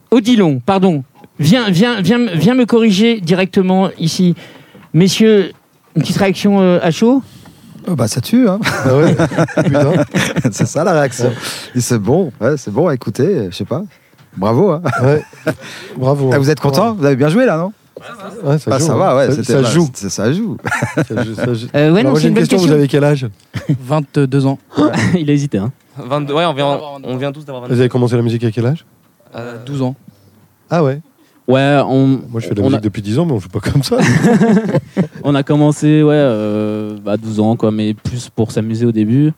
Odilon, 0.09 0.61
pardon. 0.65 1.03
Viens, 1.37 1.69
viens, 1.69 1.99
viens, 2.01 2.17
me- 2.19 2.35
viens 2.35 2.53
me 2.53 2.65
corriger 2.65 3.19
directement 3.19 3.89
ici. 3.99 4.35
Messieurs, 4.93 5.51
une 5.97 6.01
petite 6.01 6.15
réaction 6.17 6.61
euh, 6.61 6.79
à 6.81 6.91
chaud? 6.91 7.21
Oh, 7.87 7.95
bah 7.95 8.07
ça 8.07 8.21
tue, 8.21 8.47
hein. 8.47 8.59
Ah 8.85 8.95
ouais 8.95 9.15
Putain. 9.65 9.91
c'est 10.51 10.65
ça 10.67 10.85
la 10.85 10.93
réaction. 10.93 11.33
Et 11.75 11.81
c'est 11.81 11.99
bon, 11.99 12.31
ouais, 12.39 12.55
c'est 12.55 12.71
bon. 12.71 12.89
Écoutez, 12.89 13.47
je 13.51 13.55
sais 13.55 13.65
pas. 13.65 13.83
Bravo. 14.37 14.71
Hein. 14.71 14.81
Ouais. 15.03 15.21
Bravo. 15.97 16.31
Ah, 16.33 16.37
vous 16.39 16.49
êtes 16.49 16.61
content? 16.61 16.93
Vous 16.93 17.05
avez 17.05 17.17
bien 17.17 17.27
joué 17.29 17.45
là, 17.45 17.57
non? 17.57 17.73
Ouais, 18.43 18.57
ça, 18.57 18.71
Ah, 18.73 18.79
joue, 18.79 18.85
ça 18.85 18.95
va, 18.95 19.15
ouais. 19.15 19.31
Ça, 19.43 19.61
bah, 19.61 19.69
joue. 19.69 19.89
c'est- 19.93 20.09
Ça 20.09 20.31
joue. 20.33 20.57
Ça 21.07 21.23
joue, 21.23 21.35
ça 21.35 21.53
joue. 21.53 21.67
Euh, 21.75 21.91
Ouais, 21.91 21.99
Alors, 22.01 22.13
non, 22.13 22.19
j'ai 22.19 22.23
une 22.23 22.29
une 22.29 22.33
bonne 22.35 22.41
question, 22.43 22.57
question. 22.57 22.57
vous 22.67 22.71
avez 22.73 22.87
quel 22.87 23.03
âge 23.03 23.27
22 23.79 24.45
ans. 24.45 24.59
Il 25.17 25.29
a 25.29 25.33
hésité. 25.33 25.57
Hein. 25.57 25.71
22, 25.97 26.33
ouais, 26.33 26.45
on 26.45 26.53
vient, 26.53 26.79
on 27.03 27.17
vient 27.17 27.31
tous 27.31 27.45
d'avoir 27.45 27.63
Vous 27.63 27.69
22. 27.69 27.79
avez 27.81 27.89
commencé 27.89 28.15
la 28.15 28.21
musique 28.21 28.43
à 28.43 28.51
quel 28.51 28.65
âge 28.65 28.85
Euh, 29.35 29.57
12 29.65 29.81
ans. 29.81 29.95
Ah 30.69 30.83
ouais 30.83 30.99
Ouais, 31.47 31.79
on, 31.87 32.07
Moi 32.29 32.39
je 32.39 32.47
fais 32.47 32.53
de 32.55 32.61
la 32.61 32.67
musique 32.67 32.77
a, 32.79 32.81
depuis 32.81 33.01
10 33.01 33.19
ans, 33.19 33.25
mais 33.25 33.33
on 33.33 33.39
joue 33.39 33.49
pas 33.49 33.59
comme 33.59 33.83
ça. 33.83 33.97
on 35.23 35.35
a 35.35 35.43
commencé 35.43 36.01
ouais, 36.03 36.13
euh, 36.15 36.97
à 37.05 37.17
12 37.17 37.39
ans, 37.39 37.55
quoi, 37.55 37.71
mais 37.71 37.93
plus 37.93 38.29
pour 38.29 38.51
s'amuser 38.51 38.85
au 38.85 38.91
début. 38.91 39.31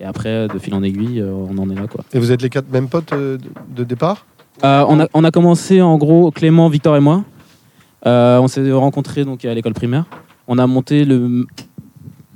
Et 0.00 0.04
après, 0.04 0.48
de 0.48 0.58
fil 0.58 0.74
en 0.74 0.82
aiguille, 0.82 1.20
euh, 1.20 1.32
on 1.32 1.56
en 1.58 1.70
est 1.70 1.74
là. 1.76 1.86
Quoi. 1.86 2.02
Et 2.12 2.18
vous 2.18 2.32
êtes 2.32 2.42
les 2.42 2.50
quatre 2.50 2.70
mêmes 2.72 2.88
potes 2.88 3.12
euh, 3.12 3.38
de, 3.38 3.44
de 3.76 3.84
départ? 3.84 4.26
Euh, 4.64 4.84
on, 4.88 4.98
a, 5.00 5.06
on 5.14 5.22
a 5.24 5.30
commencé 5.30 5.80
en 5.80 5.96
gros, 5.96 6.30
Clément, 6.32 6.68
Victor 6.68 6.96
et 6.96 7.00
moi. 7.00 7.22
Euh, 8.06 8.38
on 8.40 8.48
s'est 8.48 8.72
rencontrés 8.72 9.24
donc, 9.24 9.44
à 9.44 9.54
l'école 9.54 9.74
primaire. 9.74 10.04
On 10.48 10.58
a 10.58 10.66
monté 10.66 11.04
le 11.04 11.46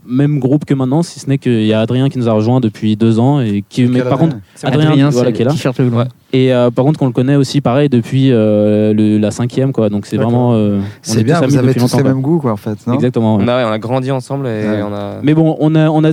même 0.08 0.38
groupe 0.38 0.64
que 0.64 0.74
maintenant, 0.74 1.02
si 1.02 1.18
ce 1.18 1.28
n'est 1.28 1.38
qu'il 1.38 1.64
y 1.64 1.72
a 1.72 1.80
Adrien 1.80 2.08
qui 2.08 2.18
nous 2.18 2.28
a 2.28 2.32
rejoint 2.32 2.60
depuis 2.60 2.96
deux 2.96 3.18
ans. 3.18 3.40
Et 3.40 3.64
qui, 3.68 3.84
mais 3.86 4.00
par 4.02 4.12
Adrien 4.12 4.28
contre, 4.28 4.36
Adrien, 4.62 4.86
Adrien, 4.90 5.10
voilà, 5.10 5.30
c'est 5.30 5.32
qui 5.32 5.42
est 5.42 5.90
là. 5.90 6.06
Et 6.32 6.52
euh, 6.52 6.70
par 6.70 6.84
contre, 6.84 6.98
qu'on 7.00 7.06
le 7.06 7.12
connaît 7.12 7.34
aussi 7.34 7.60
pareil 7.60 7.88
depuis 7.88 8.30
euh, 8.30 8.92
le- 8.94 9.18
la 9.18 9.32
cinquième, 9.32 9.72
quoi. 9.72 9.88
Donc 9.88 10.06
c'est 10.06 10.16
vraiment. 10.16 10.52
euh, 10.54 10.80
C'est 11.02 11.20
est 11.20 11.24
bien, 11.24 11.40
vous 11.40 11.56
avez 11.56 11.74
tous 11.74 11.96
les 11.96 12.02
mêmes 12.04 12.20
goûts, 12.20 12.38
quoi, 12.38 12.52
en 12.52 12.56
fait. 12.56 12.86
Non? 12.86 12.94
Exactement. 12.94 13.36
ouais. 13.36 13.44
on, 13.44 13.48
a, 13.48 13.56
ouais, 13.56 13.64
on 13.68 13.72
a 13.72 13.78
grandi 13.78 14.10
ensemble 14.12 14.46
et 14.46 14.64
Ouais. 14.68 14.82
on 14.88 14.94
a. 14.94 15.14
Mais 15.22 15.34
bon, 15.34 15.56
on 15.58 15.74
a, 15.74 15.88
on 15.90 16.04
a, 16.04 16.12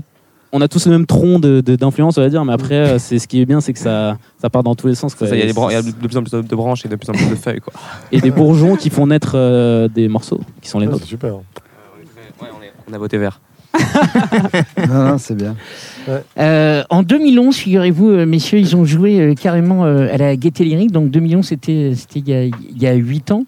on 0.55 0.61
a 0.61 0.67
tous 0.67 0.85
le 0.85 0.91
même 0.91 1.05
tronc 1.05 1.39
de, 1.39 1.59
de- 1.61 1.75
d'influence, 1.75 2.17
on 2.17 2.21
va 2.21 2.29
dire. 2.29 2.45
Mais 2.45 2.53
après, 2.53 2.75
euh, 2.75 2.99
c'est 2.99 3.17
ce 3.19 3.27
qui 3.27 3.41
est 3.41 3.45
bien, 3.45 3.59
c'est 3.59 3.73
que 3.73 3.79
ça, 3.79 4.17
ça 4.41 4.49
part 4.49 4.63
dans 4.63 4.75
tous 4.75 4.87
les 4.87 4.95
sens. 4.95 5.15
il 5.19 5.27
y 5.27 5.31
a, 5.31 5.35
Et 5.35 5.47
des 5.47 5.53
bran- 5.53 5.69
il 5.69 5.73
y 5.73 5.75
a 5.75 5.81
de 5.81 5.91
plus 5.91 6.15
en 6.15 6.21
plus 6.23 6.31
de, 6.31 6.41
de 6.41 6.55
branches 6.55 6.85
et 6.85 6.89
de 6.89 6.95
plus 6.95 7.09
en 7.09 7.13
plus 7.13 7.27
de 7.29 7.35
feuilles. 7.35 7.59
Quoi. 7.59 7.73
et 8.11 8.21
des 8.21 8.31
bourgeons 8.31 8.75
qui 8.75 8.89
font 8.89 9.07
naître 9.07 9.33
euh, 9.35 9.87
des 9.87 10.07
morceaux 10.07 10.39
qui 10.61 10.69
sont 10.69 10.79
les 10.79 10.85
Ouais, 10.85 10.91
nôtres. 10.93 11.03
C'est 11.05 11.09
super. 11.09 11.33
Ouais, 11.35 11.41
on, 12.89 12.93
a 12.93 12.97
voté 12.97 13.17
vert. 13.17 13.41
Non, 14.87 15.03
non, 15.11 15.17
c'est 15.17 15.35
bien. 15.35 15.55
Euh, 16.37 16.83
en 16.89 17.01
2011, 17.03 17.55
figurez-vous, 17.55 18.25
messieurs, 18.25 18.59
ils 18.59 18.75
ont 18.75 18.85
joué 18.85 19.19
euh, 19.19 19.33
carrément 19.33 19.85
euh, 19.85 20.13
à 20.13 20.17
la 20.17 20.35
Gaieté 20.35 20.63
Lyrique. 20.63 20.91
Donc 20.91 21.09
2011, 21.09 21.45
c'était 21.45 21.93
c'était 21.95 22.19
il 22.19 22.29
y 22.29 22.33
a- 22.33 22.43
il 22.45 22.77
y 22.81 22.85
a 22.87 22.93
8 22.93 23.31
ans. 23.31 23.45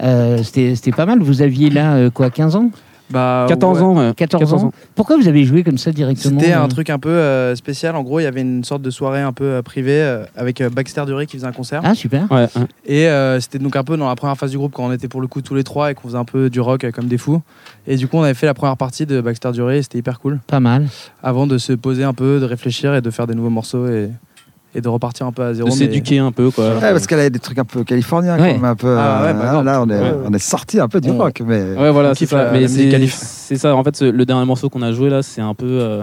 Euh, 0.00 0.38
c'était 0.42 0.74
c'était 0.76 0.92
pas 0.92 1.06
mal. 1.06 1.20
Vous 1.20 1.42
aviez 1.42 1.70
là, 1.70 1.94
euh, 1.94 2.10
quoi, 2.10 2.30
15 2.30 2.56
ans? 2.56 2.70
Bah, 3.10 3.46
14 3.48 3.78
ouais. 3.78 3.84
ans, 3.84 3.96
ouais. 3.96 4.14
14, 4.14 4.40
14 4.44 4.64
ans. 4.64 4.66
ans. 4.68 4.72
Pourquoi 4.94 5.16
vous 5.16 5.28
avez 5.28 5.44
joué 5.44 5.62
comme 5.62 5.76
ça 5.78 5.92
directement 5.92 6.40
C'était 6.40 6.52
un 6.52 6.64
euh, 6.64 6.68
truc 6.68 6.88
un 6.90 6.98
peu 6.98 7.10
euh, 7.10 7.54
spécial. 7.54 7.96
En 7.96 8.02
gros, 8.02 8.18
il 8.18 8.22
y 8.22 8.26
avait 8.26 8.40
une 8.40 8.64
sorte 8.64 8.82
de 8.82 8.90
soirée 8.90 9.20
un 9.20 9.32
peu 9.32 9.44
euh, 9.44 9.62
privée 9.62 10.00
euh, 10.00 10.24
avec 10.36 10.60
euh, 10.60 10.70
Baxter 10.70 11.04
Dury 11.06 11.26
qui 11.26 11.36
faisait 11.36 11.46
un 11.46 11.52
concert. 11.52 11.82
Ah, 11.84 11.94
super. 11.94 12.30
Ouais, 12.30 12.48
ouais. 12.56 12.66
Et 12.86 13.08
euh, 13.08 13.38
c'était 13.40 13.58
donc 13.58 13.76
un 13.76 13.84
peu 13.84 13.96
dans 13.96 14.08
la 14.08 14.16
première 14.16 14.36
phase 14.36 14.50
du 14.50 14.58
groupe 14.58 14.72
quand 14.72 14.86
on 14.86 14.92
était 14.92 15.08
pour 15.08 15.20
le 15.20 15.26
coup 15.26 15.42
tous 15.42 15.54
les 15.54 15.64
trois 15.64 15.90
et 15.90 15.94
qu'on 15.94 16.08
faisait 16.08 16.18
un 16.18 16.24
peu 16.24 16.48
du 16.48 16.60
rock 16.60 16.84
euh, 16.84 16.90
comme 16.90 17.06
des 17.06 17.18
fous. 17.18 17.42
Et 17.86 17.96
du 17.96 18.08
coup, 18.08 18.16
on 18.16 18.22
avait 18.22 18.34
fait 18.34 18.46
la 18.46 18.54
première 18.54 18.76
partie 18.76 19.04
de 19.04 19.20
Baxter 19.20 19.52
Dury 19.52 19.76
et 19.76 19.82
c'était 19.82 19.98
hyper 19.98 20.18
cool. 20.18 20.40
Pas 20.46 20.60
mal. 20.60 20.86
Avant 21.22 21.46
de 21.46 21.58
se 21.58 21.74
poser 21.74 22.04
un 22.04 22.14
peu, 22.14 22.40
de 22.40 22.46
réfléchir 22.46 22.94
et 22.94 23.02
de 23.02 23.10
faire 23.10 23.26
des 23.26 23.34
nouveaux 23.34 23.50
morceaux 23.50 23.86
et, 23.86 24.08
et 24.74 24.80
de 24.80 24.88
repartir 24.88 25.26
un 25.26 25.32
peu 25.32 25.42
à 25.42 25.54
zéro. 25.54 25.68
De 25.68 25.72
mais- 25.74 25.78
s'éduquer 25.78 26.18
un 26.18 26.32
peu, 26.32 26.50
quoi. 26.50 26.74
Ouais, 26.74 26.80
parce 26.80 27.06
qu'elle 27.06 27.20
a 27.20 27.30
des 27.30 27.38
trucs 27.38 27.58
un 27.58 27.64
peu 27.64 27.84
californiens, 27.84 28.38
Ouais. 28.38 28.58
un 28.62 28.74
peu. 28.74 28.96
Ah 28.98 29.22
ouais, 29.22 29.28
euh, 29.30 29.32
bah, 29.34 29.62
là, 29.62 29.82
on 29.82 29.88
est, 29.90 29.98
ouais. 30.00 30.12
on 30.26 30.32
est 30.32 30.38
sorti 30.38 30.80
un 30.80 30.88
peu 30.88 31.00
du 31.00 31.10
On- 31.10 31.18
rock, 31.18 31.40
mais. 31.46 31.62
Ouais, 31.76 31.90
voilà, 31.90 32.14
c'est 32.14 32.26
ça. 32.26 32.50
Mais 32.52 32.66
c'est 32.68 33.56
ça. 33.56 33.74
En 33.76 33.84
fait, 33.84 34.00
le 34.02 34.24
dernier 34.26 34.46
morceau 34.46 34.68
qu'on 34.68 34.82
a 34.82 34.92
joué 34.92 35.10
là, 35.10 35.22
c'est 35.22 35.40
un 35.40 35.54
peu, 35.54 35.66
euh, 35.66 36.02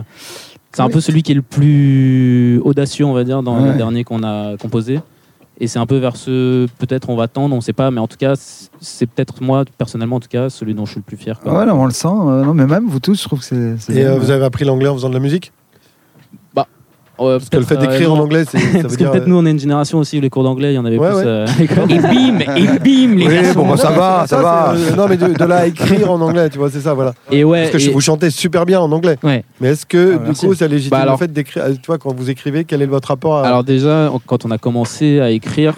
c'est 0.72 0.82
un 0.82 0.90
peu 0.90 1.02
celui 1.02 1.22
qui 1.24 1.34
est 1.34 1.36
le 1.36 1.42
plus 1.42 2.60
audacieux, 2.64 3.06
on 3.06 3.14
va 3.14 3.24
dire, 3.24 3.44
dans 3.44 3.62
Ouais. 3.62 3.72
le 3.72 3.78
dernier 3.78 4.04
qu'on 4.04 4.24
a 4.24 4.56
composé. 4.58 5.00
Et 5.60 5.68
c'est 5.68 5.78
un 5.78 5.86
peu 5.86 5.98
vers 5.98 6.16
ce, 6.16 6.66
peut-être 6.80 7.10
on 7.12 7.16
va 7.16 7.28
tendre, 7.28 7.56
on 7.56 7.62
sait 7.62 7.74
pas, 7.74 7.92
mais 7.92 8.00
en 8.00 8.08
tout 8.08 8.18
cas, 8.18 8.34
c'est- 8.36 9.06
peut-être 9.06 9.44
moi 9.44 9.64
personnellement, 9.78 10.16
en 10.16 10.20
tout 10.20 10.28
cas, 10.30 10.50
celui 10.50 10.74
dont 10.74 10.86
je 10.86 10.92
suis 10.94 11.00
le 11.02 11.04
plus 11.04 11.18
fier. 11.18 11.40
quoi. 11.40 11.54
Ouais, 11.60 11.66
non, 11.68 11.74
on 11.80 11.86
le 11.86 11.92
sent. 11.92 12.08
euh, 12.08 12.44
non, 12.44 12.56
mais 12.56 12.66
même 12.66 12.88
vous 12.88 13.00
tous, 13.00 13.22
je 13.22 13.28
trouve 13.28 13.40
que 13.42 13.46
c'est. 13.78 13.94
Et 13.96 14.06
euh, 14.06 14.18
vous 14.18 14.32
avez 14.32 14.44
appris 14.44 14.66
l'anglais 14.66 14.88
en 14.88 14.96
faisant 14.96 15.10
de 15.10 15.14
la 15.14 15.20
musique? 15.20 15.52
Ouais, 17.19 17.38
Parce 17.38 17.50
que 17.50 17.58
le 17.58 17.63
fait 17.63 17.78
d'écrire 17.78 18.10
euh, 18.12 18.15
en 18.15 18.19
anglais, 18.19 18.45
c'est- 18.50 18.58
ça 18.58 18.65
veut 18.67 18.82
Parce 18.82 18.93
que 18.95 18.97
dire. 19.04 19.12
peut-être 19.12 19.28
nous, 19.28 19.38
on 19.38 19.45
est 19.45 19.52
une 19.52 19.60
génération 19.60 20.00
aussi 20.00 20.17
où 20.17 20.21
les 20.21 20.30
cours 20.32 20.43
d'anglais, 20.43 20.71
il 20.74 20.76
y 20.76 20.80
en 20.80 20.86
avait 20.86 20.97
Ouais, 20.97 21.08
plus 21.10 21.17
ouais. 21.17 21.24
euh. 21.26 21.45
Et 21.89 22.00
bim, 22.00 22.39
et 22.39 22.65
bim, 22.80 23.15
les 23.15 23.28
Oui, 23.28 23.54
bon, 23.54 23.67
bah, 23.69 23.78
ça 23.78 23.91
va, 23.91 24.26
ça 24.28 24.41
va. 24.41 24.74
euh, 24.74 24.95
non, 24.95 25.08
mais 25.08 25.17
de, 25.17 25.28
de 25.28 25.43
là 25.45 25.58
à 25.58 25.65
écrire 25.67 26.10
en 26.12 26.19
anglais, 26.21 26.50
tu 26.50 26.58
vois, 26.58 26.71
c'est 26.71 26.80
ça, 26.80 26.93
voilà. 26.95 27.13
Et 27.32 27.43
ouais, 27.43 27.69
Parce 27.69 27.84
que 27.84 27.89
et- 27.89 27.93
vous 27.93 28.02
chantez 28.02 28.30
super 28.32 28.65
bien 28.65 28.80
en 28.80 28.91
anglais. 28.91 29.17
Ouais. 29.24 29.43
Mais 29.60 29.69
est-ce 29.69 29.86
que, 29.86 30.13
Ah, 30.15 30.17
du 30.17 30.24
merci. 30.26 30.47
coup, 30.47 30.54
ça 30.56 30.67
légitime 30.67 30.91
Bah, 30.91 31.04
alors- 31.04 31.15
le 31.15 31.19
fait 31.19 31.32
d'écrire 31.32 31.63
Tu 31.74 31.86
vois, 31.86 31.97
quand 32.00 32.13
vous 32.15 32.30
écrivez, 32.30 32.63
quel 32.65 32.82
est 32.82 32.86
votre 32.88 33.10
rapport 33.10 33.38
à. 33.38 33.45
Alors 33.45 33.63
déjà, 33.63 34.10
quand 34.26 34.45
on 34.45 34.52
a 34.52 34.58
commencé 34.58 35.19
à 35.19 35.30
écrire, 35.30 35.76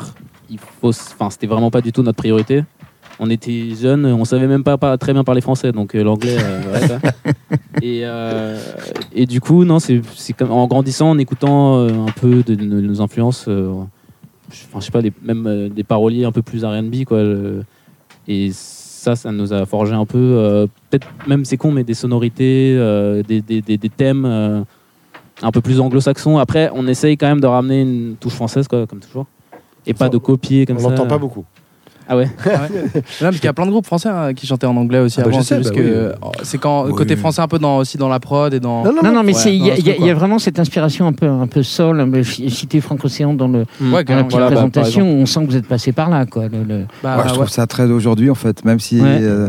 il 0.50 0.60
faut, 0.82 0.90
enfin, 0.90 1.30
c'était 1.30 1.48
vraiment 1.48 1.72
pas 1.72 1.82
du 1.82 1.92
tout 1.92 2.04
notre 2.04 2.18
priorité. 2.18 2.64
On 3.20 3.30
était 3.30 3.70
jeunes, 3.80 4.06
on 4.06 4.26
savait 4.26 4.48
même 4.48 4.64
pas, 4.64 4.78
pas 4.78 4.98
très 4.98 5.14
bien 5.14 5.24
parler 5.24 5.42
français, 5.42 5.72
donc 5.72 5.96
euh, 5.96 6.04
l'anglais. 6.04 6.36
euh, 6.40 6.98
et, 7.82 8.02
euh, 8.04 8.60
et 9.14 9.26
du 9.26 9.40
coup, 9.40 9.64
non, 9.66 9.80
c'est 9.80 10.02
en 10.42 10.68
grandissant, 10.68 11.12
en 11.12 11.18
écoutant 11.18 11.78
euh, 11.78 11.90
un 12.08 12.12
peu 12.20 12.44
de, 12.44 12.56
de 12.56 12.64
nos 12.82 13.02
influences, 13.02 13.46
euh, 13.48 13.72
je, 14.52 14.64
enfin, 14.70 14.80
je 14.80 14.86
sais 14.86 14.92
pas, 14.92 15.02
des, 15.02 15.14
même 15.22 15.46
euh, 15.48 15.70
des 15.70 15.84
paroliers 15.84 16.26
un 16.26 16.32
peu 16.32 16.42
plus 16.42 16.64
R&B, 16.66 17.04
quoi. 17.06 17.22
le- 17.24 17.64
et 18.28 18.50
ça, 18.54 19.16
ça 19.16 19.32
nous 19.32 19.52
a 19.54 19.66
forgé 19.66 19.94
un 19.94 20.06
peu, 20.06 20.18
euh, 20.18 20.66
peut-être 20.90 21.06
même 21.28 21.46
c'est 21.46 21.58
con, 21.58 21.72
mais 21.72 21.84
des 21.84 21.94
sonorités, 21.94 22.76
euh, 22.78 23.22
des, 23.22 23.42
des, 23.42 23.62
des- 23.62 23.78
des 23.78 23.90
thèmes. 23.90 24.26
euh, 24.26 24.62
un 25.42 25.52
peu 25.52 25.62
plus 25.62 25.80
anglo-saxon. 25.82 26.38
Après, 26.38 26.70
on 26.74 26.88
essaye 26.88 27.18
quand 27.18 27.28
même 27.28 27.42
de 27.42 27.48
ramener 27.48 27.82
une 27.82 28.16
touche 28.18 28.34
française, 28.36 28.68
quoi, 28.68 28.86
comme 28.88 29.00
toujours. 29.00 29.26
Et 29.86 29.94
pas 29.94 30.08
de 30.08 30.18
copier 30.18 30.66
comme 30.66 30.78
on 30.78 30.80
ça. 30.80 30.90
l'entend 30.90 31.08
pas 31.08 31.18
beaucoup. 31.18 31.44
Ah 32.08 32.18
ouais 32.18 32.30
Ouais. 32.46 32.52
Non, 32.52 33.02
parce 33.22 33.36
qu'il 33.38 33.46
y 33.46 33.48
a 33.48 33.54
plein 33.54 33.66
de 33.66 33.72
groupes 33.72 33.86
français 33.86 34.10
hein, 34.10 34.34
qui 34.34 34.46
chantaient 34.48 34.68
en 34.68 34.76
anglais 34.76 35.00
aussi 35.00 35.20
Ah 35.20 35.24
bah, 35.24 35.30
avant. 35.34 35.42
C'est 35.42 35.60
bah 35.62 35.70
oui. 35.74 35.82
euh, 35.84 36.14
c'est 36.44 36.58
quand 36.58 36.86
Oui. 36.86 36.94
côté 36.94 37.16
français 37.16 37.42
un 37.42 37.48
peu 37.48 37.60
dans, 37.60 37.78
aussi 37.78 37.98
dans 37.98 38.10
la 38.10 38.20
prod 38.20 38.54
et 38.54 38.60
dans. 38.60 38.84
Non, 38.84 38.92
non, 39.04 39.24
mais 39.24 39.34
Ouais, 39.34 39.40
c'est- 39.40 39.56
il 39.56 39.66
y, 39.66 39.72
a- 39.72 39.78
y 39.78 40.08
y 40.10 40.12
vraiment 40.12 40.40
cette 40.40 40.60
inspiration 40.60 41.08
un 41.08 41.14
peu, 41.14 41.28
un 41.28 41.48
peu 41.48 41.64
soul, 41.64 42.00
un 42.02 42.10
peu 42.10 42.24
cité 42.24 42.82
Franco-Océan 42.82 43.34
dans, 43.34 43.48
le, 43.48 43.66
Ouais, 43.82 44.04
dans 44.04 44.16
la 44.16 44.24
petite 44.24 44.32
Voilà, 44.32 44.48
bah, 44.50 44.56
présentation. 44.56 45.06
on 45.08 45.26
sent 45.26 45.42
que 45.46 45.52
vous 45.52 45.56
êtes 45.58 45.68
passé 45.68 45.92
par 45.92 46.10
là. 46.10 46.26
Quoi, 46.26 46.44
le- 46.50 46.64
le- 46.64 46.86
Bah, 47.04 47.18
Ouais, 47.18 47.24
je 47.24 47.28
ouais. 47.30 47.34
trouve 47.36 47.50
ça 47.50 47.68
très 47.68 47.88
d'aujourd'hui, 47.88 48.30
en 48.30 48.36
fait, 48.36 48.64
même 48.66 48.80
si. 48.80 49.00
Ouais. 49.00 49.20
euh, 49.22 49.48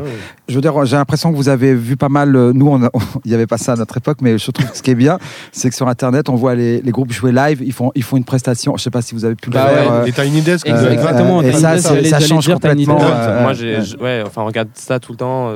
je 0.48 0.54
veux 0.54 0.60
dire, 0.60 0.84
j'ai 0.84 0.96
l'impression 0.96 1.30
que 1.32 1.36
vous 1.36 1.48
avez 1.48 1.74
vu 1.74 1.96
pas 1.96 2.08
mal. 2.08 2.34
euh, 2.36 2.52
Nous, 2.52 2.68
on 2.68 2.78
il 3.24 3.28
n'y 3.28 3.34
avait 3.34 3.46
pas 3.46 3.56
ça 3.58 3.72
à 3.72 3.76
notre 3.76 3.96
époque, 3.96 4.18
mais 4.20 4.36
je 4.38 4.50
trouve 4.50 4.70
que 4.70 4.76
ce 4.76 4.82
qui 4.82 4.90
est 4.90 4.94
bien, 4.94 5.18
c'est 5.52 5.70
que 5.70 5.74
sur 5.76 5.88
Internet, 5.88 6.28
on 6.28 6.34
voit 6.34 6.54
les, 6.54 6.80
les 6.82 6.90
groupes 6.90 7.12
jouer 7.12 7.32
live. 7.32 7.62
Ils 7.64 7.72
font, 7.72 7.92
ils 7.94 8.02
font 8.02 8.16
une 8.16 8.24
prestation. 8.24 8.76
Je 8.76 8.82
sais 8.82 8.90
pas 8.90 9.02
si 9.02 9.14
vous 9.14 9.24
avez 9.24 9.34
pu 9.36 9.48
le 9.50 9.54
Bah 9.54 9.66
faire. 9.68 9.90
ouais, 9.90 9.98
euh, 10.00 10.04
Les 10.04 10.12
Tiny 10.12 10.42
Desk, 10.42 10.68
euh, 10.68 10.90
exactement, 10.92 11.40
et 11.42 11.52
ça, 11.52 11.78
ça 11.78 11.94
j'allais 12.02 12.26
change 12.26 12.46
complètement. 12.52 12.98
Euh, 13.02 13.40
Moi, 13.42 13.50
ouais. 13.52 13.54
j'ai, 13.54 13.96
ouais, 14.02 14.22
enfin, 14.26 14.42
on 14.42 14.46
regarde 14.46 14.68
ça 14.74 14.98
tout 15.00 15.12
le 15.12 15.18
temps. 15.18 15.50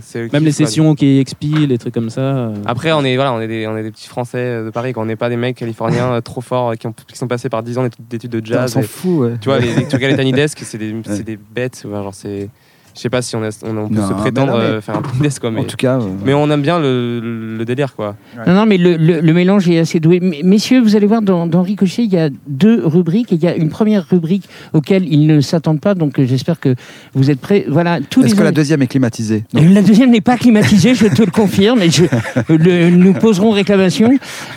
c'est- 0.00 0.22
Ouais. 0.24 0.28
Même 0.32 0.44
les 0.44 0.52
sessions 0.52 0.94
qui 0.94 1.18
expient, 1.18 1.66
les 1.66 1.78
trucs 1.78 1.94
comme 1.94 2.10
ça. 2.10 2.20
euh. 2.20 2.54
Après, 2.66 2.92
on 2.92 3.04
est, 3.04 3.14
voilà, 3.16 3.32
on 3.32 3.40
est, 3.40 3.48
des, 3.48 3.66
on 3.66 3.76
est 3.76 3.82
des 3.82 3.90
petits 3.90 4.08
Français 4.08 4.64
de 4.64 4.70
Paris, 4.70 4.92
quoi. 4.92 5.02
on 5.02 5.06
n'est 5.06 5.16
pas 5.16 5.28
des 5.28 5.36
mecs 5.36 5.56
californiens 5.56 6.20
trop 6.24 6.40
forts 6.40 6.74
qui, 6.76 6.86
ont, 6.86 6.94
qui 7.06 7.16
sont 7.16 7.28
passés 7.28 7.48
par 7.48 7.62
10 7.62 7.78
ans 7.78 7.86
d'études- 8.10 8.30
de 8.30 8.40
On 8.40 8.44
jazz. 8.44 8.72
s'en 8.72 8.80
et- 8.80 8.84
fout, 8.84 9.18
ouais. 9.20 9.32
tu 9.40 9.48
vois, 9.48 9.58
les, 9.58 9.68
les, 9.74 10.08
les 10.08 10.16
Tiny 10.16 10.32
Desk, 10.32 10.58
c'est 10.62 10.78
des, 10.78 10.94
c'est 11.06 11.22
des 11.22 11.36
bêtes. 11.38 11.82
ouais, 11.84 11.92
genre, 12.02 12.14
c'est, 12.14 12.48
je 12.94 13.00
sais 13.00 13.10
pas 13.10 13.22
si 13.22 13.34
on, 13.36 13.42
a- 13.42 13.48
on, 13.64 13.76
on 13.76 13.88
peut 13.88 13.94
Non, 13.94 14.08
se 14.08 14.12
mais 14.14 14.20
prétendre 14.20 14.52
non, 14.52 14.58
mais- 14.58 14.64
euh, 14.64 14.80
faire 14.80 14.96
un 14.96 15.02
Desk, 15.22 15.40
quoi, 15.40 15.50
mais, 15.50 15.60
En 15.60 15.64
tout 15.64 15.76
cas. 15.76 15.98
euh, 15.98 16.08
mais 16.24 16.32
on 16.34 16.48
aime 16.50 16.62
bien 16.62 16.78
le, 16.78 17.20
le, 17.20 17.56
le 17.58 17.64
délire, 17.64 17.94
quoi. 17.94 18.16
Non, 18.46 18.54
non, 18.54 18.66
mais 18.66 18.76
le, 18.76 18.96
le- 18.96 19.20
le 19.20 19.32
mélange 19.32 19.68
est 19.68 19.78
assez 19.78 19.98
doué. 20.00 20.18
M- 20.22 20.32
Messieurs, 20.44 20.80
vous 20.80 20.94
allez 20.96 21.06
voir, 21.06 21.22
dans, 21.22 21.46
dans 21.46 21.62
Ricochet, 21.62 22.04
il 22.04 22.12
y 22.12 22.18
a 22.18 22.28
deux 22.46 22.82
rubriques. 22.86 23.32
Et 23.32 23.36
il 23.36 23.42
y 23.42 23.46
a 23.48 23.56
une 23.56 23.68
première 23.68 24.06
rubrique 24.08 24.48
auquel 24.72 25.06
ils 25.12 25.26
ne 25.26 25.40
s'attendent 25.40 25.80
pas. 25.80 25.94
Donc, 25.94 26.18
euh, 26.18 26.26
j'espère 26.26 26.60
que 26.60 26.74
vous 27.14 27.30
êtes 27.30 27.40
prêts. 27.40 27.64
Voilà, 27.68 27.98
tous 28.08 28.24
Est-ce 28.24 28.34
que 28.34 28.42
la 28.42 28.52
deuxième 28.52 28.82
est 28.82 28.86
climatisée? 28.86 29.44
Non. 29.54 29.62
La 29.72 29.82
deuxième 29.82 30.10
n'est 30.10 30.20
pas 30.20 30.36
climatisée, 30.36 30.94
je 30.94 31.06
te 31.06 31.22
le 31.22 31.30
confirme, 31.30 31.82
et 31.82 31.90
je, 31.90 32.04
le- 32.48 32.90
nous 32.90 33.12
poserons 33.14 33.50
réclamation. 33.50 34.10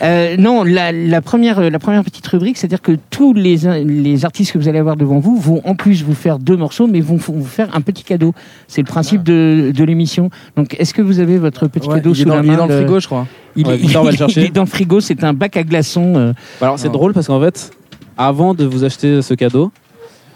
Euh, 0.04 0.38
non, 0.38 0.64
la, 0.64 0.92
la 0.92 1.22
première, 1.22 1.70
la 1.70 1.80
première 1.80 2.04
petite 2.04 2.28
rubrique, 2.28 2.58
c'est-à-dire 2.58 2.82
que 2.82 2.94
tous 3.10 3.34
les, 3.34 3.58
les 3.86 4.26
artistes 4.26 4.52
que 4.54 4.58
vous 4.58 4.68
allez 4.68 4.80
avoir 4.80 4.96
devant 4.96 5.20
vous 5.20 5.38
vont 5.38 5.62
en 5.66 5.76
plus 5.76 6.04
vous 6.04 6.14
faire 6.14 6.40
deux 6.40 6.56
morceaux, 6.58 6.88
mais 6.88 7.00
vont 7.02 7.18
vous 7.18 7.44
faire 7.46 7.70
un 7.76 7.82
petit 7.82 8.04
cadeau. 8.04 8.27
C'est 8.68 8.82
le 8.82 8.88
principe 8.88 9.24
de, 9.24 9.72
de 9.76 9.84
l'émission. 9.84 10.30
Donc, 10.56 10.76
est-ce 10.80 10.94
que 10.94 11.02
vous 11.02 11.20
avez 11.20 11.38
votre 11.38 11.68
petit 11.68 11.88
Ouais, 11.88 11.96
cadeau 11.96 12.14
sous 12.14 12.26
dans, 12.26 12.36
la 12.36 12.42
il 12.42 12.46
est 12.46 12.52
main 12.52 12.58
dans 12.58 12.68
le 12.68 12.76
frigo, 12.78 13.00
je 13.00 13.06
crois. 13.08 13.28
il, 13.56 13.66
Ouais, 13.68 13.74
est- 13.76 13.78
Victor 13.78 14.04
va 14.04 14.10
le 14.12 14.16
il 14.16 14.18
chercher. 14.20 14.46
est 14.46 14.50
dans 14.52 14.62
le 14.64 14.68
frigo, 14.68 15.00
c'est 15.00 15.24
un 15.24 15.34
bac 15.34 15.56
à 15.58 15.64
glaçons. 15.64 16.14
euh, 16.16 16.34
Bah 16.62 16.68
Alors 16.68 16.80
c'est 16.80 16.90
drôle 16.90 17.14
parce 17.14 17.28
qu'en 17.28 17.42
fait, 17.42 17.72
avant 18.18 18.54
de 18.54 18.66
vous 18.66 18.84
acheter 18.84 19.22
ce 19.22 19.34
cadeau, 19.34 19.72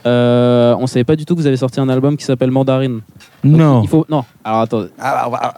euh, 0.06 0.76
on 0.80 0.88
savait 0.88 1.04
pas 1.04 1.16
du 1.16 1.26
tout 1.26 1.36
que 1.36 1.42
vous 1.42 1.48
avez 1.48 1.58
sorti 1.58 1.80
un 1.80 1.88
album 1.90 2.18
qui 2.18 2.26
s'appelle 2.26 2.52
Mandarine. 2.52 3.02
Donc, 3.44 3.58
Non. 3.58 3.82
Il 3.84 3.88
faut 3.90 4.06
non. 4.10 4.24
Alors 4.44 4.62
attends. 4.62 4.86
Ah, 5.00 5.28
bah, 5.32 5.54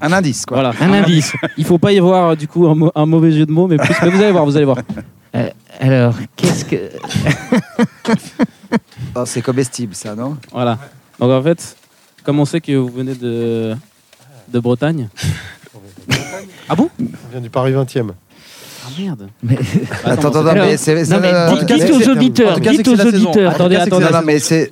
Un 0.00 0.12
indice, 0.12 0.46
quoi. 0.46 0.58
Voilà. 0.58 0.72
Un 0.80 0.92
indice. 0.92 1.32
Il 1.56 1.64
faut 1.64 1.78
pas 1.78 1.92
y 1.92 1.98
voir 1.98 2.36
du 2.36 2.46
coup 2.46 2.66
un, 2.68 2.74
mau- 2.76 2.92
un 2.94 3.06
mauvais 3.06 3.32
jeu 3.32 3.44
de 3.46 3.50
mots, 3.52 3.66
mais 3.66 3.76
plus. 3.76 3.94
Mais 4.02 4.10
vous 4.10 4.22
allez 4.22 4.30
voir, 4.32 4.44
vous 4.44 4.56
allez 4.56 4.64
voir. 4.66 4.78
Alors, 5.80 6.14
qu'est-ce 6.36 6.64
que. 6.64 6.76
Oh, 9.14 9.22
c'est 9.24 9.42
comestible, 9.42 9.94
ça, 9.94 10.14
non? 10.14 10.36
Voilà. 10.52 10.78
Donc 11.18 11.30
en 11.30 11.42
fait, 11.42 11.76
comme 12.28 12.40
on 12.40 12.44
sait 12.44 12.60
que 12.60 12.72
vous 12.76 12.88
venez 12.88 13.14
de 13.14 13.74
de 14.52 14.58
Bretagne. 14.60 15.08
ah 16.68 16.74
bon? 16.76 16.90
On 17.00 17.30
vient 17.32 17.40
du 17.40 17.48
Paris 17.48 17.72
20e. 17.72 18.10
Ah 18.84 18.88
merde. 18.98 19.28
Mais- 19.42 19.56
Attends, 20.04 20.28
attends, 20.28 20.52
mais 20.52 20.76
c'est. 20.76 20.94
Non, 21.08 21.20
mais 21.22 21.32
dites, 21.58 21.64
dites 21.64 21.90
aux 21.90 22.10
auditeurs, 22.10 22.60
dites 22.60 22.86
aux 22.86 23.00
auditeurs. 23.00 23.52
Attendez, 23.52 23.76
attendez. 23.76 24.04
Non, 24.04 24.10
non, 24.12 24.22
mais 24.26 24.38
c'est. 24.40 24.70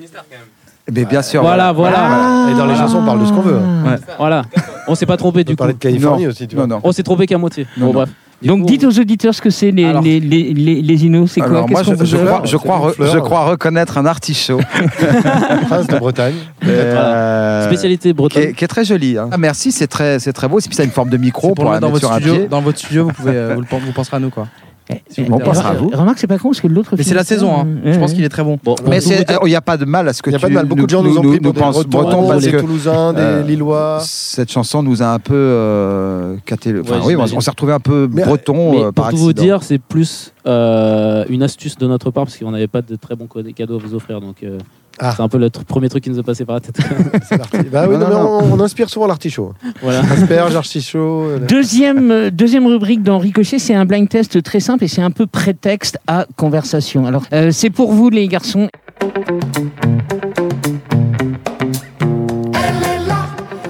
Mais 0.92 1.06
bien 1.06 1.22
sûr. 1.22 1.40
Voilà, 1.40 1.72
voilà. 1.72 2.48
Et 2.52 2.54
dans 2.54 2.66
les 2.66 2.74
chansons, 2.76 2.98
on 2.98 3.06
parle 3.06 3.20
de 3.22 3.24
ce 3.26 3.32
qu'on 3.32 3.40
veut. 3.40 3.56
hein. 3.56 3.84
Ouais. 3.86 3.96
Voilà. 4.18 4.42
On 4.86 4.94
s'est 4.94 5.06
pas 5.06 5.16
trompé 5.16 5.40
On 5.40 5.44
du 5.44 5.52
coup. 5.52 5.56
parler 5.56 5.72
de 5.72 5.78
Californie 5.78 6.24
Non. 6.24 6.28
aussi, 6.30 6.46
tu 6.46 6.56
vois. 6.56 6.66
Non, 6.66 6.76
non. 6.76 6.80
On 6.84 6.92
s'est 6.92 7.02
trompé 7.02 7.26
qu'à 7.26 7.38
moitié. 7.38 7.66
Non, 7.78 7.86
bon 7.86 7.92
non. 7.94 7.98
bref. 8.00 8.10
Donc 8.42 8.60
coup, 8.60 8.66
dites 8.66 8.84
aux 8.84 8.98
auditeurs 8.98 9.34
ce 9.34 9.40
que 9.40 9.48
c'est 9.50 9.70
les, 9.70 9.84
Alors- 9.84 10.02
les, 10.02 10.20
les, 10.20 10.52
les, 10.52 10.82
les 10.82 11.04
inos, 11.06 11.30
c'est 11.32 11.40
quoi? 11.40 11.66
Moi, 11.66 11.82
je, 11.82 11.94
crois, 11.94 12.42
je, 12.44 12.50
C'est 12.50 12.56
crois, 12.58 12.76
une 12.76 12.82
re- 12.90 12.92
fleur. 12.92 13.12
je 13.12 13.18
crois 13.18 13.44
reconnaître 13.46 13.96
un 13.98 14.04
artichaut. 14.06 14.60
Prince 15.68 15.86
de 15.86 15.98
Bretagne. 15.98 16.34
euh, 16.66 17.66
spécialité 17.66 18.10
qui, 18.10 18.14
bretonne. 18.14 18.42
est, 18.42 18.52
qui 18.52 18.64
est 18.64 18.68
très 18.68 18.84
joli. 18.84 19.16
hein. 19.18 19.28
Ah, 19.32 19.38
merci, 19.38 19.72
c'est 19.72 19.86
très, 19.86 20.18
c'est 20.18 20.32
très 20.32 20.48
beau. 20.48 20.60
Ça 20.60 20.82
a 20.82 20.84
une 20.84 20.90
forme 20.90 21.10
de 21.10 21.16
micro 21.16 21.48
C'est 21.48 21.54
pour, 21.54 21.64
pour 21.64 21.72
la 21.72 21.80
dans 21.80 21.90
votre 21.90 22.12
studio. 22.12 22.46
Dans 22.46 22.60
votre 22.60 22.78
studio, 22.78 23.04
vous 23.04 23.12
pouvez, 23.12 23.32
euh, 23.34 23.52
vous, 23.54 23.60
le 23.62 23.66
pen- 23.66 23.80
vous 23.84 23.92
penserez 23.92 24.16
à 24.16 24.20
nous 24.20 24.30
quoi. 24.30 24.46
Eh, 24.88 25.26
on 25.30 25.38
pensera 25.38 25.70
à 25.70 25.74
vous. 25.74 25.88
Remarque, 25.88 26.18
c'est 26.18 26.26
pas 26.28 26.38
con 26.38 26.50
parce 26.50 26.60
que 26.60 26.68
l'autre. 26.68 26.94
Mais 26.96 27.02
c'est 27.02 27.14
la 27.14 27.24
saison, 27.24 27.52
hein. 27.58 27.66
Je 27.84 27.98
pense 27.98 28.12
qu'il 28.12 28.22
est 28.24 28.28
très 28.28 28.44
bon. 28.44 28.58
Bon, 28.62 28.76
Mais 28.88 29.00
pour 29.00 29.46
il 29.46 29.50
n'y 29.50 29.56
a 29.56 29.60
pas 29.60 29.76
de 29.76 29.84
mal 29.84 30.08
à 30.08 30.12
ce 30.12 30.22
que 30.22 30.30
Il 30.30 30.32
n'y 30.32 30.36
a 30.36 30.38
tu 30.38 30.42
pas 30.44 30.48
de 30.48 30.54
mal. 30.54 30.66
Beaucoup 30.66 30.84
de 30.84 30.90
gens 30.90 31.02
nous 31.02 31.18
ont 31.18 31.22
pris 31.22 31.40
pour 31.40 31.52
des 31.52 31.60
Bretons, 31.60 31.88
bretons 31.88 32.28
parce 32.28 32.44
des 32.44 32.52
que 32.52 32.56
Toulousains, 32.58 33.12
des 33.12 33.20
euh, 33.20 33.42
Lillois. 33.42 33.98
cette 34.02 34.50
chanson 34.50 34.82
nous 34.84 35.02
a 35.02 35.06
un 35.06 35.18
peu 35.18 35.34
euh, 35.34 36.36
caté 36.44 36.70
le- 36.72 36.82
enfin, 36.82 37.00
Ouais, 37.00 37.16
oui, 37.16 37.32
on, 37.34 37.40
s'est 37.40 37.50
retrouvé 37.50 37.72
un 37.72 37.80
peu 37.80 38.08
Mais- 38.12 38.24
breton 38.24 38.72
Mais 38.72 38.78
euh, 38.78 38.82
pour 38.84 38.92
par 38.94 39.10
tout 39.10 39.16
vous 39.16 39.30
accident. 39.30 39.42
dire, 39.42 39.62
c'est 39.62 39.78
plus 39.78 40.32
euh, 40.46 41.24
une 41.28 41.42
astuce 41.42 41.76
de 41.76 41.86
notre 41.86 42.10
part 42.12 42.24
parce 42.24 42.36
qu'on 42.38 42.52
n'avait 42.52 42.68
pas 42.68 42.82
de 42.82 42.94
très 42.96 43.16
bons 43.16 43.26
cadeaux 43.54 43.76
à 43.76 43.78
vous 43.78 43.94
offrir. 43.94 44.20
Donc 44.20 44.36
euh, 44.44 44.58
Ah. 44.98 45.12
c'est 45.16 45.22
un 45.22 45.28
peu 45.28 45.38
le 45.38 45.48
tr- 45.48 45.64
premier 45.64 45.88
truc 45.88 46.04
qui 46.04 46.10
nous 46.10 46.18
est 46.18 46.22
passé 46.22 46.44
par 46.44 46.54
la 46.56 46.60
tête. 46.60 46.78
Bah 47.72 47.86
oui, 47.88 47.96
Non, 47.96 48.08
non, 48.08 48.08
non, 48.08 48.40
mais 48.40 48.46
on, 48.48 48.54
on 48.54 48.60
inspire 48.60 48.88
souvent 48.88 49.06
l'artichaut. 49.06 49.52
voilà. 49.82 50.00
Asperge, 50.00 50.54
artichaut. 50.56 51.24
euh, 51.24 51.38
Deuxième, 51.38 52.10
euh, 52.10 52.30
deuxième 52.30 52.66
rubrique 52.66 53.02
dans 53.02 53.18
Ricochet, 53.18 53.58
c'est 53.58 53.74
un 53.74 53.84
blind 53.84 54.08
test 54.08 54.42
très 54.42 54.60
simple 54.60 54.84
et 54.84 54.88
c'est 54.88 55.02
un 55.02 55.10
peu 55.10 55.26
prétexte 55.26 55.98
à 56.06 56.26
conversation. 56.36 57.06
Alors, 57.06 57.24
euh, 57.32 57.50
c'est 57.52 57.70
pour 57.70 57.92
vous 57.92 58.08
les 58.10 58.26
garçons. 58.28 58.68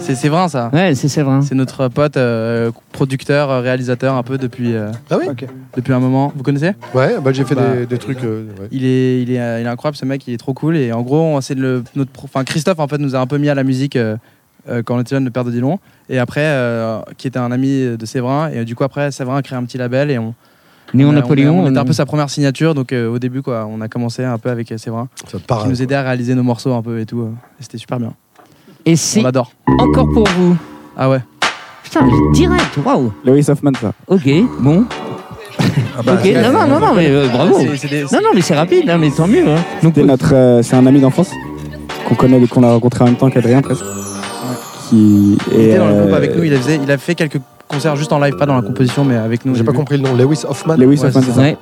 C'est 0.07 0.15
Séverin 0.15 0.47
ça. 0.49 0.71
Ouais, 0.73 0.95
c'est 0.95 1.09
Séverin. 1.09 1.43
C'est 1.43 1.57
notre 1.57 1.89
pote, 1.89 2.17
euh, 2.17 2.71
producteur, 2.93 3.51
euh, 3.51 3.61
réalisateur 3.61 4.15
un 4.15 4.23
peu 4.23 4.39
depuis, 4.39 4.73
euh, 4.75 4.91
Ah 5.11 5.17
oui 5.19 5.27
Ok. 5.29 5.47
depuis 5.77 5.93
un 5.93 5.99
moment. 5.99 6.33
Vous 6.37 6.45
connaissez? 6.45 6.73
Ouais, 6.95 7.17
bah, 7.21 7.33
j'ai 7.33 7.45
fait 7.45 7.57
Bah, 7.57 7.75
des, 7.75 7.87
des 7.87 7.99
trucs. 7.99 8.23
euh, 8.23 8.47
ouais. 8.61 8.69
il 8.71 8.85
est, 8.85 9.23
il, 9.23 9.33
est, 9.33 9.41
euh, 9.41 9.61
il 9.61 9.67
est 9.67 9.69
incroyable 9.69 9.97
ce 9.97 10.05
mec, 10.05 10.27
il 10.29 10.35
est 10.35 10.39
trop 10.39 10.55
cool. 10.55 10.77
Et 10.77 10.93
en 10.93 11.03
gros, 11.03 11.19
on- 11.21 11.41
c'est 11.41 11.57
le, 11.57 11.83
notre, 11.97 12.13
pro- 12.13 12.27
enfin, 12.33 12.45
Christophe 12.45 12.79
en 12.79 12.87
fait 12.87 12.99
nous 12.99 13.17
a 13.17 13.19
un 13.19 13.27
peu 13.27 13.37
mis 13.39 13.49
à 13.49 13.57
la 13.57 13.65
musique 13.65 13.97
euh, 13.97 14.17
euh, 14.69 14.83
quand 14.85 14.95
on 14.97 15.01
était 15.01 15.17
jeune, 15.17 15.25
le 15.25 15.31
père 15.33 15.45
de 15.45 15.51
Dillon. 15.51 15.81
Et 16.09 16.21
après, 16.21 16.45
euh, 16.45 17.01
qui 17.17 17.27
était 17.27 17.41
un 17.41 17.51
ami 17.51 17.97
de 17.99 18.07
Séverin. 18.07 18.49
Et 18.51 18.59
euh, 18.59 18.65
du 18.65 18.77
coup, 18.77 18.85
après, 18.85 19.11
Séverin 19.11 19.39
a 19.39 19.43
créé 19.43 19.59
un 19.59 19.65
petit 19.65 19.79
label 19.79 20.13
et 20.13 20.19
on, 20.19 20.35
Néon 20.95 21.09
on, 21.09 21.13
a- 21.13 21.15
Napoléon. 21.17 21.59
on, 21.65 21.69
était 21.69 21.79
un 21.79 21.85
peu 21.85 21.93
sa 21.93 22.07
première 22.07 22.31
signature. 22.31 22.77
Donc 22.77 22.93
euh, 22.93 23.09
au 23.09 23.19
début, 23.19 23.43
quoi, 23.43 23.67
on 23.69 23.81
a 23.81 23.89
commencé 23.89 24.23
un 24.23 24.39
peu 24.39 24.51
avec 24.51 24.71
euh, 24.71 24.79
Séverin, 24.79 25.09
Ça 25.29 25.39
te 25.39 25.43
parle. 25.45 25.65
qui 25.65 25.69
nous 25.69 25.83
aidait 25.83 25.97
à 25.97 26.03
réaliser 26.03 26.37
nos 26.37 26.45
morceaux 26.45 26.75
un 26.75 26.83
peu 26.83 27.01
et 27.01 27.07
tout. 27.07 27.23
euh, 27.23 27.33
et 27.59 27.63
C'était 27.65 27.79
super 27.79 27.99
bien. 27.99 28.13
Et 28.87 28.97
c'est 28.97 29.25
encore 29.27 30.09
pour 30.13 30.29
vous. 30.37 30.57
Ah 30.97 31.11
ouais. 31.11 31.19
Putain, 31.83 32.03
mais 32.05 32.13
direct, 32.33 32.77
waouh. 32.85 33.13
Lewis 33.25 33.47
Hoffman, 33.49 33.73
ça. 33.81 33.93
Ok, 34.07 34.29
bon. 34.61 34.85
Ah 35.99 36.03
bah, 36.05 36.15
ok, 36.23 36.31
non, 36.35 36.53
non, 36.53 36.67
non, 36.67 36.81
non, 36.81 36.95
mais 36.95 37.09
euh, 37.09 37.29
bravo. 37.29 37.59
C'est- 37.59 37.77
c'est 37.77 37.89
des- 37.89 38.03
Non, 38.03 38.21
non, 38.23 38.31
mais 38.35 38.41
c'est 38.43 38.55
rapide, 38.55 38.89
hein, 38.91 38.99
mais 38.99 39.11
tant 39.11 39.27
mieux. 39.27 39.47
Hein. 39.49 39.57
Donc, 39.83 39.95
C'était 39.95 40.07
notre, 40.07 40.35
euh, 40.35 40.63
c'est 40.63 40.77
un 40.77 40.87
ami 40.87 41.01
d'enfance 41.01 41.31
qu'on 42.09 42.15
connaît, 42.15 42.45
qu'on 42.47 42.63
a 42.63 42.71
rencontré 42.73 43.03
en 43.03 43.07
même 43.07 43.17
temps 43.17 43.31
qu'Adrien 43.31 43.61
presque. 43.63 43.85
Qui 44.89 45.39
Il 45.53 45.61
était 45.61 45.79
dans 45.79 45.87
le 45.89 45.93
euh, 45.95 46.03
groupe 46.03 46.15
avec 46.15 46.37
nous, 46.37 46.45
il 46.45 46.55
a, 46.55 46.59
faisait- 46.59 46.81
il 46.83 46.91
a 46.91 46.99
fait 46.99 47.15
quelques 47.17 47.41
concerts 47.67 47.97
juste 47.97 48.13
en 48.13 48.21
live, 48.21 48.37
pas 48.37 48.47
dans 48.47 48.55
la 48.57 48.63
composition, 48.63 49.05
mais 49.05 49.17
avec 49.17 49.45
nous. 49.45 49.55
J'ai 49.55 49.65
pas 49.65 49.73
début. 49.73 49.79
compris 49.79 49.97
le 49.97 50.05
nom. 50.09 50.15
Lewis 50.15 50.45
Hoffman. 50.49 50.77
Lewis 50.77 51.01
Ouais, 51.01 51.07
Hoffman, 51.07 51.23
c'est 51.23 51.33
ça. 51.33 51.41
ouais, 51.41 51.57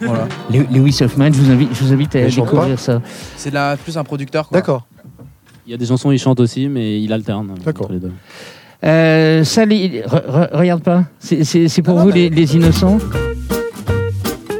Voilà. 0.00 0.28
Le- 0.52 0.66
Lewis 0.78 0.98
Hoffman, 1.02 1.26
je 1.32 1.40
vous 1.40 1.50
invite, 1.50 1.70
je 1.74 1.82
vous 1.84 1.92
invite 1.92 2.14
à 2.14 2.28
chante 2.30 2.44
découvrir 2.44 2.78
ça. 2.78 3.00
C'est 3.36 3.52
la- 3.52 3.76
plus 3.76 3.96
un 3.96 4.04
producteur. 4.04 4.48
quoi. 4.48 4.58
D'accord. 4.58 4.86
Il 5.68 5.72
y 5.72 5.74
a 5.74 5.76
des 5.76 5.84
chansons, 5.84 6.10
il 6.10 6.18
chante 6.18 6.40
aussi, 6.40 6.66
mais 6.66 6.98
il 7.02 7.12
alterne. 7.12 7.50
euh, 7.50 7.62
D'accord. 7.62 7.84
entre 7.84 7.92
les 7.92 8.00
deux. 8.00 8.12
Euh, 8.84 9.44
ça, 9.44 9.66
les- 9.66 10.00
re- 10.00 10.26
re- 10.26 10.56
regarde 10.56 10.82
pas. 10.82 11.04
C'est- 11.18 11.44
C'est 11.44 11.68
c'est 11.68 11.82
pour 11.82 11.98
vous, 11.98 12.08
les, 12.10 12.30
les 12.30 12.56
innocents. 12.56 12.96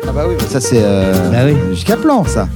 Ah 0.06 0.12
bah 0.14 0.24
oui, 0.28 0.34
ça 0.48 0.60
c'est 0.60 0.82
euh, 0.82 1.30
Bah 1.30 1.46
oui. 1.46 1.54
jusqu'à 1.70 1.96
plan, 1.96 2.24
ça. 2.24 2.46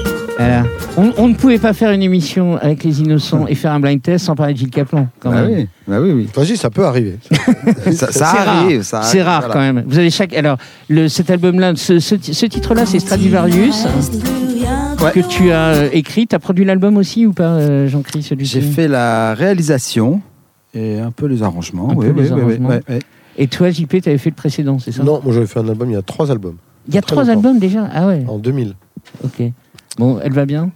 Voilà. 0.45 0.65
On, 0.97 1.13
on 1.25 1.29
ne 1.29 1.35
pouvait 1.35 1.59
pas 1.59 1.73
faire 1.73 1.91
une 1.93 2.03
émission 2.03 2.57
avec 2.59 2.85
les 2.85 3.01
innocents 3.01 3.47
et 3.47 3.55
faire 3.55 3.73
un 3.73 3.81
blind 3.81 4.01
test 4.03 4.25
sans 4.27 4.35
parler 4.35 4.53
de 4.55 4.59
Gilles 4.59 4.71
Caplan. 4.71 5.09
Quand 5.21 5.31
Bah 5.31 5.43
même. 5.43 5.53
oui, 5.55 5.69
bah 5.89 5.97
oui, 6.01 6.11
oui. 6.13 6.29
Vas-y, 6.35 6.57
ça 6.57 6.71
peut 6.71 6.85
arriver. 6.85 7.19
Ça, 7.93 8.13
ça 8.13 8.27
arrive, 8.29 8.83
ça 8.83 9.03
C'est 9.03 9.23
rare 9.23 9.41
voilà. 9.47 9.55
quand 9.55 9.61
même. 9.61 9.85
Vous 9.87 9.99
avez 9.99 10.11
chaque. 10.11 10.35
Alors, 10.35 10.59
le, 10.89 11.09
cet 11.09 11.31
album-là, 11.31 11.73
ce, 11.77 11.99
ce, 11.99 12.17
ce 12.21 12.47
titre-là, 12.47 12.87
c'est 12.87 12.99
Stradivarius 13.01 13.87
que 15.13 15.21
tu 15.29 15.51
as 15.51 15.69
euh, 15.75 15.89
écrit. 15.93 16.27
Tu 16.27 16.35
as 16.37 16.39
produit 16.39 16.65
l'album 16.65 16.97
aussi 16.97 17.27
ou 17.27 17.33
pas, 17.33 17.55
euh, 17.55 17.89
Jean-Christ 17.89 18.35
J'ai 18.39 18.61
fait 18.61 18.89
la 18.89 19.35
réalisation 19.35 20.21
et 20.75 20.99
un 21.01 21.11
peu 21.11 21.27
les 21.27 21.43
arrangements. 21.43 21.91
Un 21.91 21.95
oui, 21.95 22.07
peu 22.07 22.13
oui, 22.13 22.23
les 22.23 22.33
arrangements. 22.33 22.69
oui, 22.71 22.77
oui. 22.89 22.99
Et 23.39 23.47
toi, 23.49 23.71
JP, 23.71 24.01
tu 24.03 24.09
avais 24.09 24.19
fait 24.19 24.31
le 24.31 24.37
précédent, 24.37 24.79
c'est 24.79 24.93
ça? 24.93 25.03
Non, 25.03 25.21
moi 25.25 25.33
j'avais 25.33 25.47
fait 25.47 25.59
un 25.59 25.69
album, 25.69 25.89
il 25.91 25.95
y 25.95 25.97
a 25.97 26.03
trois 26.03 26.31
albums. 26.31 26.57
Il 26.89 26.95
y 26.95 26.99
a 26.99 27.03
trois 27.03 27.23
longtemps. 27.25 27.33
albums 27.39 27.59
déjà? 27.59 27.89
Ah 27.93 28.07
ouais, 28.07 28.25
En 28.29 28.39
2000. 28.39 28.75
ok. 29.25 29.43
Bon, 29.99 30.19
elle 30.23 30.33
va 30.33 30.47
bien? 30.47 30.71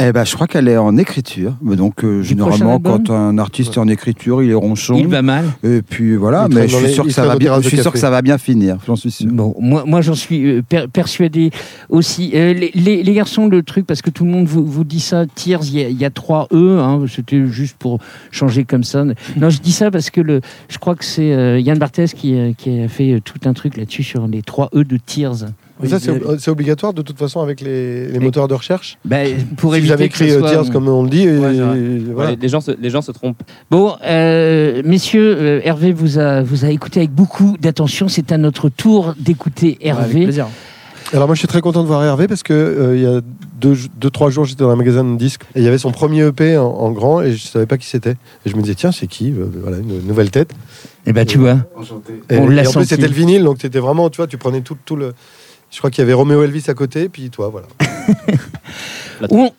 Eh 0.00 0.12
ben, 0.12 0.24
je 0.24 0.32
crois 0.34 0.46
qu'elle 0.46 0.68
est 0.68 0.76
en 0.76 0.96
écriture. 0.96 1.54
Mais 1.60 1.74
donc, 1.74 2.04
euh, 2.04 2.22
généralement, 2.22 2.78
quand 2.78 3.10
un 3.10 3.36
artiste 3.36 3.74
est 3.74 3.78
en 3.80 3.88
écriture, 3.88 4.42
il 4.44 4.50
est 4.50 4.54
ronchon. 4.54 4.96
Il 4.96 5.08
va 5.08 5.22
mal. 5.22 5.44
Et 5.64 5.82
puis 5.82 6.14
voilà, 6.14 6.46
Il 6.48 6.54
mais 6.56 6.68
je 6.68 6.76
suis 6.76 6.92
sûr 6.92 7.04
que 7.04 7.10
ça 7.10 7.26
va 7.26 7.36
bien. 7.36 7.60
Je 7.60 7.68
suis 7.68 7.78
sûr 7.78 7.90
que 7.92 7.98
ça 7.98 8.08
va 8.10 8.22
bien 8.22 8.38
finir. 8.38 8.78
J'en 8.86 8.94
suis 8.94 9.10
sûr. 9.10 9.26
Bon, 9.28 9.54
moi, 9.58 9.82
moi 9.86 10.00
j'en 10.00 10.14
suis 10.14 10.46
euh, 10.46 10.62
per- 10.62 10.86
persuadé 10.92 11.50
aussi. 11.88 12.30
Euh, 12.34 12.52
les, 12.54 12.70
les- 12.74 13.02
les 13.02 13.12
garçons, 13.12 13.48
le 13.48 13.62
truc, 13.64 13.86
parce 13.86 14.00
que 14.02 14.10
tout 14.10 14.24
le 14.24 14.30
monde 14.30 14.46
vous, 14.46 14.64
vous 14.64 14.84
dit 14.84 15.00
ça, 15.00 15.26
Tears, 15.26 15.64
il 15.64 15.74
y, 15.80 15.84
a- 15.84 15.88
il 15.88 15.98
y 15.98 16.04
a 16.04 16.10
trois 16.10 16.46
E, 16.52 16.78
hein, 16.78 17.04
c'était 17.12 17.44
juste 17.46 17.76
pour 17.76 17.98
changer 18.30 18.64
comme 18.64 18.84
ça. 18.84 19.04
Non, 19.36 19.50
je 19.50 19.58
dis 19.58 19.72
ça 19.72 19.90
parce 19.90 20.10
que 20.10 20.20
le, 20.20 20.40
je 20.68 20.78
crois 20.78 20.94
que 20.94 21.04
c'est 21.04 21.32
euh, 21.32 21.58
Yann 21.58 21.78
Barthès 21.78 22.14
qui, 22.14 22.34
euh, 22.36 22.52
qui 22.56 22.80
a 22.80 22.88
fait 22.88 23.20
tout 23.24 23.40
un 23.46 23.52
truc 23.52 23.76
là-dessus 23.76 24.04
sur 24.04 24.28
les 24.28 24.42
trois 24.42 24.68
E 24.76 24.84
de 24.84 24.96
Tears. 24.96 25.46
Mais 25.82 25.88
ça, 25.88 26.00
c'est 26.00 26.10
ob- 26.10 26.36
c'est 26.38 26.50
obligatoire 26.50 26.92
de 26.92 27.02
toute 27.02 27.18
façon 27.18 27.40
avec 27.40 27.60
les, 27.60 28.08
les 28.08 28.18
moteurs 28.18 28.48
de 28.48 28.54
recherche. 28.54 28.98
Bah, 29.04 29.18
pour 29.56 29.72
si 29.72 29.78
éviter 29.78 29.88
j'avais 29.88 30.08
que 30.08 30.16
ce 30.18 30.24
écrit 30.24 30.36
euh, 30.36 30.48
Tears 30.48 30.70
comme 30.70 30.88
on 30.88 31.02
le 31.04 31.10
dit, 31.10 31.22
et- 31.22 31.38
Ouais, 31.38 31.56
et 31.56 31.98
voilà. 32.12 32.34
Les, 32.40 32.48
gens 32.48 32.60
se, 32.60 32.72
les 32.72 32.90
gens 32.90 33.02
se 33.02 33.12
trompent. 33.12 33.42
Bon, 33.70 33.94
euh, 34.04 34.82
messieurs, 34.84 35.36
euh, 35.38 35.60
Hervé 35.64 35.92
vous 35.92 36.18
a, 36.18 36.42
vous 36.42 36.64
a 36.64 36.70
écouté 36.70 37.00
avec 37.00 37.10
beaucoup 37.12 37.56
d'attention. 37.60 38.08
C'est 38.08 38.32
à 38.32 38.38
notre 38.38 38.68
tour 38.68 39.14
d'écouter 39.18 39.78
Ouais, 39.82 39.90
avec 39.90 40.00
Hervé. 40.06 40.22
plaisir. 40.24 40.46
Alors 41.14 41.26
moi 41.26 41.34
je 41.34 41.38
suis 41.38 41.48
très 41.48 41.62
content 41.62 41.80
de 41.82 41.86
voir 41.86 42.04
Hervé 42.04 42.28
parce 42.28 42.42
que 42.42 42.52
euh, 42.52 42.94
il 42.94 43.02
y 43.02 43.06
a 43.06 43.22
deux, 43.58 43.74
deux 43.98 44.10
trois 44.10 44.28
jours 44.28 44.44
j'étais 44.44 44.62
dans 44.62 44.68
un 44.68 44.76
magasin 44.76 45.04
de 45.04 45.16
disques 45.16 45.40
et 45.54 45.60
il 45.60 45.64
y 45.64 45.66
avait 45.66 45.78
son 45.78 45.90
premier 45.90 46.22
EP 46.26 46.58
en, 46.58 46.66
en 46.66 46.90
grand 46.90 47.22
et 47.22 47.32
je 47.32 47.46
savais 47.46 47.64
pas 47.64 47.78
qui 47.78 47.86
c'était 47.86 48.10
et 48.44 48.50
je 48.50 48.54
me 48.56 48.60
disais 48.60 48.74
tiens 48.74 48.92
c'est 48.92 49.06
qui? 49.06 49.32
Voilà 49.32 49.78
une 49.78 50.06
nouvelle 50.06 50.30
tête 50.30 50.50
Eh 51.06 51.14
ben, 51.14 51.24
tu 51.24 51.38
vois. 51.38 51.60
et, 52.28 52.36
On 52.36 52.46
l'a 52.48 52.64
et 52.64 52.66
en 52.66 52.70
plus 52.72 52.80
senti. 52.80 52.88
c'était 52.88 53.08
le 53.08 53.14
vinyle 53.14 53.42
donc 53.42 53.56
c'était 53.62 53.78
vraiment 53.78 54.10
tu 54.10 54.18
vois 54.18 54.26
tu 54.26 54.36
prenais 54.36 54.60
tout, 54.60 54.76
tout 54.84 54.96
le 54.96 55.14
je 55.70 55.78
crois 55.78 55.90
qu'il 55.90 56.02
y 56.02 56.04
avait 56.04 56.12
Roméo 56.12 56.42
Elvis 56.42 56.64
à 56.68 56.74
côté 56.74 57.08
puis 57.08 57.30
toi 57.30 57.48
voilà 57.48 57.66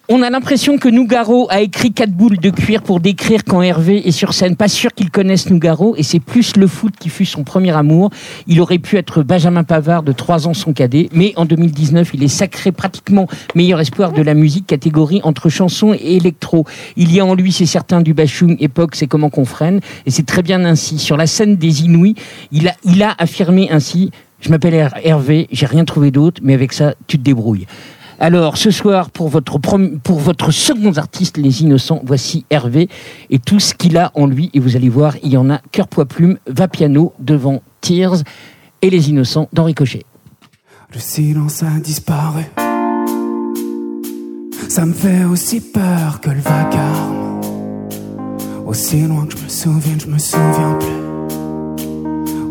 On, 0.07 0.21
a 0.21 0.29
l'impression 0.29 0.77
que 0.77 0.87
Nougaro 0.87 1.47
a 1.49 1.61
écrit 1.61 1.91
quatre 1.91 2.11
boules 2.11 2.37
de 2.37 2.49
cuir 2.49 2.81
pour 2.81 2.99
décrire 2.99 3.43
quand 3.43 3.61
Hervé 3.61 4.07
est 4.07 4.11
sur 4.11 4.33
scène. 4.33 4.55
Pas 4.55 4.67
sûr 4.67 4.93
qu'il 4.93 5.11
connaisse 5.11 5.49
Nougaro 5.49 5.95
et 5.97 6.03
c'est 6.03 6.19
plus 6.19 6.55
le 6.55 6.67
foot 6.67 6.93
qui 6.97 7.09
fut 7.09 7.25
son 7.25 7.43
premier 7.43 7.75
amour. 7.75 8.09
Il 8.47 8.61
aurait 8.61 8.79
pu 8.79 8.97
être 8.97 9.21
Benjamin 9.23 9.63
Pavard 9.63 10.03
de 10.03 10.11
3 10.11 10.47
ans 10.47 10.53
son 10.53 10.73
cadet, 10.73 11.09
mais 11.13 11.33
en 11.35 11.45
2019 11.45 12.11
il 12.13 12.23
est 12.23 12.29
sacré 12.29 12.71
pratiquement 12.71 13.27
meilleur 13.55 13.79
espoir 13.79 14.13
de 14.13 14.21
la 14.21 14.33
musique 14.33 14.67
catégorie 14.67 15.19
entre 15.23 15.49
chanson 15.49 15.93
et 15.93 16.15
électro. 16.15 16.65
Il 16.95 17.13
y 17.13 17.19
a 17.19 17.25
en 17.25 17.35
lui, 17.35 17.51
c'est 17.51 17.65
certain, 17.65 18.01
du 18.01 18.13
Bachung 18.13 18.55
époque, 18.59 18.95
c'est 18.95 19.07
comment 19.07 19.29
qu'on 19.29 19.45
freine 19.45 19.81
et 20.05 20.11
c'est 20.11 20.25
très 20.25 20.41
bien 20.41 20.63
ainsi. 20.65 20.99
Sur 20.99 21.17
la 21.17 21.27
scène 21.27 21.57
des 21.57 21.83
Inouïs, 21.83 22.15
il 22.51 23.03
a 23.03 23.15
affirmé 23.17 23.69
ainsi. 23.71 24.11
Je 24.41 24.49
m'appelle 24.49 24.89
Hervé, 25.03 25.47
j'ai 25.51 25.65
rien 25.65 25.85
trouvé 25.85 26.11
d'autre, 26.11 26.41
mais 26.43 26.53
avec 26.53 26.73
ça, 26.73 26.93
tu 27.07 27.17
te 27.17 27.23
débrouilles. 27.23 27.67
Alors, 28.21 28.57
ce 28.57 28.69
soir, 28.69 29.11
pour 29.11 29.29
votre, 29.29 29.57
pour 29.59 30.19
votre 30.19 30.51
second 30.51 30.91
artiste, 30.97 31.37
Les 31.37 31.63
Innocents, 31.63 32.01
voici 32.03 32.45
Hervé 32.49 32.89
et 33.29 33.39
tout 33.39 33.61
ce 33.61 33.73
qu'il 33.73 33.97
a 33.97 34.11
en 34.13 34.27
lui. 34.27 34.49
Et 34.53 34.59
vous 34.59 34.75
allez 34.75 34.89
voir, 34.89 35.15
il 35.23 35.31
y 35.31 35.37
en 35.37 35.49
a 35.49 35.59
Cœur 35.71 35.87
Poids 35.87 36.05
Plume, 36.05 36.37
Va 36.45 36.67
Piano, 36.67 37.13
Devant 37.19 37.61
Tears 37.79 38.17
et 38.81 38.89
Les 38.89 39.09
Innocents 39.09 39.47
d'Henri 39.53 39.73
Cochet. 39.73 40.03
Le 40.93 40.99
silence 40.99 41.63
a 41.63 41.79
disparu. 41.79 42.43
Ça 44.67 44.85
me 44.85 44.93
fait 44.93 45.23
aussi 45.23 45.61
peur 45.61 46.19
que 46.19 46.29
le 46.29 46.41
vacarme. 46.41 47.39
Aussi 48.65 49.01
loin 49.01 49.25
que 49.25 49.37
je 49.37 49.43
me 49.43 49.49
souviens, 49.49 49.97
je 49.97 50.07
me 50.07 50.17
souviens 50.17 50.77
plus. 50.79 50.98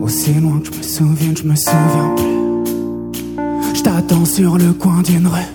Aussi 0.00 0.34
loin 0.34 0.60
que 0.60 0.66
je 0.72 0.78
me 0.78 0.82
souviens, 0.82 1.34
je 1.36 1.42
me 1.42 1.54
souviens 1.56 2.14
plus. 2.16 3.74
Je 3.74 3.82
t'attends 3.82 4.24
sur 4.24 4.56
le 4.56 4.72
coin 4.72 5.02
d'une 5.02 5.26
rue. 5.26 5.54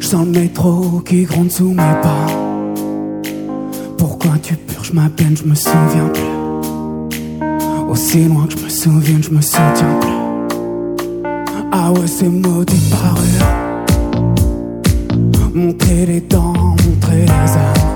Je 0.00 0.06
sens 0.06 0.26
le 0.26 0.32
métro 0.32 1.00
qui 1.06 1.22
gronde 1.24 1.50
sous 1.50 1.70
mes 1.70 1.96
pas. 2.02 2.26
Pourquoi 3.96 4.32
tu 4.42 4.54
purges 4.56 4.92
ma 4.92 5.08
peine, 5.08 5.36
je 5.36 5.44
me 5.44 5.54
souviens 5.54 6.10
plus. 6.12 6.22
Aussi 7.88 8.24
loin 8.24 8.46
que 8.46 8.58
je 8.58 8.64
me 8.64 8.68
souviens, 8.68 9.20
je 9.22 9.30
me 9.30 9.40
souviens 9.40 9.98
plus. 10.00 10.10
Ah 11.72 11.92
ouais, 11.92 12.06
ces 12.06 12.28
mots 12.28 12.64
disparus. 12.64 13.42
Montrer 15.54 16.06
les 16.06 16.20
dents, 16.20 16.52
montrer 16.52 17.22
les 17.22 17.52
âmes. 17.56 17.94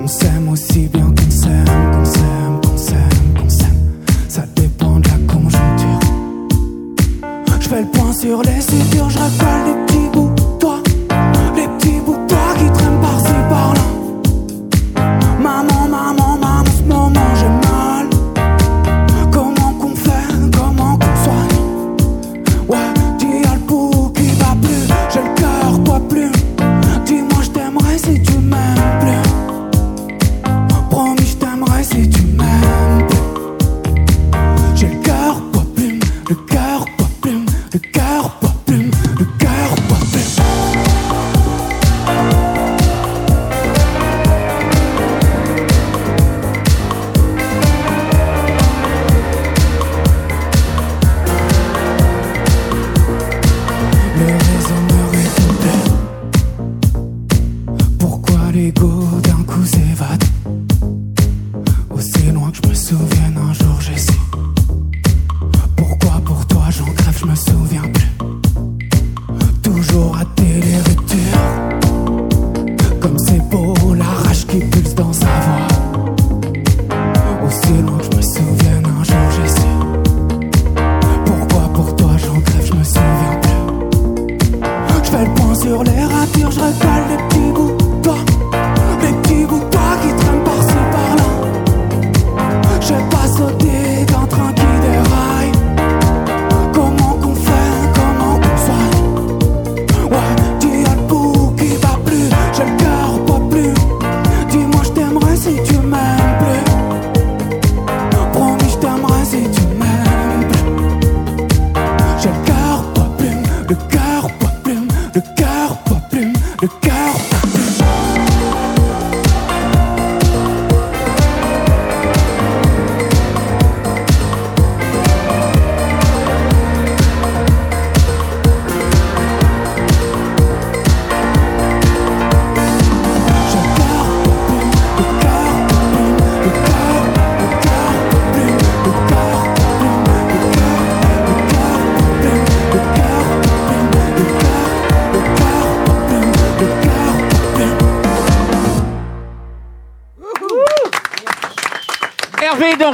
On 0.00 0.06
s'aime 0.06 0.48
aussi 0.48 0.88
bien 0.88 1.06
qu'on 1.06 1.30
s'aime, 1.30 1.64
qu'on 1.92 2.04
s'aime. 2.04 2.55
sur 8.20 8.42
les 8.42 8.60
sutures, 8.60 9.10
je 9.10 9.18
rafale 9.18 9.64
des 9.64 9.84
petits 9.84 10.08
bouts. 10.12 10.25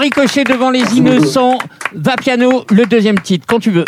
ricochet 0.03 0.45
devant 0.45 0.71
les 0.71 0.83
innocents. 0.97 1.59
Vapiano, 1.95 2.65
le 2.71 2.85
deuxième 2.85 3.21
titre, 3.21 3.47
quand 3.49 3.61
tu 3.61 3.71
veux. 3.71 3.85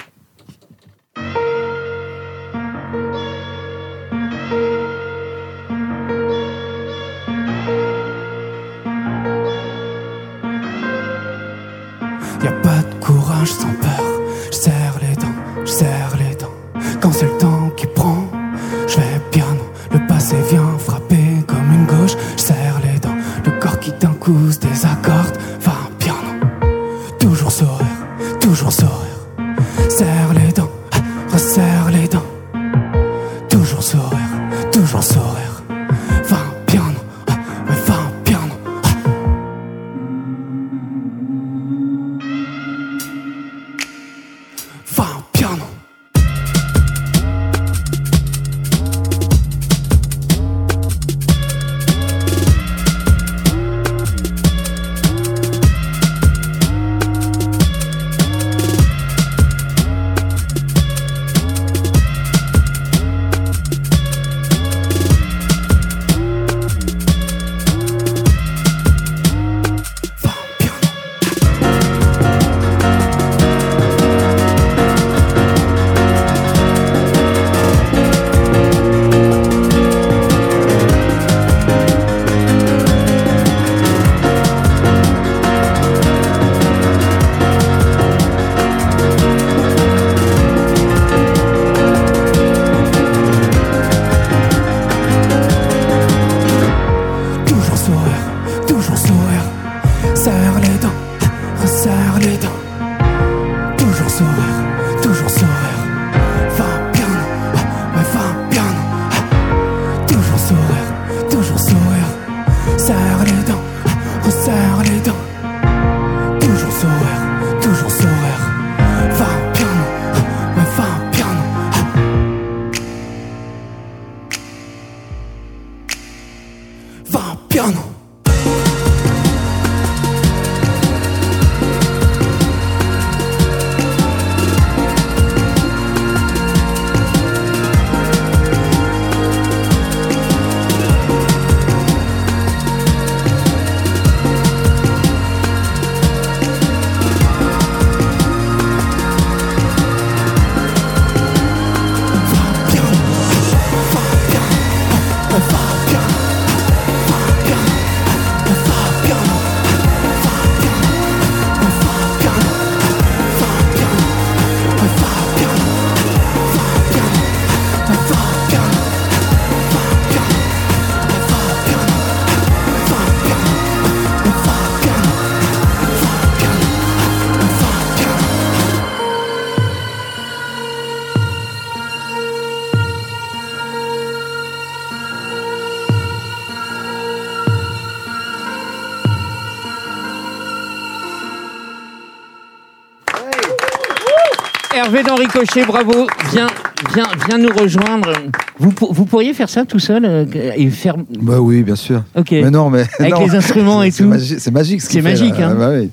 D'Henri 195.24 195.46
Cochet, 195.46 195.64
bravo. 195.64 196.06
Viens, 196.32 196.46
viens, 196.94 197.06
viens 197.28 197.38
nous 197.38 197.54
rejoindre. 197.54 198.12
Vous, 198.58 198.72
vous 198.90 199.04
pourriez 199.04 199.32
faire 199.34 199.48
ça 199.48 199.64
tout 199.64 199.78
seul 199.78 200.04
euh, 200.04 200.24
et 200.56 200.68
faire. 200.70 200.96
Bah 201.20 201.40
oui, 201.40 201.62
bien 201.62 201.76
sûr. 201.76 202.02
Ok. 202.16 202.30
Mais 202.32 202.50
non, 202.50 202.70
mais. 202.70 202.84
Avec 202.98 203.12
non. 203.14 203.20
les 203.26 203.34
instruments 203.34 203.82
et 203.82 203.90
C'est 203.90 204.02
tout. 204.02 204.08
magi- 204.10 204.36
C'est 204.38 204.50
magique 204.50 204.82
ce 204.82 204.88
qu'il 204.88 205.02
C'est 205.02 205.08
fait, 205.08 205.20
magique, 205.20 205.40
hein. 205.40 205.50
Ah 205.52 205.54
bah 205.54 205.70
oui. 205.72 205.90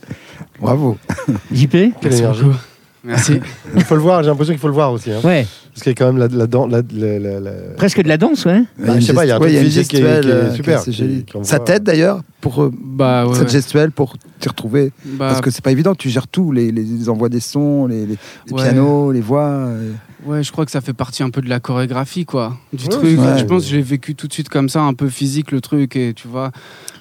Bravo. 0.59 0.97
JP 1.53 1.75
Quelle 2.01 2.13
énergie. 2.13 2.43
Merci. 3.03 3.39
Il 3.75 3.83
faut 3.83 3.95
le 3.95 4.01
voir, 4.01 4.21
j'ai 4.21 4.29
l'impression 4.29 4.53
qu'il 4.53 4.59
faut 4.61 4.67
le 4.67 4.73
voir 4.73 4.91
aussi. 4.93 5.11
hein. 5.11 5.19
Ouais, 5.23 5.47
Parce 5.73 5.81
qu'il 5.83 5.91
y 5.91 5.95
a 5.95 5.95
quand 5.95 6.05
même 6.13 6.17
la, 6.17 6.27
la, 6.27 6.45
dan- 6.45 6.69
la, 6.69 6.81
la, 6.93 7.17
la- 7.19 7.39
la- 7.39 7.51
presque 7.75 8.01
de 8.03 8.07
la 8.07 8.17
danse, 8.17 8.45
ouais. 8.45 8.61
Bah, 8.77 8.99
je 8.99 9.05
sais 9.05 9.13
pas, 9.13 9.25
il 9.25 9.29
y 9.29 9.31
a 9.31 9.37
un 9.37 9.39
Ouais, 9.39 9.51
truc 9.53 9.63
physique 9.63 9.87
qui 9.87 9.95
est- 9.97 9.99
qui 9.99 10.05
est 10.05 10.31
euh, 10.31 10.53
super, 10.53 10.83
qui- 10.83 11.25
Ça 11.43 11.57
t'aide 11.59 11.81
d'ailleurs 11.83 12.21
pour 12.41 12.61
euh, 12.61 12.71
Bah 12.79 13.25
ouais. 13.25 13.33
cette 13.33 13.45
ouais. 13.45 13.49
gestuelle 13.49 13.91
pour 13.91 14.17
t'y 14.39 14.47
retrouver? 14.49 14.91
Bah, 15.03 15.29
Parce 15.29 15.41
que 15.41 15.49
c'est 15.49 15.63
pas 15.63 15.71
évident, 15.71 15.95
tu 15.95 16.09
gères 16.09 16.27
tout, 16.27 16.51
les, 16.51 16.71
les 16.71 17.09
envois 17.09 17.29
des 17.29 17.39
sons, 17.39 17.87
les, 17.87 18.05
les- 18.05 18.17
les 18.47 18.53
Ouais. 18.53 18.61
pianos, 18.61 19.11
les 19.11 19.21
voix. 19.21 19.45
euh. 19.47 19.91
Ouais, 20.27 20.43
je 20.43 20.51
crois 20.51 20.65
que 20.65 20.71
ça 20.71 20.81
fait 20.81 20.93
partie 20.93 21.23
un 21.23 21.31
peu 21.31 21.41
de 21.41 21.49
la 21.49 21.59
chorégraphie, 21.59 22.25
quoi. 22.25 22.55
Du 22.71 22.83
Ouais, 22.83 22.89
truc. 22.89 23.19
ouais. 23.19 23.39
Je 23.39 23.45
pense 23.45 23.63
que 23.63 23.69
j'ai 23.69 23.81
vécu 23.81 24.13
tout 24.13 24.27
de 24.27 24.33
suite 24.33 24.49
comme 24.49 24.69
ça, 24.69 24.81
un 24.81 24.93
peu 24.93 25.09
physique 25.09 25.51
le 25.51 25.61
truc. 25.61 25.95
Et 25.95 26.13
tu 26.13 26.27
vois, 26.27 26.51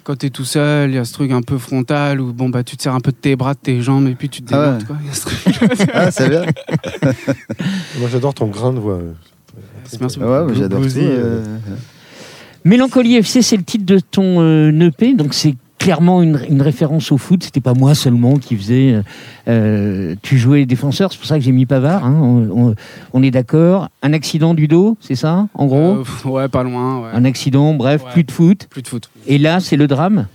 quand 0.04 0.16
t'es 0.16 0.30
tout 0.30 0.44
seul, 0.44 0.90
il 0.90 0.94
y 0.94 0.98
a 0.98 1.04
ce 1.04 1.12
truc 1.12 1.30
un 1.32 1.42
peu 1.42 1.58
frontal 1.58 2.20
où 2.20 2.32
bon, 2.32 2.48
bah, 2.48 2.62
tu 2.64 2.76
te 2.76 2.82
sers 2.82 2.94
un 2.94 3.00
peu 3.00 3.12
de 3.12 3.16
tes 3.16 3.36
bras, 3.36 3.54
de 3.54 3.58
tes 3.58 3.80
jambes, 3.82 4.08
et 4.08 4.14
puis 4.14 4.28
tu 4.28 4.42
te 4.42 4.54
Ah 4.54 4.58
ouais. 4.60 4.66
démontes, 4.66 4.86
quoi. 4.86 4.96
Il 5.00 5.06
y 5.06 5.10
a 5.10 5.14
ce 5.14 5.20
truc. 5.22 5.90
Ah, 5.94 6.10
c'est 6.10 6.28
bien. 6.28 6.42
Moi 7.98 8.08
j'adore 8.10 8.34
ton 8.34 8.46
grain 8.46 8.72
de 8.72 8.78
voix. 8.78 9.00
Merci 10.00 10.18
Ah 10.22 10.24
ouais, 10.30 10.40
beaucoup. 10.46 10.54
j'adore. 10.54 10.80
Bluesy, 10.80 11.00
euh. 11.02 11.44
Mélancolie 12.64 13.16
FC, 13.16 13.42
c'est 13.42 13.56
le 13.56 13.62
titre 13.62 13.84
de 13.86 13.98
ton 13.98 14.40
euh, 14.40 14.70
EP, 14.80 15.14
donc 15.14 15.32
c'est 15.34 15.54
clairement 15.80 16.22
une, 16.22 16.38
une 16.48 16.62
référence 16.62 17.10
au 17.10 17.18
foot. 17.18 17.42
C'était 17.42 17.60
pas 17.60 17.74
moi 17.74 17.96
seulement 17.96 18.36
qui 18.36 18.54
faisais. 18.56 18.92
euh, 18.92 19.02
euh, 19.48 20.14
tu 20.22 20.38
jouais 20.38 20.66
défenseur, 20.66 21.10
c'est 21.10 21.18
pour 21.18 21.26
ça 21.26 21.36
que 21.38 21.44
j'ai 21.44 21.50
mis 21.50 21.66
Pavard. 21.66 22.04
hein, 22.04 22.16
on, 22.22 22.68
on- 22.68 22.74
on 23.12 23.22
est 23.24 23.32
d'accord. 23.32 23.88
Un 24.02 24.12
accident 24.12 24.54
du 24.54 24.68
dos, 24.68 24.96
c'est 25.00 25.16
ça, 25.16 25.48
en 25.54 25.66
gros? 25.66 26.04
Euh, 26.26 26.28
ouais, 26.28 26.48
pas 26.48 26.62
loin. 26.62 27.00
Ouais. 27.02 27.08
Un 27.14 27.24
accident, 27.24 27.74
bref, 27.74 28.02
Ouais. 28.04 28.12
plus 28.12 28.24
de 28.24 28.30
foot. 28.30 28.68
Plus 28.70 28.82
de 28.82 28.88
foot. 28.88 29.10
Et 29.26 29.38
là, 29.38 29.58
c'est 29.58 29.76
le 29.76 29.88
drame? 29.88 30.26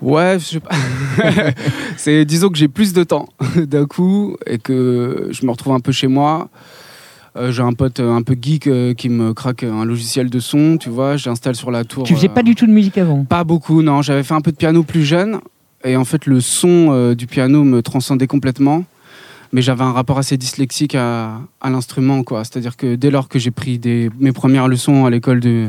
Ouais, 0.00 0.38
je 0.38 0.44
sais 0.44 0.60
pas. 0.60 0.70
c'est 1.96 2.24
disons 2.24 2.48
que 2.50 2.56
j'ai 2.56 2.68
plus 2.68 2.92
de 2.92 3.02
temps 3.02 3.28
d'un 3.56 3.84
coup 3.84 4.36
et 4.46 4.58
que 4.58 5.28
je 5.32 5.44
me 5.44 5.50
retrouve 5.50 5.74
un 5.74 5.80
peu 5.80 5.90
chez 5.92 6.06
moi. 6.06 6.48
Euh, 7.38 7.52
j'ai 7.52 7.62
un 7.62 7.72
pote 7.72 8.00
euh, 8.00 8.12
un 8.12 8.22
peu 8.22 8.36
geek 8.40 8.66
euh, 8.66 8.94
qui 8.94 9.08
me 9.08 9.32
craque 9.32 9.62
un 9.62 9.84
logiciel 9.84 10.28
de 10.28 10.40
son, 10.40 10.76
tu 10.76 10.88
vois. 10.88 11.16
J'installe 11.16 11.54
sur 11.54 11.70
la 11.70 11.84
tour. 11.84 12.04
Tu 12.04 12.14
faisais 12.14 12.28
pas 12.28 12.42
du 12.42 12.54
tout 12.54 12.66
de 12.66 12.72
musique 12.72 12.98
avant? 12.98 13.24
Pas 13.24 13.44
beaucoup, 13.44 13.82
non. 13.82 14.02
J'avais 14.02 14.22
fait 14.22 14.34
un 14.34 14.40
peu 14.40 14.50
de 14.50 14.56
piano 14.56 14.82
plus 14.82 15.04
jeune. 15.04 15.40
Et 15.84 15.96
en 15.96 16.04
fait, 16.04 16.26
le 16.26 16.40
son 16.40 17.14
du 17.14 17.26
piano 17.26 17.62
me 17.62 17.82
transcendait 17.82 18.26
complètement. 18.26 18.84
Mais 19.52 19.62
j'avais 19.62 19.82
un 19.84 19.92
rapport 19.92 20.18
assez 20.18 20.36
dyslexique 20.36 20.94
à, 20.94 21.40
à 21.60 21.70
l'instrument, 21.70 22.22
quoi. 22.22 22.44
C'est-à-dire 22.44 22.76
que 22.76 22.96
dès 22.96 23.10
lors 23.10 23.28
que 23.28 23.38
j'ai 23.38 23.50
pris 23.50 23.78
des, 23.78 24.10
mes 24.18 24.32
premières 24.32 24.68
leçons 24.68 25.06
à 25.06 25.10
l'école 25.10 25.40
de. 25.40 25.68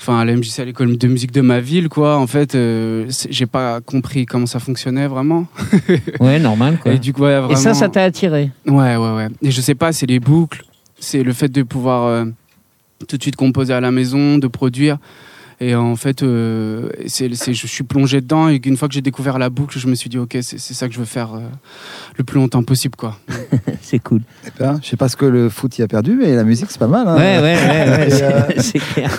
Enfin, 0.00 0.18
à 0.18 0.24
la 0.24 0.34
MJC, 0.34 0.58
à 0.58 0.64
l'école 0.64 0.98
de 0.98 1.08
musique 1.08 1.30
de 1.30 1.40
ma 1.40 1.60
ville, 1.60 1.88
quoi. 1.88 2.18
En 2.18 2.26
fait, 2.26 2.54
euh, 2.54 3.06
j'ai 3.30 3.46
pas 3.46 3.80
compris 3.80 4.26
comment 4.26 4.46
ça 4.46 4.58
fonctionnait 4.58 5.06
vraiment. 5.06 5.46
Ouais, 6.20 6.38
normal. 6.40 6.78
Quoi. 6.82 6.92
Et 6.94 6.98
du 6.98 7.12
coup, 7.12 7.22
ouais, 7.22 7.40
Et 7.50 7.56
ça, 7.56 7.74
ça 7.74 7.88
t'a 7.88 8.02
attiré? 8.02 8.50
Ouais, 8.66 8.96
ouais, 8.96 9.14
ouais. 9.14 9.28
Et 9.42 9.50
je 9.50 9.60
sais 9.60 9.76
pas, 9.76 9.92
c'est 9.92 10.06
les 10.06 10.18
boucles, 10.18 10.64
c'est 11.04 11.22
le 11.22 11.32
fait 11.32 11.48
de 11.48 11.62
pouvoir 11.62 12.04
euh, 12.06 12.24
tout 13.06 13.16
de 13.16 13.22
suite 13.22 13.36
composer 13.36 13.72
à 13.74 13.80
la 13.80 13.90
maison, 13.90 14.38
de 14.38 14.46
produire. 14.46 14.98
Et 15.60 15.76
en 15.76 15.94
fait, 15.94 16.22
euh, 16.24 16.88
je 17.06 17.66
suis 17.66 17.84
plongé 17.84 18.20
dedans 18.20 18.48
et 18.48 18.58
qu'une 18.58 18.76
fois 18.76 18.88
que 18.88 18.94
j'ai 18.94 19.00
découvert 19.00 19.38
la 19.38 19.50
boucle, 19.50 19.78
je 19.78 19.86
me 19.86 19.94
suis 19.94 20.10
dit, 20.10 20.18
ok, 20.18 20.36
c'est, 20.42 20.58
ça 20.58 20.88
que 20.88 20.94
je 20.94 20.98
veux 20.98 21.04
faire 21.04 21.34
euh, 21.34 21.40
le 22.18 22.24
plus 22.24 22.40
longtemps 22.40 22.64
possible, 22.64 22.96
quoi. 22.96 23.16
C'est 23.80 24.00
cool. 24.00 24.22
Eh 24.46 24.50
ben, 24.58 24.80
je 24.82 24.88
sais 24.88 24.96
pas 24.96 25.08
ce 25.08 25.16
que 25.16 25.24
le 25.26 25.48
foot 25.48 25.78
y 25.78 25.82
a 25.82 25.86
perdu, 25.88 26.18
mais 26.20 26.34
la 26.34 26.42
musique 26.42 26.70
c'est 26.70 26.78
pas 26.78 26.88
mal. 26.88 27.06
hein. 27.06 27.16
Ouais, 27.16 27.38
ouais, 27.38 27.54
ouais. 27.54 27.98
ouais, 27.98 28.06
Et, 28.08 28.10
c'est- 28.10 28.24
euh, 28.24 28.40
c'est 28.58 28.78
clair. 28.80 29.18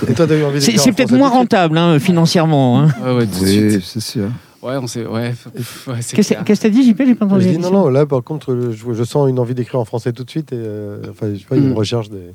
C'est 0.60 0.92
peut-être 0.92 1.14
moins 1.16 1.30
rentable 1.30 1.78
hein, 1.78 2.00
financièrement. 2.00 2.82
hein. 2.82 2.90
Ouais, 3.04 3.16
ouais, 3.16 3.28
tout 3.28 3.40
de 3.40 3.46
Oui, 3.76 3.82
c'est 3.84 4.02
sûr. 4.02 4.30
Ouais, 4.66 4.78
on 4.82 4.88
sait, 4.88 5.06
ouais, 5.06 5.34
ouais, 5.88 6.00
Qu'est-ce 6.14 6.34
que 6.34 6.54
t'as 6.62 6.70
dit, 6.70 6.90
JP 6.90 7.02
J'ai 7.06 7.16
pas 7.16 7.26
entendu. 7.26 7.44
Je 7.44 7.50
dis 7.50 7.58
non, 7.60 7.72
non, 7.72 7.88
là 7.90 8.06
par 8.06 8.24
contre, 8.24 8.54
le- 8.54 8.72
je, 8.72 8.94
je 8.94 9.04
sens 9.04 9.30
une 9.30 9.38
envie 9.40 9.54
d'écrire 9.54 9.80
en 9.80 9.86
français 9.86 10.12
tout 10.12 10.24
de 10.24 10.30
suite. 10.30 10.52
Et, 10.54 10.58
euh, 10.58 10.98
enfin, 11.12 11.28
je 11.34 11.40
sais 11.40 11.46
pas, 11.46 11.56
il 11.56 11.62
y 11.62 11.66
a 11.66 11.68
une 11.68 11.74
Mm. 11.74 11.78
recherche 11.78 12.10
des. 12.10 12.34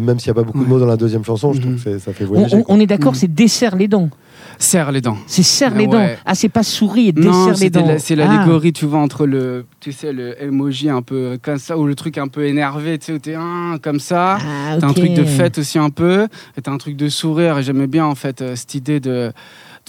Même 0.00 0.18
s'il 0.18 0.32
n'y 0.32 0.38
a 0.38 0.42
pas 0.42 0.42
beaucoup 0.42 0.64
de 0.64 0.68
mots 0.68 0.80
dans 0.80 0.86
la 0.86 0.96
deuxième 0.96 1.24
chanson, 1.24 1.52
je 1.52 1.60
trouve 1.60 1.74
Mhm. 1.74 1.80
que 1.80 1.98
ça 2.00 2.12
fait 2.12 2.24
voyager. 2.24 2.64
on- 2.66 2.80
est 2.80 2.86
d'accord, 2.86 3.12
Mm. 3.12 3.16
c'est 3.16 3.32
desserre 3.34 3.76
les 3.76 3.86
dents. 3.86 4.08
Serre 4.58 4.90
les 4.92 5.00
dents. 5.00 5.16
C'est 5.28 5.44
serre 5.44 5.72
Ah 5.74 5.78
les 5.78 5.86
dents. 5.86 5.98
ouais. 5.98 6.18
Ah, 6.26 6.34
c'est 6.34 6.48
pas 6.48 6.64
souris 6.64 7.08
et 7.08 7.12
Non, 7.12 7.46
desserre 7.46 7.60
les 7.62 7.70
dents. 7.70 7.86
la- 7.86 7.98
c'est 8.00 8.14
Ah. 8.14 8.26
l'allégorie, 8.26 8.72
tu 8.72 8.86
vois, 8.86 8.98
entre 8.98 9.24
le, 9.26 9.64
tu 9.80 9.92
sais, 9.92 10.12
le 10.12 10.40
emoji 10.42 10.88
un 10.90 11.02
peu 11.02 11.38
comme 11.40 11.58
ça, 11.58 11.78
ou 11.78 11.86
le 11.86 11.94
truc 11.94 12.18
un 12.18 12.26
peu 12.28 12.44
énervé, 12.46 12.98
tu 12.98 13.06
sais, 13.06 13.12
où 13.12 13.18
t'es 13.18 13.34
un 13.36 13.78
comme 13.80 14.00
ça. 14.00 14.38
Ah, 14.40 14.76
T'as 14.80 14.86
un 14.88 14.92
truc 14.92 15.14
de 15.14 15.24
fête 15.24 15.58
aussi 15.58 15.78
un 15.78 15.90
peu, 15.90 16.26
et 16.56 16.62
t'as 16.62 16.72
un 16.72 16.78
truc 16.78 16.96
de 16.96 17.08
sourire, 17.08 17.58
et 17.58 17.62
j'aimais 17.62 17.86
bien 17.88 18.04
en 18.04 18.14
fait 18.16 18.42
euh, 18.42 18.56
cette 18.56 18.74
idée 18.74 18.98
de- 19.00 19.32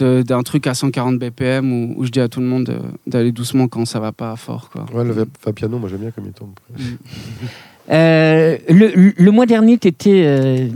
d'un 0.03 0.43
truc 0.43 0.67
à 0.67 0.73
140 0.73 1.17
BPM 1.19 1.71
où, 1.71 1.93
où 1.97 2.05
je 2.05 2.11
dis 2.11 2.19
à 2.19 2.27
tout 2.27 2.39
le 2.39 2.45
monde 2.47 2.69
euh, 2.69 2.79
d'aller 3.07 3.31
doucement 3.31 3.67
quand 3.67 3.85
ça 3.85 3.99
va 3.99 4.11
pas 4.11 4.35
fort 4.35 4.69
quoi. 4.71 4.85
Ouais, 4.93 5.03
le 5.03 5.25
piano, 5.53 5.77
moi 5.79 5.89
j'aime 5.89 5.99
bien 5.99 6.11
comme 6.11 6.25
il 6.27 6.33
tombe. 6.33 6.51
Euh, 7.91 8.57
le, 8.67 9.13
le 9.15 9.31
mois 9.31 9.45
dernier, 9.45 9.77
t'étais. 9.77 10.23
euh, 10.25 10.69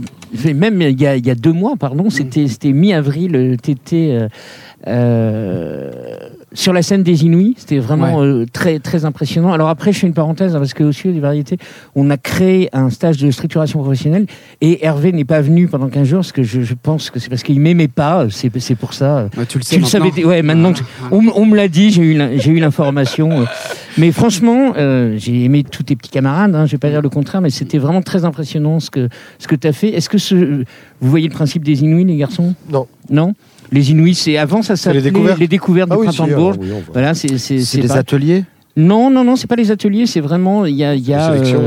même 0.54 0.80
il 0.80 1.00
y, 1.00 1.06
a, 1.08 1.16
il 1.16 1.26
y 1.26 1.30
a 1.30 1.34
deux 1.34 1.52
mois, 1.52 1.74
pardon, 1.76 2.08
c'était 2.08 2.46
c'était 2.46 2.70
mi-avril, 2.72 3.56
t'étais. 3.60 4.10
euh, 4.12 4.28
euh, 4.86 5.90
sur 6.52 6.72
la 6.72 6.82
scène 6.82 7.02
des 7.02 7.24
Inuits, 7.24 7.54
c'était 7.56 7.78
vraiment 7.78 8.22
euh, 8.22 8.44
très 8.52 8.78
très 8.78 9.04
impressionnant. 9.04 9.52
Alors 9.52 9.68
après, 9.68 9.92
je 9.92 10.00
fais 10.00 10.06
une 10.06 10.14
parenthèse 10.14 10.54
hein, 10.54 10.58
parce 10.58 10.74
que 10.74 10.82
au 10.82 10.92
Studio 10.92 11.12
des 11.12 11.20
variétés, 11.20 11.58
on 11.94 12.10
a 12.10 12.16
créé 12.16 12.68
un 12.72 12.90
stage 12.90 13.18
de 13.18 13.30
structuration 13.30 13.80
professionnelle 13.80 14.26
et 14.60 14.84
Hervé 14.84 15.12
n'est 15.12 15.24
pas 15.24 15.40
venu 15.40 15.68
pendant 15.68 15.88
15 15.88 16.08
jours 16.08 16.18
parce 16.20 16.32
que 16.32 16.42
je, 16.42 16.62
je 16.62 16.74
pense 16.74 17.10
que 17.10 17.20
c'est 17.20 17.28
parce 17.28 17.42
qu'il 17.42 17.60
m'aimait 17.60 17.88
pas. 17.88 18.26
C'est 18.30 18.50
c'est 18.58 18.74
pour 18.74 18.94
ça. 18.94 19.28
Ouais, 19.36 19.46
tu 19.46 19.58
le 19.58 19.64
sais 19.64 19.76
Tu 19.76 19.80
le 19.80 19.86
savais, 19.86 20.24
ouais, 20.24 20.42
maintenant, 20.42 20.72
on, 21.10 21.46
me 21.46 21.56
l'a 21.56 21.68
dit, 21.68 21.90
j'ai 21.90 22.02
eu 22.02 22.20
j'ai 22.38 22.50
eu 22.50 22.58
l'information. 22.58 23.46
Mais 23.98 24.12
franchement, 24.12 24.72
euh, 24.76 25.16
j'ai 25.18 25.44
aimé 25.44 25.64
tous 25.64 25.82
tes 25.82 25.96
petits 25.96 26.10
camarades, 26.10 26.54
hein, 26.54 26.66
je 26.66 26.72
vais 26.72 26.78
pas 26.78 26.90
dire 26.90 27.02
le 27.02 27.08
contraire, 27.08 27.40
mais 27.40 27.50
c'était 27.50 27.78
vraiment 27.78 28.02
très 28.02 28.24
impressionnant 28.24 28.80
ce 28.80 28.90
que, 28.90 29.08
ce 29.38 29.48
que 29.48 29.56
tu 29.56 29.66
as 29.66 29.72
fait. 29.72 29.90
Est-ce 29.90 30.08
que 30.08 30.18
ce, 30.18 30.34
vous 30.34 31.10
voyez 31.10 31.28
le 31.28 31.34
principe 31.34 31.64
des 31.64 31.82
Inuits, 31.82 32.04
les 32.04 32.16
garçons? 32.16 32.54
Non. 32.70 32.86
Non? 33.08 33.34
Les 33.72 33.90
Inuits, 33.90 34.14
c'est 34.14 34.36
avant, 34.36 34.62
ça 34.62 34.76
s'appelait 34.76 35.00
les 35.00 35.10
découvertes 35.10 35.38
les 35.38 35.48
découvertes 35.48 35.88
Ah 35.92 35.94
du 35.94 36.00
oui, 36.00 36.06
printemps 36.08 36.24
si, 36.24 36.30
de 36.30 36.34
alors, 36.34 36.44
Bourges. 36.52 36.56
oui, 36.60 36.68
voit. 36.70 36.80
Voilà, 36.92 37.14
c'est 37.14 37.28
c'est- 37.38 37.58
C'est 37.58 37.64
c'est 37.64 37.80
des 37.82 37.88
pas- 37.88 37.94
ateliers 37.96 38.44
Non, 38.76 39.10
non, 39.10 39.24
non, 39.24 39.34
c'est 39.36 39.48
pas 39.48 39.56
les 39.56 39.70
ateliers, 39.72 40.06
c'est 40.06 40.20
vraiment 40.20 40.64
il 40.64 40.74
y 40.76 40.84
a, 40.84 40.94
il 40.94 41.06
y 41.06 41.12
a 41.12 41.30
Des 41.32 41.38
sélections 41.44 41.60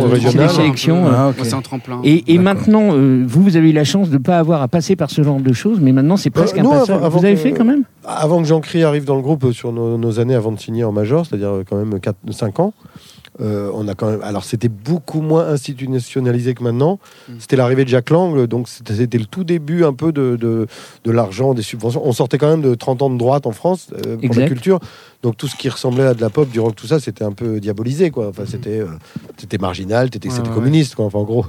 des 1.04 1.10
euh, 1.10 1.12
Ah. 1.14 1.34
Moi, 1.36 1.46
c'est 1.46 1.54
un 1.54 1.62
tremplin. 1.62 2.00
Et, 2.04 2.38
maintenant, 2.38 2.90
euh, 2.94 3.24
vous, 3.28 3.44
vous 3.44 3.58
avez 3.58 3.70
eu 3.70 3.74
la 3.74 3.84
chance 3.84 4.10
de 4.10 4.14
ne 4.18 4.24
pas 4.24 4.40
avoir 4.40 4.62
à 4.62 4.68
passer 4.70 4.96
par 4.96 5.10
ce 5.12 5.22
genre 5.22 5.40
de 5.40 5.54
choses, 5.54 5.80
mais 5.82 5.92
maintenant, 5.92 6.16
c'est 6.18 6.30
presque 6.30 6.56
Euh, 6.58 6.62
un 6.62 6.64
nous, 6.64 6.70
passage. 6.72 6.90
avant- 6.92 7.06
avant 7.06 7.20
vous 7.20 7.26
avez 7.26 7.36
que- 7.36 7.40
fait 7.42 7.52
quand 7.52 7.66
même? 7.66 7.84
avant 8.06 8.42
que 8.42 8.48
Jean-Cri 8.48 8.84
arrive 8.84 9.04
dans 9.06 9.16
le 9.18 9.22
groupe 9.22 9.44
euh, 9.44 9.52
sur 9.52 9.72
nos, 9.74 9.98
nos 9.98 10.20
années 10.20 10.34
avant 10.36 10.52
de 10.54 10.60
signer 10.60 10.86
en 10.86 10.92
major, 10.94 11.26
c'est-à-dire 11.26 11.50
euh, 11.50 11.64
quand 11.70 11.76
même 11.78 12.00
4, 12.00 12.16
5 12.32 12.60
ans, 12.62 12.74
euh, 13.42 13.72
on 13.74 13.88
a 13.88 13.96
quand 13.96 14.10
même. 14.10 14.22
Alors 14.22 14.44
c'était 14.44 14.70
beaucoup 14.70 15.22
moins 15.22 15.48
institutionnalisé 15.48 16.54
que 16.54 16.64
maintenant. 16.64 17.00
Mm. 17.28 17.34
C'était 17.40 17.56
l'arrivée 17.56 17.84
de 17.84 17.90
Jacques 17.90 18.10
Lang, 18.10 18.46
donc 18.46 18.68
c'était 18.70 19.18
le 19.18 19.26
tout 19.26 19.44
début 19.44 19.84
un 19.84 19.94
peu 19.94 20.12
de, 20.12 20.36
de, 20.36 20.68
de 21.04 21.12
l'argent, 21.12 21.54
des 21.54 21.62
subventions. 21.62 22.02
On 22.06 22.12
sortait 22.12 22.38
quand 22.38 22.50
même 22.50 22.62
de 22.62 22.76
30 22.76 23.02
ans 23.02 23.10
de 23.10 23.18
droite 23.18 23.48
en 23.48 23.52
France 23.52 23.88
euh, 24.06 24.18
pour 24.18 24.36
la 24.36 24.48
culture. 24.48 24.80
Donc 25.24 25.38
tout 25.38 25.48
ce 25.48 25.56
qui 25.56 25.70
ressemblait 25.70 26.04
à 26.04 26.14
de 26.14 26.22
la 26.22 26.30
pop, 26.30 26.50
du 26.50 26.60
rock, 26.60 26.76
tout 26.76 26.88
ça, 26.88 27.00
c'était 27.00 27.24
un 27.24 27.32
peu 27.32 27.60
diabolisé, 27.60 28.12
quoi. 28.12 28.28
Enfin, 28.28 28.44
c'était 28.46 28.80
euh, 28.80 28.88
c'était 29.38 29.58
marginal, 29.58 29.94
Ouais, 30.06 30.10
c'était 30.12 30.30
ouais, 30.30 30.54
communiste, 30.54 30.96
quoi. 30.96 31.06
Enfin, 31.06 31.20
en 31.20 31.24
gros. 31.24 31.46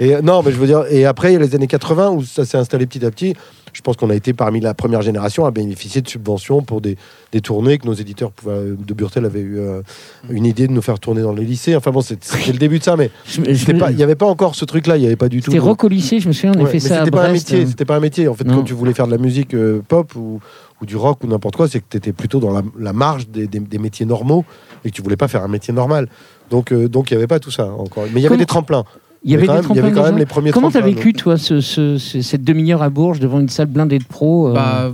Et 0.00 0.20
non, 0.22 0.42
mais 0.42 0.50
je 0.50 0.56
veux 0.56 0.66
dire. 0.66 0.84
Et 0.90 1.04
après, 1.04 1.30
il 1.30 1.34
y 1.34 1.36
a 1.36 1.40
les 1.40 1.54
années 1.54 1.66
80 1.66 2.10
où 2.10 2.24
ça 2.24 2.44
s'est 2.44 2.58
installé 2.58 2.86
petit 2.86 3.04
à 3.04 3.10
petit. 3.10 3.34
Je 3.72 3.80
pense 3.80 3.96
qu'on 3.96 4.10
a 4.10 4.14
été 4.14 4.32
parmi 4.34 4.60
la 4.60 4.74
première 4.74 5.00
génération 5.02 5.46
à 5.46 5.50
bénéficier 5.50 6.02
de 6.02 6.08
subventions 6.08 6.62
pour 6.62 6.80
des, 6.80 6.96
des 7.32 7.40
tournées 7.40 7.78
que 7.78 7.86
nos 7.86 7.94
éditeurs 7.94 8.30
pouvaient, 8.30 8.74
de 8.78 8.94
Burtel 8.94 9.24
avaient 9.24 9.40
eu 9.40 9.58
euh, 9.58 9.80
une 10.28 10.44
idée 10.44 10.66
de 10.66 10.72
nous 10.72 10.82
faire 10.82 10.98
tourner 11.00 11.22
dans 11.22 11.32
les 11.32 11.44
lycées. 11.44 11.74
Enfin 11.74 11.90
bon, 11.90 12.02
c'était 12.02 12.52
le 12.52 12.58
début 12.58 12.78
de 12.80 12.84
ça, 12.84 12.96
mais 12.96 13.10
il 13.38 13.96
n'y 13.96 14.02
avait 14.02 14.14
pas 14.14 14.26
encore 14.26 14.54
ce 14.54 14.64
truc-là. 14.66 14.96
Il 14.96 15.00
n'y 15.00 15.06
avait 15.06 15.16
pas 15.16 15.28
du 15.30 15.40
tout. 15.40 15.50
C'était 15.50 15.58
rock 15.58 15.84
au 15.84 15.88
lycée, 15.88 16.20
je 16.20 16.28
me 16.28 16.32
souviens, 16.32 16.52
on 16.56 16.64
a 16.64 16.66
fait 16.68 16.74
mais 16.74 16.80
ça 16.80 16.98
c'était 16.98 17.10
pas 17.10 17.26
un 17.26 17.32
métier. 17.32 17.60
euh. 17.62 17.66
C'était 17.66 17.84
pas 17.86 17.96
un 17.96 18.00
métier. 18.00 18.28
En 18.28 18.34
fait, 18.34 18.44
Non. 18.44 18.56
quand 18.56 18.62
tu 18.64 18.74
voulais 18.74 18.92
faire 18.94 19.06
de 19.06 19.12
la 19.12 19.18
musique 19.18 19.54
euh, 19.54 19.80
pop 19.88 20.14
ou, 20.16 20.40
ou 20.82 20.86
du 20.86 20.96
rock 20.96 21.24
ou 21.24 21.26
n'importe 21.26 21.56
quoi, 21.56 21.66
c'est 21.68 21.80
que 21.80 21.86
tu 21.88 21.96
étais 21.96 22.12
plutôt 22.12 22.40
dans 22.40 22.52
la, 22.52 22.62
la 22.78 22.92
marge 22.92 23.28
des, 23.28 23.46
des- 23.46 23.60
des 23.60 23.78
métiers 23.78 24.04
normaux 24.04 24.44
et 24.84 24.90
que 24.90 24.94
tu 24.94 25.00
voulais 25.02 25.16
pas 25.16 25.28
faire 25.28 25.42
un 25.42 25.48
métier 25.48 25.72
normal. 25.72 26.08
Donc, 26.50 26.72
euh, 26.72 26.88
donc 26.88 27.10
il 27.10 27.14
n'y 27.14 27.18
avait 27.18 27.26
pas 27.26 27.38
tout 27.40 27.50
ça 27.50 27.66
encore. 27.68 28.04
Mais 28.12 28.20
il 28.20 28.22
y 28.22 28.26
avait 28.26 28.28
Comment- 28.28 28.38
des 28.38 28.46
tremplins. 28.46 28.84
Il 29.24 29.30
y 29.30 29.34
avait 29.34 29.46
quand 29.46 29.54
des 29.54 29.60
même, 29.62 29.70
il 29.70 29.76
y 29.76 29.78
avait 29.78 29.92
quand 29.92 30.02
même 30.04 30.18
les 30.18 30.26
premiers 30.26 30.50
Comment 30.50 30.70
t'as 30.70 30.80
vécu, 30.96 31.12
toi, 31.12 31.36
ce, 31.36 31.60
ce- 31.60 31.96
ce- 31.98 32.22
cette 32.22 32.42
demi-heure 32.44 32.82
à 32.82 32.90
Bourges 32.90 33.20
devant 33.20 33.38
une 33.40 33.48
salle 33.48 33.66
blindée 33.68 33.98
de 33.98 34.04
pros 34.04 34.48
euh, 34.48 34.52
Bah, 34.54 34.92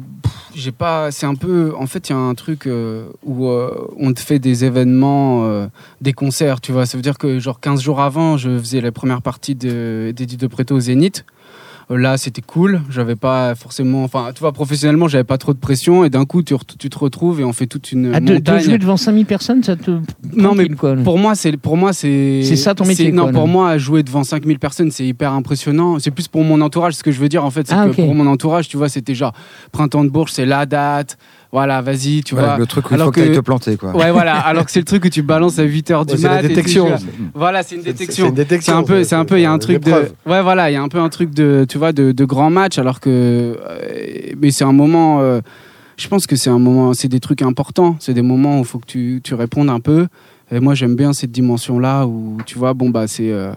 j'ai 0.55 0.72
pas. 0.72 1.11
C'est 1.11 1.24
un 1.26 1.35
peu. 1.35 1.72
En 1.79 1.87
fait, 1.87 2.09
il 2.09 2.12
y 2.12 2.14
a 2.14 2.18
un 2.18 2.35
truc 2.35 2.66
euh, 2.66 3.07
où 3.24 3.47
euh, 3.47 3.70
on 3.99 4.12
te 4.12 4.20
fait 4.20 4.39
des 4.39 4.64
événements, 4.64 5.45
euh, 5.47 5.66
des 6.03 6.12
concerts, 6.12 6.61
tu 6.61 6.72
vois. 6.72 6.85
Ça 6.85 6.99
veut 6.99 7.03
dire 7.03 7.16
que, 7.16 7.39
genre, 7.39 7.61
15 7.61 7.81
jours 7.81 8.01
avant, 8.01 8.37
je 8.37 8.59
faisais 8.59 8.81
la 8.81 8.93
première 8.93 9.22
partie 9.22 9.55
de- 9.55 10.12
d'Edith 10.14 10.41
de 10.41 10.47
Préto 10.47 10.74
au 10.76 10.81
Zénith. 10.81 11.24
Là, 11.91 12.18
c'était 12.18 12.43
cool. 12.43 12.82
J'avais 12.91 13.16
pas 13.16 13.55
forcément. 13.55 14.05
Enfin, 14.05 14.30
tu 14.34 14.41
vois, 14.41 14.53
professionnellement, 14.53 15.09
j'avais 15.09 15.24
pas 15.24 15.39
trop 15.39 15.55
de 15.55 15.59
pression. 15.59 16.05
Et 16.05 16.11
d'un 16.11 16.26
coup, 16.26 16.43
tu, 16.43 16.55
te 16.55 16.99
retrouves 16.99 17.41
et 17.41 17.45
on 17.45 17.55
fait 17.55 17.66
toute 17.66 17.93
une 17.93 18.14
ah, 18.14 18.20
de, 18.20 18.26
de 18.26 18.32
montagne. 18.34 18.61
jouer 18.62 18.78
devant 18.78 18.99
5000 18.99 19.24
personnes, 19.24 19.62
ça 19.62 19.74
te. 19.74 19.93
Non, 20.34 20.55
mais 20.55 20.68
quoi. 20.68 20.97
pour 20.97 21.18
moi, 21.18 21.34
c'est 21.34 21.57
pour 21.57 21.78
moi 21.78 21.95
c'est 21.95 22.43
C'est 22.43 22.57
ça 22.57 22.74
ton 22.74 22.84
métier, 22.84 23.11
Non, 23.11 23.24
quoi, 23.24 23.32
pour 23.32 23.49
moi, 23.49 23.78
jouer 23.78 24.03
devant 24.03 24.22
5000 24.22 24.59
personnes, 24.59 24.91
c'est 24.91 25.07
hyper 25.07 25.32
impressionnant. 25.32 25.99
C'est 25.99 26.11
plus 26.11 26.28
pour 26.28 26.45
mon 26.45 26.61
entourage. 26.61 26.95
Ce 26.95 27.03
que 27.03 27.11
je 27.11 27.20
veux 27.20 27.28
dire, 27.30 27.45
en 27.45 27.51
fait, 27.51 27.66
c'est 27.66 27.74
Ah, 27.74 27.89
que 27.89 27.95
pour 28.03 28.14
mon 28.14 28.26
entourage, 28.26 28.68
tu 28.68 28.76
vois, 28.76 28.91
c'était 28.91 29.14
genre 29.14 29.32
printemps 29.72 30.05
de 30.05 30.11
Bourges, 30.11 30.32
c'est 30.32 30.47
la 30.47 30.66
date. 30.66 31.16
Voilà, 31.51 31.80
vas-y, 31.80 32.22
tu 32.22 32.34
Ouais, 32.34 32.42
vois. 32.42 32.59
le 32.59 32.66
truc 32.66 32.90
où 32.90 32.94
il 32.94 33.01
faut 33.01 33.11
que 33.11 33.20
tu 33.22 33.30
que- 33.30 33.34
te 33.36 33.40
planter. 33.40 33.76
Quoi. 33.78 33.96
Ouais, 33.96 34.11
voilà. 34.11 34.36
Alors 34.38 34.66
que 34.66 34.70
c'est 34.70 34.80
le 34.80 34.84
truc 34.84 35.03
que 35.05 35.09
tu 35.09 35.22
balances 35.22 35.59
à 35.59 35.62
8h 35.64 36.05
du 36.05 36.12
Ouais, 36.12 36.18
c'est 36.18 36.28
mat. 36.28 36.34
la 36.34 36.38
et 36.40 36.42
tu- 36.42 36.49
détection. 36.49 36.96
tu. 36.99 37.05
Voilà, 37.34 37.62
c'est 37.62 37.76
une 37.76 37.82
C'est- 37.82 37.92
détection. 37.94 38.24
c'est 38.24 38.28
une 38.28 38.34
détection, 38.34 38.72
C'est 38.74 38.78
un 38.78 38.82
peu, 38.82 38.99
c'est- 39.03 39.09
c'est 39.11 39.14
un 39.16 39.24
peu, 39.24 39.38
il 39.38 39.42
y 39.42 39.46
a 39.46 39.51
un 39.51 39.55
c'est 39.55 39.61
truc 39.78 39.82
de, 39.84 39.92
ouais, 40.26 40.42
voilà, 40.42 40.70
il 40.70 40.74
y 40.74 40.76
a 40.76 40.82
un 40.82 40.88
peu 40.88 40.99
un 41.01 41.09
truc 41.09 41.32
de, 41.32 41.64
tu 41.66 41.78
vois, 41.78 41.92
de, 41.92 42.12
de 42.12 42.24
grand 42.26 42.51
match, 42.51 42.76
alors 42.78 43.01
que, 43.01 43.09
euh, 43.09 44.32
mais 44.38 44.51
c'est 44.51 44.64
un 44.64 44.72
moment, 44.72 45.20
euh, 45.22 45.40
je 45.96 46.07
pense 46.09 46.26
que 46.26 46.36
c'est 46.36 46.51
un 46.51 46.59
moment, 46.59 46.92
c'est 46.92 47.09
des 47.09 47.20
trucs 47.20 47.40
importants, 47.40 47.96
c'est 47.99 48.12
des 48.12 48.20
moments 48.22 48.57
où 48.59 48.61
il 48.61 48.66
faut 48.66 48.78
que 48.78 48.86
tu, 48.86 49.20
tu 49.24 49.34
répondes 49.34 49.70
un 49.70 49.80
peu. 49.80 50.07
Et 50.53 50.61
moi, 50.61 50.74
j'aime 50.74 50.96
bien 50.96 51.14
cette 51.14 51.30
dimension-là 51.32 52.07
où, 52.07 52.36
tu 52.44 52.59
vois, 52.59 52.74
bon 52.74 52.90
bah 52.90 53.07
c'est, 53.07 53.30
euh, 53.32 53.53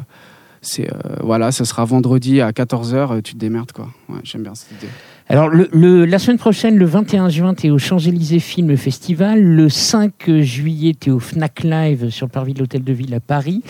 c'est, 0.61 0.87
euh, 0.87 0.95
voilà, 1.21 1.51
ça 1.51 1.65
sera 1.65 1.83
vendredi 1.83 2.39
à 2.41 2.51
14h, 2.53 3.21
tu 3.21 3.33
te 3.33 3.37
démerdes 3.37 3.73
quoi. 3.73 3.89
Ouais, 4.09 4.19
j'aime 4.23 4.43
bien 4.43 4.55
cette 4.55 4.71
idée. 4.71 4.91
Alors, 5.31 5.47
le, 5.47 5.69
le- 5.71 6.03
la 6.03 6.19
semaine 6.19 6.37
prochaine, 6.37 6.75
le 6.75 6.83
21 6.85 7.29
juin, 7.29 7.53
tu 7.53 7.67
es 7.67 7.69
au 7.69 7.77
Champs-Élysées 7.77 8.39
Film 8.39 8.75
Festival. 8.75 9.41
Le 9.41 9.69
5 9.69 10.11
juillet, 10.41 10.93
tu 10.99 11.09
es 11.09 11.11
au 11.13 11.19
Fnac 11.19 11.63
Live 11.63 12.09
sur 12.09 12.25
le 12.25 12.31
parvis 12.31 12.53
de 12.53 12.59
l'Hôtel 12.59 12.83
de 12.83 12.91
Ville 12.91 13.13
à 13.13 13.21
Paris. 13.21 13.61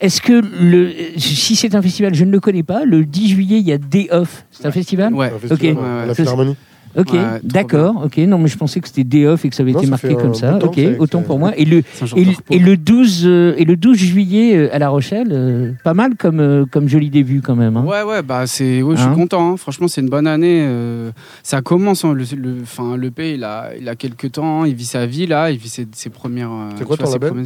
Est-ce 0.00 0.22
que, 0.22 0.40
le, 0.58 0.90
si 1.18 1.54
c'est 1.54 1.74
un 1.74 1.82
festival, 1.82 2.14
je 2.14 2.24
ne 2.24 2.30
le 2.30 2.40
connais 2.40 2.62
pas, 2.62 2.86
le 2.86 3.04
10 3.04 3.28
juillet, 3.28 3.58
il 3.58 3.66
y 3.68 3.72
a 3.72 3.78
Day 3.78 4.08
Off. 4.10 4.46
C'est 4.50 4.64
un 4.64 4.70
festival? 4.72 5.12
Ouais. 5.12 5.26
Un 5.26 5.38
festival, 5.38 5.52
Ok. 5.52 5.62
ouais, 5.82 5.84
Ouais, 5.86 6.00
La 6.00 6.06
ouais. 6.08 6.14
Philharmonie. 6.14 6.56
Ok, 6.96 7.12
Ouais, 7.12 7.40
d'accord. 7.42 8.02
Ok, 8.04 8.18
non, 8.18 8.38
mais 8.38 8.48
je 8.48 8.56
pensais 8.58 8.80
que 8.80 8.86
c'était 8.88 9.04
Day 9.04 9.26
Off 9.26 9.44
et 9.44 9.48
que 9.48 9.54
ça 9.56 9.62
avait 9.62 9.72
Non, 9.72 9.78
été 9.78 9.86
ça 9.86 9.90
marqué 9.90 10.14
comme 10.14 10.32
bout 10.32 10.34
ça. 10.34 10.52
temps 10.54 10.66
Ok, 10.68 10.78
autant 10.98 11.22
que- 11.22 11.26
pour 11.26 11.38
moi. 11.38 11.52
Et 11.56 11.64
le, 11.64 11.78
et, 12.16 12.26
et 12.50 12.58
le 12.58 12.76
12, 12.76 13.22
euh, 13.24 13.54
et 13.56 13.64
le 13.64 13.76
12 13.76 13.96
juillet 13.96 14.56
euh, 14.56 14.74
à 14.74 14.78
La 14.78 14.90
Rochelle, 14.90 15.28
euh, 15.30 15.72
pas 15.84 15.94
mal 15.94 16.16
comme, 16.16 16.40
euh, 16.40 16.64
comme 16.70 16.88
joli 16.88 17.08
début 17.08 17.40
quand 17.40 17.56
même. 17.56 17.76
hein. 17.76 17.84
Ouais, 17.86 18.02
ouais, 18.02 18.22
bah 18.22 18.46
c'est, 18.46 18.82
ouais, 18.82 18.96
je 18.96 19.00
Hein 19.02 19.06
suis 19.12 19.14
content. 19.20 19.52
hein. 19.52 19.56
Franchement, 19.56 19.88
c'est 19.88 20.00
une 20.02 20.10
bonne 20.10 20.26
année. 20.26 20.60
euh, 20.66 21.10
ça 21.42 21.62
commence. 21.62 22.04
hein, 22.04 22.12
le, 22.12 22.24
le, 22.36 22.56
enfin, 22.62 22.96
le 22.96 23.10
P, 23.10 23.34
il 23.34 23.44
a, 23.44 23.70
il 23.80 23.88
a 23.88 23.94
quelques 23.96 24.32
temps. 24.32 24.64
Il 24.64 24.74
vit 24.74 24.84
sa 24.84 25.06
vie 25.06 25.26
là. 25.26 25.50
Il 25.50 25.58
vit 25.58 25.68
ses, 25.70 25.86
ses 25.92 26.10
premières. 26.10 26.50
euh, 26.52 26.68
C'est 26.76 26.84
quoi 26.84 26.96
tu 26.96 27.02
vois, 27.04 27.18
ton 27.18 27.34
label? 27.34 27.44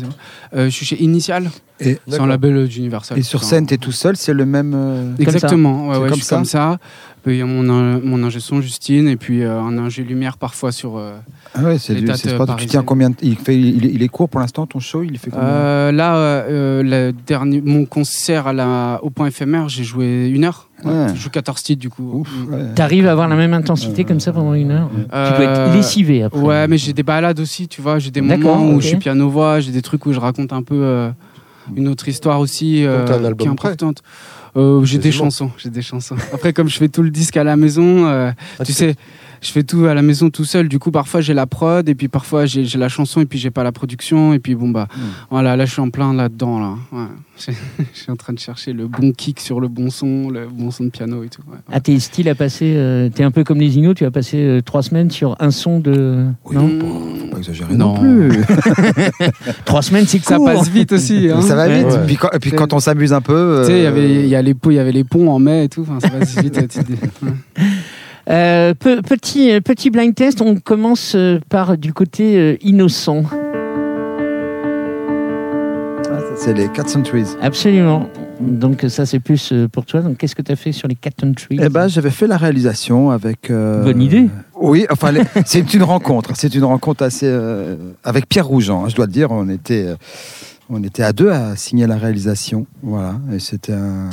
euh, 0.55 0.65
Je 0.65 0.71
suis 0.71 0.87
chez 0.87 1.03
Initial. 1.03 1.51
Et, 1.79 1.99
C'est 2.09 2.21
un 2.21 2.27
label 2.27 2.67
d'Universal. 2.69 3.19
et 3.19 3.23
sur 3.23 3.45
scène, 3.45 3.67
tu 3.67 3.75
es 3.75 3.77
tout 3.79 3.93
seul, 3.93 4.17
c'est 4.17 4.33
le 4.33 4.47
même. 4.47 4.73
euh, 4.75 5.13
Exactement. 5.19 5.89
Ouais, 5.89 5.95
C'est 5.95 6.01
ouais, 6.01 6.09
comme 6.09 6.19
je 6.19 6.25
suis 6.25 6.35
comme 6.35 6.45
ça. 6.47 6.79
Puis 7.23 7.35
Il 7.35 7.39
y 7.39 7.43
a 7.43 7.45
mon, 7.47 7.63
mon 8.05 8.23
ingé 8.25 8.39
son 8.39 8.61
Justine 8.61 9.09
et 9.09 9.17
puis 9.17 9.43
euh, 9.43 9.61
un 9.61 9.77
ingé 9.79 10.05
lumière 10.05 10.37
parfois 10.39 10.71
sur. 10.73 10.97
euh, 10.97 11.17
Ah 11.55 11.65
ouais, 11.65 11.79
c'est 11.79 11.95
du- 11.97 12.09
euh, 12.09 12.39
pas- 12.39 12.55
Tu 12.57 12.67
tiens 12.67 12.83
combien 12.85 13.11
de- 13.11 13.17
il, 13.21 13.37
fait, 13.37 13.59
il, 13.59 13.85
est- 13.85 13.91
il 13.93 14.03
est 14.03 14.09
court 14.09 14.29
pour 14.29 14.41
l'instant, 14.41 14.65
ton 14.67 14.79
show 14.81 15.03
Il 15.03 15.19
fait 15.19 15.31
combien 15.31 15.45
euh, 15.47 15.93
là, 15.93 16.17
euh, 16.17 16.83
le 16.85 17.13
dernier, 17.27 17.61
mon 17.61 17.85
concert 17.85 18.47
à 18.47 18.53
la, 18.53 19.01
au 19.03 19.11
point 19.11 19.27
éphémère, 19.27 19.69
j'ai 19.69 19.83
joué 19.85 20.29
une 20.29 20.45
heure. 20.45 20.69
Ouais. 20.85 21.09
Je 21.15 21.21
joue 21.21 21.31
14 21.31 21.63
titres 21.63 21.81
du 21.81 21.91
coup. 21.91 22.25
Ouais. 22.49 22.59
T'arrives 22.77 23.07
à 23.09 23.13
avoir 23.13 23.29
la 23.29 23.35
même 23.37 23.55
intensité 23.55 24.05
comme 24.05 24.21
ça 24.21 24.33
pendant 24.33 24.55
une 24.55 24.71
heure? 24.71 24.89
Tu 24.95 25.03
dois 25.09 25.41
être 25.43 25.75
lessivé 25.75 26.23
après. 26.23 26.41
Ouais, 26.41 26.69
mais 26.69 26.79
j'ai 26.79 26.93
des 26.93 27.03
balades 27.03 27.41
aussi, 27.41 27.67
tu 27.67 27.83
vois. 27.83 27.99
J'ai 27.99 28.11
des 28.13 28.21
moments 28.23 28.65
où 28.71 28.81
je 28.81 28.87
suis 28.89 28.97
piano-voix, 28.97 29.59
j'ai 29.61 29.73
des 29.73 29.83
trucs 29.83 30.07
où 30.07 30.13
je 30.13 30.21
raconte 30.21 30.53
un 30.53 30.63
peu 30.63 30.77
euh, 30.77 31.11
une 31.75 31.89
autre 31.89 32.09
histoire 32.09 32.41
aussi 32.41 32.85
euh, 32.85 33.07
qui 33.35 33.47
est 33.47 33.49
importante. 33.49 34.03
Euh, 34.57 34.85
j'ai 34.85 34.99
des 34.99 35.13
chansons, 35.13 35.51
j'ai 35.59 35.71
des 35.71 35.83
chansons. 35.83 36.17
Après, 36.33 36.53
comme 36.53 36.69
je 36.69 36.79
fais 36.79 36.89
tout 36.89 37.03
le 37.03 37.11
disque 37.11 37.37
à 37.37 37.45
la 37.45 37.57
maison, 37.57 38.07
euh, 38.07 38.31
Ah, 38.59 38.65
tu 38.65 38.73
sais, 38.73 38.95
je 39.47 39.53
fais 39.53 39.63
tout 39.63 39.87
à 39.87 39.95
la 39.95 40.03
maison 40.03 40.29
tout 40.31 40.45
seul. 40.45 40.69
Du 40.69 40.79
coup, 40.79 40.91
parfois 40.91 41.21
j'ai 41.21 41.35
la 41.35 41.47
prod, 41.47 41.89
et 41.89 41.95
puis 41.95 42.09
parfois 42.09 42.47
j'ai 42.47 42.65
j'ai 42.65 42.79
la 42.79 42.89
chanson, 42.89 43.21
et 43.21 43.27
puis 43.27 43.39
j'ai 43.39 43.51
pas 43.51 43.63
la 43.65 43.73
production, 43.73 44.33
et 44.33 44.39
puis 44.39 44.55
bon 44.55 44.69
bah, 44.71 44.89
Hmm. 44.97 45.01
voilà, 45.31 45.57
là 45.57 45.65
je 45.67 45.73
suis 45.73 45.81
en 45.83 45.91
plein 45.91 46.13
là-dedans 46.15 46.59
là. 46.61 46.75
Ouais. 46.93 47.07
Je 47.93 47.99
suis 48.01 48.11
en 48.11 48.17
train 48.17 48.33
de 48.33 48.39
chercher 48.39 48.73
le 48.73 48.87
bon 48.89 49.13
kick 49.13 49.41
sur 49.41 49.61
le 49.61 49.69
bon 49.69 49.91
son, 49.91 50.31
le 50.31 50.47
bon 50.51 50.71
son 50.71 50.85
de 50.85 50.89
piano 50.89 51.23
et 51.23 51.29
tout. 51.29 51.43
ouais. 51.51 51.59
Ah, 51.71 51.81
t'es 51.81 51.99
style 51.99 52.31
à 52.31 52.35
passer. 52.35 52.73
euh, 52.79 53.11
t'es 53.15 53.25
un 53.25 53.31
peu 53.31 53.45
comme 53.45 53.59
les 53.61 53.77
Ignos, 53.77 53.93
tu 53.93 54.05
vas 54.05 54.11
passer 54.11 54.39
euh, 54.39 54.63
trois 54.63 54.83
semaines 54.83 55.11
sur 55.11 55.37
un 55.39 55.51
son 55.51 55.79
de. 55.79 56.25
Oui, 56.47 56.57
non 56.57 56.67
faut, 56.81 57.21
faut 57.21 57.27
pas 57.27 57.37
exagérer 57.37 57.75
Non. 57.75 57.93
non, 57.95 58.01
plus. 58.01 58.43
Trois 59.67 59.83
semaines, 59.83 60.07
c'est 60.07 60.23
Ça 60.25 60.37
court. 60.37 60.47
passe 60.47 60.71
vite 60.71 60.93
aussi. 60.93 61.29
Hein. 61.31 61.43
Ça 61.43 61.55
va 61.55 61.69
vite. 61.69 61.87
Ouais. 61.89 62.07
Puis 62.07 62.17
quand, 62.17 62.31
et 62.33 62.39
puis 62.39 62.53
quand 62.53 62.73
on 62.73 62.81
s'amuse 62.81 63.13
un 63.13 63.21
peu. 63.21 63.65
Tu 63.67 63.73
sais, 63.73 63.79
il 63.81 63.83
y 63.83 63.87
euh, 63.87 63.89
avait, 63.91 64.15
il 64.15 64.29
y 64.29 64.35
a 64.35 64.41
les 64.41 64.55
ponts, 64.55 64.71
il 64.71 64.77
y 64.77 64.79
avait 64.79 64.93
les 64.93 65.05
ponts 65.05 65.29
en 65.31 65.39
mai 65.39 65.65
et 65.65 65.69
tout. 65.69 65.87
Ça 66.01 66.09
passe 66.09 66.39
vite. 66.41 66.59
Euh, 68.29 68.75
pe- 68.75 69.03
petit, 69.03 69.53
euh, 69.53 69.61
petit 69.61 69.91
blind 69.91 70.15
test, 70.15 70.41
on 70.41 70.57
commence 70.57 71.15
euh, 71.15 71.39
par 71.49 71.79
du 71.79 71.93
côté 71.93 72.37
euh, 72.37 72.57
innocent. 72.61 73.23
ah, 76.09 76.19
ça, 76.21 76.25
c'est 76.37 76.53
les 76.55 76.69
Cat 76.69 76.89
Centuries. 76.89 77.37
Absolument. 77.41 78.09
Donc 78.41 78.85
ça 78.89 79.07
c'est 79.07 79.21
plus 79.21 79.55
pour 79.73 79.87
toi. 79.87 80.01
Donc 80.03 80.19
qu'est-ce 80.19 80.35
que 80.35 80.43
tu 80.43 80.53
as 80.53 80.57
fait 80.57 80.73
sur 80.73 80.89
les 80.89 80.95
Cat 80.95 81.11
Trees? 81.13 81.59
Eh 81.63 81.69
ben, 81.71 81.89
j'avais 81.89 82.11
fait 82.11 82.27
la 82.27 82.37
réalisation 82.37 83.11
avec. 83.11 83.51
euh, 83.51 83.83
Bonne 83.83 84.03
idée. 84.03 84.29
Oui, 84.61 84.87
enfin, 84.91 85.13
les- 85.13 85.23
c'est 85.47 85.73
une 85.73 85.83
rencontre. 85.85 86.33
C'est 86.35 86.55
une 86.55 86.65
rencontre 86.65 87.03
assez 87.05 87.27
euh, 87.29 87.77
avec 88.05 88.29
Pierre 88.29 88.47
Rougeant. 88.47 88.85
hein, 88.85 88.89
je 88.89 88.97
dois 88.97 89.07
le 89.07 89.13
dire, 89.13 89.31
on 89.31 89.49
était, 89.49 89.87
euh, 89.87 89.95
on 90.69 90.83
était 90.83 91.03
à 91.03 91.13
deux 91.15 91.31
à 91.31 91.57
signer 91.57 91.87
la 91.87 91.97
réalisation. 91.97 92.67
Voilà, 92.83 93.15
et 93.33 93.39
c'était 93.39 93.73
un. 93.73 94.11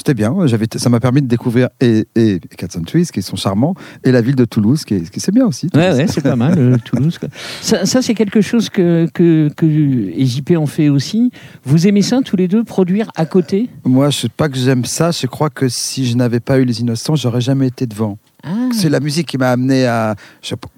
C'était 0.00 0.14
bien, 0.14 0.34
j'avais, 0.46 0.64
ça 0.76 0.88
m'a 0.88 0.98
permis 0.98 1.20
de 1.20 1.26
découvrir 1.26 1.68
et, 1.78 2.06
et 2.16 2.40
Cat 2.56 2.68
Trees, 2.86 3.04
qui 3.12 3.20
sont 3.20 3.36
charmants, 3.36 3.74
et 4.02 4.10
la 4.10 4.22
ville 4.22 4.34
de 4.34 4.46
Toulouse, 4.46 4.82
qui, 4.86 5.02
qui 5.02 5.20
c'est 5.20 5.30
bien 5.30 5.44
aussi. 5.46 5.68
Toulouse. 5.68 5.94
ouais, 5.98 6.06
c'est 6.06 6.22
pas 6.22 6.36
mal, 6.36 6.54
euh, 6.58 6.76
Toulouse. 6.82 7.18
quoi. 7.18 7.28
Ça, 7.60 7.84
ça, 7.84 8.00
c'est 8.00 8.14
quelque 8.14 8.40
chose 8.40 8.70
que, 8.70 9.06
que, 9.12 9.50
que 9.54 9.66
et 9.66 10.24
JP 10.24 10.52
en 10.56 10.64
fait 10.64 10.88
aussi. 10.88 11.30
Vous 11.64 11.86
aimez 11.86 12.00
ça, 12.00 12.20
tous 12.24 12.36
les 12.36 12.48
deux, 12.48 12.64
produire 12.64 13.10
à 13.14 13.26
côté? 13.26 13.68
Moi, 13.84 14.08
je 14.08 14.20
sais 14.20 14.28
pas 14.30 14.48
que 14.48 14.56
j'aime 14.56 14.86
ça. 14.86 15.10
Je 15.10 15.26
crois 15.26 15.50
que 15.50 15.68
si 15.68 16.06
je 16.06 16.16
n'avais 16.16 16.40
pas 16.40 16.58
eu 16.58 16.64
les 16.64 16.80
Innocents, 16.80 17.16
j'aurais 17.16 17.42
jamais 17.42 17.66
été 17.66 17.86
devant. 17.86 18.16
Ah, 18.42 18.70
C'est 18.72 18.88
la 18.88 19.00
musique 19.00 19.26
qui 19.28 19.36
m'a 19.36 19.50
amené 19.50 19.84
à. 19.84 20.16
je 20.40 20.48
sais 20.48 20.56
pas, 20.56 20.68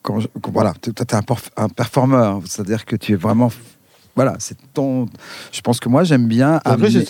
quand 0.00 0.20
je- 0.20 0.28
quand- 0.40 0.52
voilà, 0.52 0.72
tu 0.80 0.88
es 0.88 1.14
un, 1.14 1.20
un 1.58 1.68
performeur, 1.68 2.40
c'est-à-dire 2.46 2.86
que 2.86 2.96
tu 2.96 3.12
es 3.12 3.16
vraiment. 3.16 3.50
Voilà, 4.16 4.34
c'est 4.38 4.56
ton. 4.72 5.06
Je 5.52 5.60
pense 5.60 5.80
que 5.80 5.88
moi, 5.88 6.04
j'aime 6.04 6.26
bien. 6.28 6.60
Après, 6.64 6.88
amener- 6.88 7.04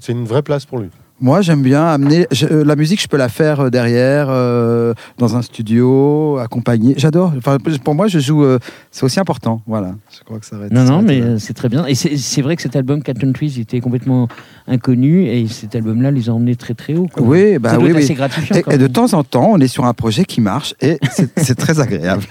c'est 0.00 0.12
une 0.12 0.24
vraie 0.24 0.42
place 0.42 0.64
pour 0.66 0.78
lui. 0.78 0.88
Moi, 1.20 1.42
j'aime 1.42 1.62
bien 1.62 1.84
amener 1.86 2.26
je- 2.32 2.46
euh, 2.46 2.64
la 2.64 2.74
musique. 2.74 3.00
Je 3.00 3.06
peux 3.06 3.16
la 3.16 3.28
faire 3.28 3.60
euh, 3.60 3.70
derrière, 3.70 4.26
euh, 4.30 4.94
dans 5.18 5.36
un 5.36 5.42
studio, 5.42 6.38
accompagné. 6.38 6.94
J'adore. 6.96 7.32
Enfin, 7.38 7.58
pour 7.84 7.94
moi, 7.94 8.08
je 8.08 8.18
joue. 8.18 8.44
euh, 8.44 8.58
c'est 8.90 9.04
aussi 9.04 9.20
important. 9.20 9.62
Voilà. 9.66 9.94
Je 10.16 10.24
crois 10.24 10.40
que 10.40 10.46
ça 10.46 10.56
va 10.58 10.66
être. 10.66 10.72
Non, 10.72 10.84
non, 10.84 11.02
mais 11.02 11.20
euh, 11.20 11.38
c'est 11.38 11.54
très 11.54 11.68
bien. 11.68 11.86
Et 11.86 11.94
c'est 11.94 12.42
vrai 12.42 12.56
que 12.56 12.62
cet 12.62 12.74
album, 12.76 13.00
Cat 13.02 13.14
Trees, 13.14 13.58
était 13.60 13.80
complètement 13.80 14.26
inconnu 14.66 15.26
et 15.26 15.46
cet 15.48 15.74
album-là 15.76 16.10
les 16.10 16.28
a 16.28 16.32
emmenés 16.32 16.56
très 16.56 16.74
très 16.74 16.94
haut. 16.94 17.06
quoi. 17.12 17.22
Oui, 17.24 17.58
bah 17.58 17.70
Ça 17.70 17.76
doit 17.76 17.84
oui, 17.84 17.90
être 17.90 17.96
oui. 17.98 18.02
assez 18.04 18.14
gratifiant. 18.14 18.56
Et, 18.70 18.74
et 18.74 18.78
de 18.78 18.86
temps 18.88 19.12
en 19.14 19.22
temps, 19.22 19.50
on 19.52 19.58
est 19.60 19.68
sur 19.68 19.84
un 19.84 19.94
projet 19.94 20.24
qui 20.24 20.40
marche 20.40 20.74
et 20.80 20.98
c'est 21.12 21.30
c'est 21.40 21.54
très 21.56 21.78
agréable. 21.80 22.24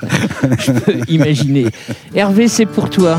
Je 0.59 0.71
peux 0.73 0.95
imaginer. 1.07 1.67
Hervé, 2.13 2.49
c'est 2.49 2.65
pour 2.65 2.89
toi. 2.89 3.17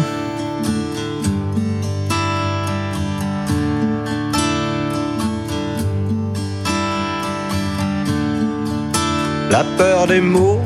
La 9.55 9.63
peur 9.79 10.09
des 10.09 10.21
mots 10.21 10.59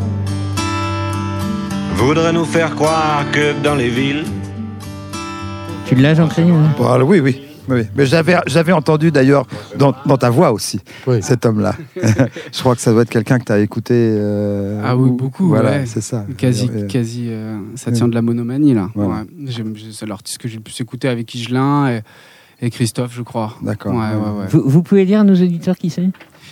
voudrait 1.97 2.32
nous 2.32 2.47
faire 2.47 2.74
croire 2.74 3.30
que 3.30 3.53
dans 3.62 3.74
les 3.74 3.91
villes, 3.91 4.24
Tu 5.84 5.95
l'as, 5.95 6.14
Jean-Claude 6.14 6.49
hein 6.49 6.70
Voilà, 6.78 7.05
oui, 7.05 7.20
oui. 7.20 7.39
oui. 7.68 7.82
Mais 7.95 8.07
j'avais 8.07 8.36
j'avais 8.47 8.72
entendu 8.72 9.11
d'ailleurs 9.11 9.47
dans, 9.76 9.93
dans 10.07 10.16
ta 10.16 10.30
voix 10.30 10.53
aussi, 10.53 10.80
Oui. 11.07 11.18
cet 11.22 11.45
homme-là. 11.45 11.74
je 12.03 12.61
crois 12.61 12.74
que 12.74 12.80
ça 12.80 12.91
doit 12.93 13.03
être 13.03 13.11
quelqu'un 13.11 13.39
que 13.39 13.45
tu 13.45 13.53
as 13.53 13.59
écouté. 13.59 13.93
euh, 13.95 14.80
Ah 14.82 14.97
oui, 14.97 15.11
ou- 15.11 15.16
beaucoup, 15.16 15.49
Voilà, 15.49 15.70
ouais. 15.80 15.84
c'est 15.84 16.01
ça. 16.01 16.24
Quasi, 16.39 16.70
Euh, 16.74 16.86
quasi 16.86 17.26
euh, 17.28 17.59
ça 17.74 17.93
tient 17.93 18.09
de 18.09 18.14
la 18.14 18.22
monomanie 18.22 18.72
là. 18.72 18.89
Voilà. 18.95 19.20
Ouais. 19.20 19.26
J'aime- 19.49 19.74
C'est 19.93 20.07
l'artiste 20.07 20.39
que 20.39 20.49
j'ai 20.49 20.57
le 20.57 20.62
plus 20.62 20.80
écouté 20.80 21.09
avec 21.09 21.34
Igelin 21.34 21.91
et, 21.91 22.01
et 22.62 22.70
Christophe, 22.70 23.12
je 23.14 23.20
crois. 23.22 23.53
D'accord. 23.61 23.93
Ouais, 23.93 23.99
ouais, 24.14 24.41
ouais. 24.41 24.47
vous, 24.49 24.62
vous 24.64 24.82
pouvez 24.82 25.05
dire 25.05 25.20
à 25.20 25.24
nos 25.24 25.34
auditeurs 25.34 25.76
qui 25.76 25.91
c'est? 25.91 26.09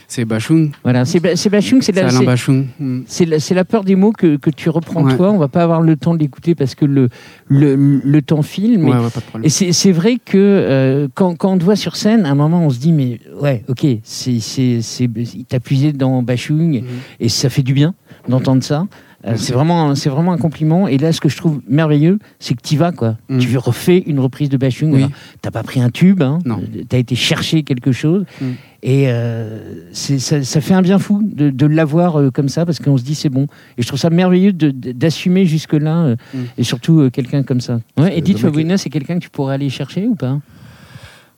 C'est 0.09 0.25
Bachung. 0.25 0.71
Voilà, 0.85 1.05
c'est 1.05 1.19
Ba- 1.21 1.35
c'est 1.35 1.51
Bachung, 1.51 1.83
c'est 1.83 1.93
la, 1.93 2.03
Alain 2.07 2.19
c'est- 2.21 2.25
Bachung. 2.25 2.67
C'est 3.09 3.25
la, 3.25 3.41
c'est 3.41 3.55
la 3.55 3.65
peur 3.65 3.83
des 3.83 3.97
mots 3.97 4.13
que, 4.13 4.37
que 4.37 4.51
tu 4.51 4.71
reprends 4.71 5.03
Ouais. 5.03 5.17
toi. 5.17 5.33
On 5.33 5.39
va 5.39 5.49
pas 5.49 5.63
avoir 5.65 5.81
le 5.81 5.97
temps 5.97 6.15
de 6.15 6.21
l'écouter 6.21 6.55
parce 6.55 6.75
que 6.77 6.85
le, 6.85 7.09
le, 7.49 7.75
le 7.77 8.23
temps 8.23 8.43
file. 8.43 8.79
Mais 8.79 8.91
Ouais, 8.93 8.97
ouais, 8.99 9.11
pas 9.11 9.21
de 9.21 9.25
problème. 9.25 9.47
Et 9.47 9.73
c'est 9.73 9.93
vrai 9.93 10.19
que 10.25 10.37
euh, 10.39 11.09
quand, 11.15 11.35
quand 11.37 11.53
on 11.53 11.59
te 11.59 11.65
voit 11.65 11.77
sur 11.77 11.97
scène, 11.97 12.25
à 12.25 12.31
un 12.31 12.35
moment, 12.37 12.65
on 12.65 12.71
se 12.71 12.79
dit, 12.79 12.93
mais 12.93 13.19
ouais, 13.41 13.65
ok, 13.69 13.85
c'est 14.05 14.39
c'est 14.41 14.81
c'est 14.81 15.05
il 15.17 15.45
t'a 15.45 15.59
puisé 15.61 15.93
dans 15.93 16.23
Bachung 16.23 16.81
Mhm. 16.83 16.85
et 17.21 17.29
ça 17.29 17.49
fait 17.49 17.63
du 17.63 17.75
bien 17.75 17.95
d'entendre 18.29 18.63
ça. 18.63 18.87
Euh, 19.27 19.33
c'est 19.37 19.53
vraiment, 19.53 19.95
c'est 19.97 20.09
vraiment 20.09 20.33
un 20.33 20.39
compliment. 20.39 20.87
Et 20.87 20.99
là, 20.99 21.13
ce 21.13 21.21
que 21.21 21.29
je 21.29 21.37
trouve 21.37 21.61
merveilleux, 21.69 22.19
c'est 22.39 22.55
que 22.55 22.63
tu 22.63 22.77
vas, 22.77 22.93
quoi. 22.93 23.17
Mhm. 23.29 23.39
Tu 23.41 23.57
refais 23.59 23.99
une 24.07 24.21
reprise 24.21 24.49
de 24.49 24.57
Bachung. 24.57 24.93
Oui. 24.95 25.07
T'as 25.43 25.51
pas 25.51 25.63
pris 25.65 25.81
un 25.81 25.91
tube, 25.91 26.23
hein. 26.23 26.39
Non. 26.45 26.61
Tu 26.89 26.95
as 26.95 26.99
été 26.99 27.15
chercher 27.17 27.63
quelque 27.65 27.91
chose. 27.93 28.25
Mhm. 28.41 28.55
Et 28.85 29.05
euh, 29.09 29.83
ça, 29.93 30.45
ça 30.45 30.61
fait 30.61 30.75
un 30.75 30.83
bien 30.83 31.01
fou 31.01 31.21
de, 31.25 31.51
de 31.51 31.67
l'avoir 31.67 32.21
euh, 32.21 32.31
comme 32.31 32.49
ça, 32.49 32.65
parce 32.65 32.79
qu'on 32.79 32.97
se 32.97 33.03
dit, 33.03 33.17
c'est 33.17 33.29
bon. 33.31 33.49
Et 33.77 33.83
je 33.83 33.87
trouve 33.89 33.99
ça 33.99 34.11
merveilleux 34.11 34.53
d'assumer 34.53 35.45
jusque-là, 35.45 35.97
euh, 36.05 36.17
Mhm. 36.35 36.45
et 36.59 36.63
surtout 36.63 37.01
euh, 37.01 37.11
quelqu'un 37.11 37.43
comme 37.43 37.61
ça. 37.61 37.81
Ouais, 37.99 38.17
Edith 38.17 38.39
Fabrina, 38.39 38.79
c'est 38.79 38.91
quelqu'un 38.91 39.15
que 39.15 39.25
tu 39.25 39.31
pourrais 39.31 39.55
aller 39.55 39.71
chercher 39.71 40.07
ou 40.07 40.15
pas? 40.15 40.39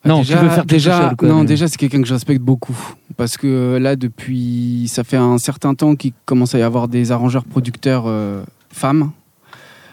Ah, 0.05 0.09
Non, 0.09 0.19
déjà, 0.19 0.37
tu 0.39 0.45
veux 0.45 0.51
faire 0.51 0.63
tout 0.63 0.67
déjà, 0.69 1.09
seul, 1.09 1.17
quoi, 1.17 1.29
non, 1.29 1.41
mais- 1.41 1.47
déjà 1.47 1.67
c'est 1.69 1.77
quelqu'un 1.77 2.01
que 2.03 2.07
je 2.09 2.13
respecte 2.15 2.41
beaucoup 2.43 2.77
parce 3.19 3.37
que 3.37 3.47
euh, 3.47 3.79
là 3.79 3.97
depuis 3.97 4.87
ça 4.89 5.05
fait 5.05 5.19
un 5.19 5.37
certain 5.37 5.75
temps 5.75 5.97
qu'il 5.97 6.13
commence 6.25 6.55
à 6.55 6.59
y 6.59 6.63
avoir 6.63 6.89
des 6.89 7.13
arrangeurs 7.13 7.45
producteurs 7.45 8.05
euh, 8.07 8.43
femmes 8.73 9.11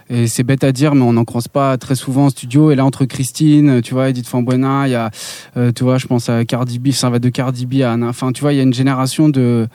et 0.09 0.27
c'est 0.27 0.43
bête 0.43 0.63
à 0.63 0.71
dire 0.71 0.95
mais 0.95 1.01
on 1.01 1.13
n'en 1.13 1.25
croise 1.25 1.49
pas 1.49 1.77
très 1.77 1.95
souvent 1.95 2.27
en 2.27 2.29
studio 2.29 2.71
et 2.71 2.75
là 2.75 2.85
entre 2.85 3.03
Christine 3.03 3.81
tu 3.81 3.93
vois 3.93 4.09
Edith 4.09 4.27
Fambuena 4.27 4.87
il 4.87 4.91
y 4.91 4.95
a 4.95 5.09
euh, 5.57 5.73
tu 5.73 5.83
vois 5.83 5.97
je 5.97 6.07
pense 6.07 6.29
à 6.29 6.45
Cardi 6.45 6.79
B 6.79 6.91
ça 6.91 7.09
va 7.09 7.19
de 7.19 7.27
Cardi 7.27 7.65
B 7.65 7.81
à 7.81 7.91
Anna 7.91 8.07
enfin 8.07 8.31
tu 8.31 8.41
vois 8.41 8.53
il 8.53 8.57
y 8.57 8.59
a 8.59 8.63
une 8.63 8.73
génération 8.73 9.27
de 9.27 9.67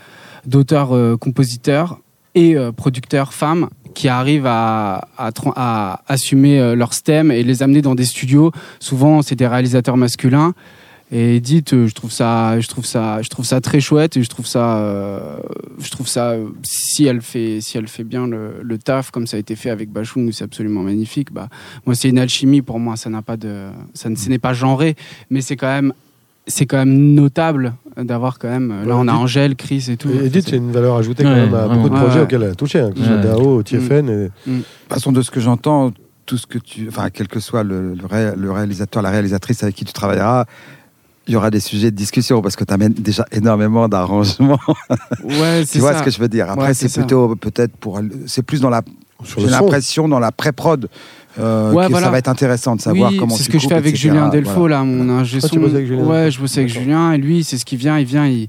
d'auteurs 0.47 0.95
euh, 0.95 1.17
compositeurs 1.19 1.99
et 2.37 2.55
producteurs 2.77 3.35
femmes 3.35 3.69
qui 3.95 4.09
arrivent 4.09 4.47
à, 4.47 5.09
à, 5.19 5.31
à 5.57 6.03
assumer 6.09 6.61
euh, 6.61 6.75
leur 6.75 6.95
stem 6.95 7.31
et 7.31 7.43
les 7.43 7.63
amener 7.63 7.83
dans 7.83 7.95
des 7.95 8.05
studios. 8.05 8.53
Souvent, 8.79 9.23
c'est 9.23 9.37
des 9.37 9.47
réalisateurs 9.47 9.97
masculins. 9.97 10.55
Et 11.13 11.37
Edith, 11.37 11.73
euh, 11.73 11.89
je 11.89 11.95
trouve 11.95 12.13
ça, 12.13 12.61
je 12.61 12.69
trouve 12.69 12.87
ça, 12.87 13.21
je 13.21 13.29
trouve 13.29 13.45
ça 13.45 13.61
très 13.61 13.81
chouette 13.81 14.17
et 14.17 14.23
je 14.23 14.29
trouve 14.29 14.47
ça, 14.47 14.79
euh, 14.79 15.39
je 15.81 15.91
trouve 15.91 16.07
ça, 16.07 16.31
euh, 16.31 16.47
si 16.63 17.05
elle 17.05 17.21
fait, 17.21 17.61
si 17.61 17.77
elle 17.79 17.89
fait 17.89 18.05
bien 18.05 18.29
le, 18.29 18.53
le 18.63 18.79
taf 18.79 19.11
comme 19.11 19.27
ça 19.27 19.37
a 19.37 19.41
été 19.41 19.57
fait 19.57 19.71
avec 19.71 19.91
Bachung, 19.91 20.31
c'est 20.33 20.45
absolument 20.45 20.83
magnifique. 20.83 21.33
Bah, 21.33 21.49
moi, 21.85 21.97
c'est 21.97 22.09
une 22.11 22.19
alchimie 22.21 22.63
pour 22.63 22.79
moi. 22.79 22.97
Ça 22.97 23.11
n'a 23.11 23.23
pas 23.23 23.37
de, 23.37 23.71
ça 23.93 24.09
ne, 24.09 24.15
ce 24.15 24.29
n'est 24.29 24.39
pas 24.39 24.53
genré, 24.53 24.95
mais 25.31 25.41
c'est 25.41 25.57
quand 25.57 25.67
même, 25.67 25.93
c'est 26.47 26.67
quand 26.67 26.79
même 26.79 27.15
notable 27.15 27.75
d'avoir 27.97 28.39
quand 28.39 28.49
même. 28.49 28.69
Là, 28.87 28.97
on 28.97 29.09
a 29.09 29.13
Edith- 29.13 29.21
Angèle, 29.21 29.57
Chris 29.57 29.87
et 29.89 29.97
tout. 29.97 30.11
Et 30.11 30.27
Edith, 30.27 30.47
c'est 30.49 30.57
une 30.59 30.71
valeur 30.71 30.95
ajoutée 30.97 31.25
quand 31.25 31.31
Ouais, 31.31 31.41
même 31.47 31.55
à 31.55 31.67
vraiment. 31.67 31.83
beaucoup 31.83 31.89
de 31.89 31.95
Ouais, 31.95 32.01
projets 32.03 32.19
ouais. 32.19 32.25
auxquels 32.25 32.43
elle 32.45 32.51
a 32.51 32.55
touché, 32.55 32.79
hein, 32.79 32.91
que 32.93 32.99
ce 33.01 33.05
soit 33.05 33.17
Ouais. 33.17 33.23
Dao, 33.23 33.63
TFN. 33.65 34.09
Et... 34.09 34.13
De 34.13 34.31
toute 34.59 34.65
façon, 34.89 35.11
de 35.11 35.23
ce 35.23 35.33
que 35.33 35.41
j'entends, 35.41 35.91
tout 36.25 36.37
ce 36.39 36.47
que 36.47 36.59
tu, 36.59 36.87
enfin, 36.89 37.11
quel 37.11 37.27
que 37.27 37.41
soit 37.41 37.65
le, 37.65 37.95
le 37.95 38.07
ré- 38.07 38.37
le 38.37 38.53
réalisateur, 38.53 39.03
la 39.03 39.11
réalisatrice 39.11 39.65
avec 39.65 39.75
qui 39.75 39.85
tu 39.85 39.93
travailleras, 39.93 40.45
il 41.27 41.35
y 41.35 41.37
aura 41.37 41.51
des 41.51 41.61
sujets 41.61 41.91
de 41.91 41.97
discussion 41.97 42.43
parce 42.43 42.57
que 42.57 42.65
tu 42.65 42.73
amènes 42.75 42.93
déjà 42.95 43.25
énormément 43.31 43.89
d'arrangements. 43.89 44.59
Ouais, 45.23 45.65
tu 45.71 45.79
vois 45.79 45.93
ça. 45.93 45.99
ce 46.01 46.05
que 46.05 46.11
je 46.11 46.19
veux 46.19 46.29
dire? 46.29 46.51
Après, 46.51 46.69
Ouais, 46.69 46.75
c'est 46.75 46.93
plutôt 46.93 47.37
peut-être 47.37 47.77
pour, 47.77 48.01
c'est 48.27 48.43
plus 48.43 48.61
dans 48.61 48.71
la, 48.71 48.83
j'ai 49.37 49.47
l'impression 49.47 50.09
dans 50.09 50.19
la 50.19 50.33
pré-prod 50.33 50.89
euh, 51.39 51.73
Ouais, 51.73 51.87
que 51.87 51.91
voilà. 51.93 52.07
ça 52.07 52.11
va 52.13 52.19
être 52.19 52.29
intéressant 52.29 52.75
de 52.75 52.81
savoir 52.81 53.11
oui, 53.13 53.17
comment. 53.17 53.35
c'est 53.37 53.45
ce 53.45 53.51
tu 53.51 53.53
que 53.57 53.63
je 53.63 53.69
fais 53.69 53.75
avec 53.75 53.95
etc. 53.95 54.09
Julien 54.09 54.29
Delfaux 54.29 54.53
Voilà. 54.61 54.79
là, 54.79 54.85
mon 54.85 55.09
ingé 55.11 55.39
Ah, 55.43 55.49
tu 55.49 55.55
son. 55.55 55.61
bosses 55.61 55.75
avec 55.75 55.87
Julien 55.87 56.05
Ouais, 56.05 56.31
je 56.31 56.41
bosse 56.41 56.57
avec 56.59 56.69
D'accord. 56.69 56.83
Julien 56.83 57.13
et 57.13 57.19
lui, 57.19 57.45
c'est 57.45 57.57
ce 57.57 57.65
qui 57.65 57.77
vient, 57.77 57.99
il 57.99 58.05
vient, 58.05 58.27
il, 58.27 58.43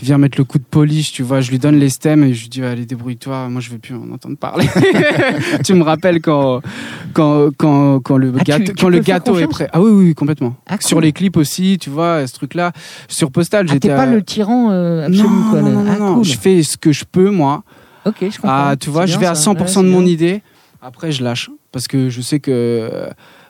il 0.00 0.04
vient 0.04 0.18
mettre 0.18 0.36
le 0.38 0.44
coup 0.44 0.58
de 0.58 0.64
polish, 0.64 1.12
tu 1.12 1.22
vois, 1.22 1.40
je 1.40 1.50
lui 1.50 1.58
donne 1.60 1.76
les 1.76 1.88
stems 1.90 2.24
et 2.24 2.34
je 2.34 2.42
lui 2.42 2.48
dis 2.48 2.62
allez 2.64 2.86
débrouille-toi, 2.86 3.48
moi 3.50 3.60
je 3.60 3.70
veux 3.70 3.78
plus 3.78 3.94
en 3.94 4.10
entendre 4.12 4.36
parler. 4.36 4.66
tu 5.64 5.74
me 5.74 5.82
rappelles 5.82 6.20
quand 6.20 6.60
quand 7.12 7.50
quand, 7.56 8.00
quand 8.00 8.16
le 8.16 8.32
Ah, 8.38 8.42
gâteau 8.42 8.64
tu 8.64 8.72
quand 8.82 8.88
le 8.88 8.98
gâteau 9.00 9.38
est 9.38 9.46
prêt. 9.46 9.68
Ah 9.72 9.80
oui 9.80 9.90
oui, 9.90 10.14
complètement. 10.14 10.56
Ah, 10.66 10.76
cool. 10.78 10.86
Sur 10.86 11.00
les 11.00 11.12
clips 11.12 11.36
aussi, 11.36 11.78
tu 11.80 11.90
vois, 11.90 12.26
ce 12.26 12.32
truc 12.34 12.54
là, 12.54 12.72
sur 13.08 13.30
Postal, 13.30 13.66
Ah, 13.68 13.72
j'étais 13.74 13.88
t'es 13.88 13.94
pas 13.94 14.02
à- 14.02 14.06
le 14.06 14.22
tyran 14.22 14.70
euh, 14.72 15.06
absolu, 15.06 15.22
non, 15.28 15.50
quoi. 15.50 15.60
non, 15.62 15.70
non, 15.70 15.82
non, 15.84 15.90
Ah, 15.94 15.98
non. 15.98 16.14
cool. 16.16 16.24
je 16.24 16.36
fais 16.38 16.62
ce 16.62 16.76
que 16.76 16.90
je 16.92 17.04
peux 17.10 17.30
moi. 17.30 17.62
Ok, 18.06 18.16
je 18.20 18.26
comprends. 18.38 18.48
Ah, 18.50 18.74
tu 18.78 18.90
vois, 18.90 19.06
je 19.06 19.18
vais 19.18 19.26
à 19.26 19.34
ça. 19.34 19.52
100% 19.52 19.60
Ouais, 19.60 19.66
c'est 19.68 19.82
de 19.82 19.88
mon 19.88 20.04
idée. 20.04 20.42
Après, 20.86 21.12
je 21.12 21.24
lâche 21.24 21.50
parce 21.72 21.88
que 21.88 22.10
je 22.10 22.20
sais 22.20 22.40
que 22.40 22.88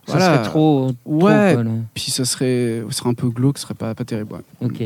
Ça 0.07 0.13
voilà. 0.13 0.27
serait 0.37 0.45
trop. 0.45 0.93
trop, 1.05 1.25
Ouais. 1.27 1.55
quoi. 1.55 1.65
Puis 1.95 2.11
ça 2.13 2.25
serait, 2.25 2.83
ça 2.91 2.99
serait 2.99 3.11
un 3.11 3.15
peu 3.15 3.29
glauque, 3.29 3.59
ce 3.59 3.65
serait 3.65 3.75
pas, 3.75 3.93
pas 3.95 4.05
terrible. 4.05 4.35
ouais. 4.35 4.41
Ok. 4.69 4.83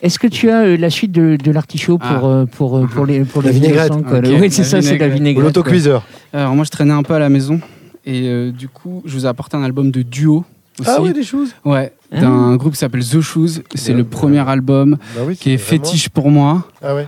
Est-ce 0.00 0.18
que 0.20 0.28
tu 0.28 0.50
as 0.50 0.60
euh, 0.60 0.76
la 0.76 0.88
suite 0.90 1.10
de, 1.10 1.36
de 1.36 1.50
l'artichaut 1.50 1.98
pour, 1.98 2.06
Ah. 2.08 2.24
euh, 2.24 2.46
pour, 2.46 2.78
euh, 2.78 2.86
pour 2.86 3.06
les 3.06 3.24
pour 3.24 3.42
La 3.42 3.48
les 3.50 3.54
vinaigrette. 3.58 3.92
Oui, 4.40 4.50
c'est 4.52 4.62
ça, 4.64 4.80
c'est 4.82 4.98
la 4.98 5.08
vinaigrette. 5.08 5.44
L'autocuiseur. 5.44 6.04
Alors 6.32 6.54
moi, 6.54 6.64
je 6.64 6.70
traînais 6.70 6.92
un 6.94 7.02
peu 7.02 7.14
à 7.14 7.18
la 7.18 7.28
maison 7.28 7.60
et 8.06 8.28
euh, 8.28 8.52
du 8.52 8.68
coup, 8.68 9.02
je 9.04 9.12
vous 9.14 9.26
ai 9.26 9.28
apporté 9.28 9.56
un 9.56 9.62
album 9.64 9.90
de 9.90 10.02
duo. 10.02 10.44
Aussi. 10.78 10.88
Ah 10.90 10.98
oui, 11.02 11.12
des 11.12 11.24
choses. 11.24 11.50
Ouais, 11.64 11.92
Ah. 12.12 12.20
d'un 12.20 12.56
groupe 12.56 12.72
qui 12.74 12.78
s'appelle 12.78 13.04
The 13.04 13.20
Shoes. 13.20 13.62
C'est 13.74 13.92
le 13.92 14.04
premier 14.04 14.48
album 14.48 14.96
Bah 15.16 15.22
oui, 15.26 15.36
qui 15.36 15.52
est 15.52 15.56
vraiment- 15.56 15.84
fétiche 15.84 16.08
pour 16.08 16.30
moi. 16.30 16.66
Ah 16.82 16.94
ouais. 16.94 17.06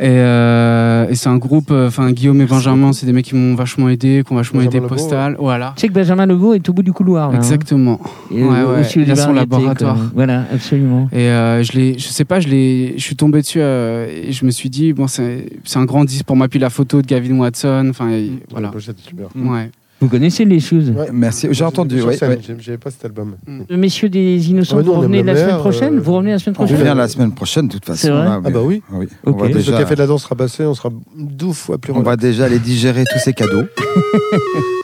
Et, 0.00 0.08
euh, 0.08 1.08
et 1.08 1.14
c'est 1.14 1.28
un 1.28 1.36
groupe, 1.36 1.70
euh, 1.70 1.88
enfin 1.88 2.10
Guillaume 2.10 2.40
et 2.40 2.46
Benjamin, 2.46 2.92
c'est 2.92 3.06
des 3.06 3.12
mecs 3.12 3.26
qui 3.26 3.34
m'ont 3.34 3.54
vachement 3.54 3.88
aidé, 3.88 4.22
qui 4.26 4.32
ont 4.32 4.36
vachement 4.36 4.58
Benjamin 4.58 4.70
aidé 4.70 4.78
Legault, 4.78 4.88
Postal. 4.88 5.36
Voilà. 5.38 5.72
Tu 5.76 5.82
sais 5.82 5.88
que 5.88 5.92
Benjamin 5.92 6.26
Legault 6.26 6.54
est 6.54 6.68
au 6.68 6.72
bout 6.72 6.82
du 6.82 6.92
couloir. 6.92 7.30
Là, 7.30 7.36
hein. 7.36 7.40
Exactement. 7.40 8.00
Et, 8.32 8.42
Ouais, 8.42 8.62
ouais, 8.62 8.82
il 8.96 9.10
a 9.10 9.16
son 9.16 9.32
laboratoire. 9.32 9.96
Voilà, 10.14 10.44
absolument. 10.52 11.08
Et 11.12 11.28
euh, 11.28 11.62
je 11.62 11.72
l'ai, 11.72 11.98
je 11.98 12.08
sais 12.08 12.24
pas, 12.24 12.40
je 12.40 12.48
l'ai, 12.48 12.94
je 12.96 13.02
suis 13.02 13.16
tombé 13.16 13.40
dessus 13.40 13.60
euh, 13.60 14.06
et 14.08 14.32
je 14.32 14.44
me 14.44 14.50
suis 14.50 14.70
dit 14.70 14.92
bon 14.92 15.06
c'est, 15.06 15.46
un 15.74 15.84
grand 15.84 16.04
disque 16.04 16.24
pour 16.24 16.36
moi. 16.36 16.48
Puis 16.48 16.58
la 16.58 16.70
photo 16.70 17.00
de 17.00 17.06
Gavin 17.06 17.38
Watson, 17.38 17.86
enfin 17.90 18.10
Voilà. 18.50 18.72
super. 18.78 19.28
Ouais. 19.36 19.70
Vous 20.04 20.10
connaissez 20.10 20.44
les 20.44 20.60
choses 20.60 20.90
Ouais. 20.90 21.06
Merci. 21.12 21.48
J'ai 21.50 21.64
entendu. 21.64 21.98
J'ai- 21.98 22.56
J'avais 22.58 22.76
pas 22.78 22.90
cet 22.90 23.06
album. 23.06 23.36
Euh, 23.48 23.76
Messieurs 23.76 24.10
des 24.10 24.50
innocents, 24.50 24.76
Ouais, 24.76 24.82
nous, 24.82 24.90
vous 24.90 24.94
on 24.98 25.00
revenez 25.00 25.22
la 25.22 25.32
la 25.32 25.40
semaine 25.40 25.56
prochaine 25.58 25.96
euh, 25.96 26.00
Vous 26.00 26.12
revenez 26.12 26.30
la 26.32 26.38
semaine 26.38 26.52
On 26.58 26.60
prochaine 26.64 26.76
revient 26.76 26.94
la 26.94 27.08
semaine 27.08 27.32
prochaine, 27.32 27.68
de 27.68 27.72
toute 27.72 27.86
façon. 27.86 27.98
C'est 28.02 28.10
vrai 28.10 28.24
là, 28.26 28.40
Ah 28.44 28.50
bah 28.50 28.60
oui. 28.62 28.82
oui. 28.92 29.06
On 29.24 29.32
va 29.32 29.48
Le 29.48 29.54
déjà, 29.54 29.78
café 29.78 29.94
de 29.94 30.00
la 30.00 30.06
danse 30.06 30.24
sera 30.24 30.34
passé, 30.36 30.64
on 30.66 30.74
sera 30.74 30.90
12 31.16 31.56
fois 31.56 31.78
plus 31.78 31.92
on 31.94 32.02
va 32.02 32.16
déjà 32.16 32.44
aller 32.44 32.58
digérer 32.58 33.04
tous 33.10 33.18
ces 33.18 33.32
cadeaux. 33.32 33.62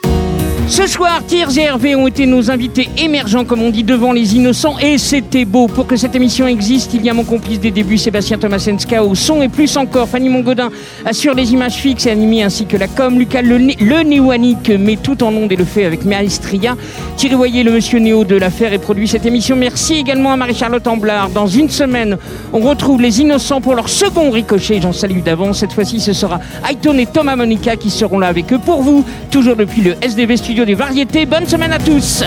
Ce 0.71 0.87
soir, 0.87 1.21
Tiers 1.27 1.59
et 1.59 1.63
Hervé 1.63 1.97
ont 1.97 2.07
été 2.07 2.27
nos 2.27 2.49
invités 2.49 2.89
émergents, 2.97 3.45
comme 3.45 3.61
on 3.61 3.71
dit, 3.71 3.83
devant 3.83 4.13
les 4.13 4.37
innocents, 4.37 4.79
et 4.79 4.99
c'était 4.99 5.45
beau. 5.45 5.67
Pour 5.67 5.89
que 5.89 5.97
cette 5.97 6.15
émission 6.15 6.47
existe, 6.47 6.95
il 6.95 7.05
y 7.05 7.11
a 7.11 7.13
mon 7.13 7.25
complice 7.25 7.59
des 7.59 7.73
débuts, 7.73 7.99
Sébastien 7.99 8.39
Thomasenska, 8.39 9.03
au 9.03 9.17
son, 9.17 9.43
et 9.43 9.49
plus 9.49 9.77
encore, 9.77 10.09
Fanny 10.09 10.29
Mongodin 10.29 10.71
assure 11.05 11.35
les 11.35 11.53
images 11.53 11.75
fixes 11.75 12.07
et 12.07 12.11
animées, 12.13 12.45
ainsi 12.45 12.67
que 12.67 12.77
la 12.77 12.87
com, 12.87 13.19
Lucas 13.19 13.43
le, 13.43 13.59
le 13.59 14.03
Néouanique 14.05 14.71
met 14.71 14.95
tout 14.95 15.25
en 15.25 15.35
onde 15.35 15.51
et 15.51 15.57
le 15.57 15.65
fait 15.65 15.87
avec 15.87 16.05
Maestria. 16.05 16.77
Thierry 17.17 17.35
Voyer, 17.35 17.65
le 17.65 17.73
monsieur 17.73 17.99
Néo 17.99 18.23
de 18.23 18.37
l'affaire, 18.37 18.73
et 18.73 18.79
produit 18.79 19.09
cette 19.09 19.27
émission. 19.27 19.57
Merci 19.57 19.95
également 19.95 20.31
à 20.31 20.37
Marie-Charlotte 20.37 20.87
Amblard. 20.87 21.31
Dans 21.31 21.49
une 21.49 21.69
semaine, 21.69 22.17
on 22.53 22.61
retrouve 22.61 23.03
les 23.03 23.21
innocents 23.21 23.61
pour 23.61 23.75
leur 23.75 23.89
second 23.89 24.31
ricochet. 24.31 24.81
J'en 24.81 24.93
salue 24.93 25.21
d'avance. 25.21 25.59
Cette 25.59 25.73
fois-ci, 25.73 25.99
ce 25.99 26.13
sera 26.13 26.39
Ayton 26.71 26.97
et 26.97 27.07
Thomas 27.07 27.35
Monica 27.35 27.75
qui 27.75 27.91
seront 27.91 28.21
là 28.21 28.29
avec 28.29 28.53
eux 28.53 28.61
pour 28.65 28.83
vous, 28.83 29.05
toujours 29.33 29.57
depuis 29.57 29.83
le 29.83 29.97
SDV 30.01 30.37
Des 30.65 30.75
Variétés. 30.75 31.25
Bonne 31.25 31.47
semaine 31.47 31.73
à 31.73 31.79
tous! 31.79 32.23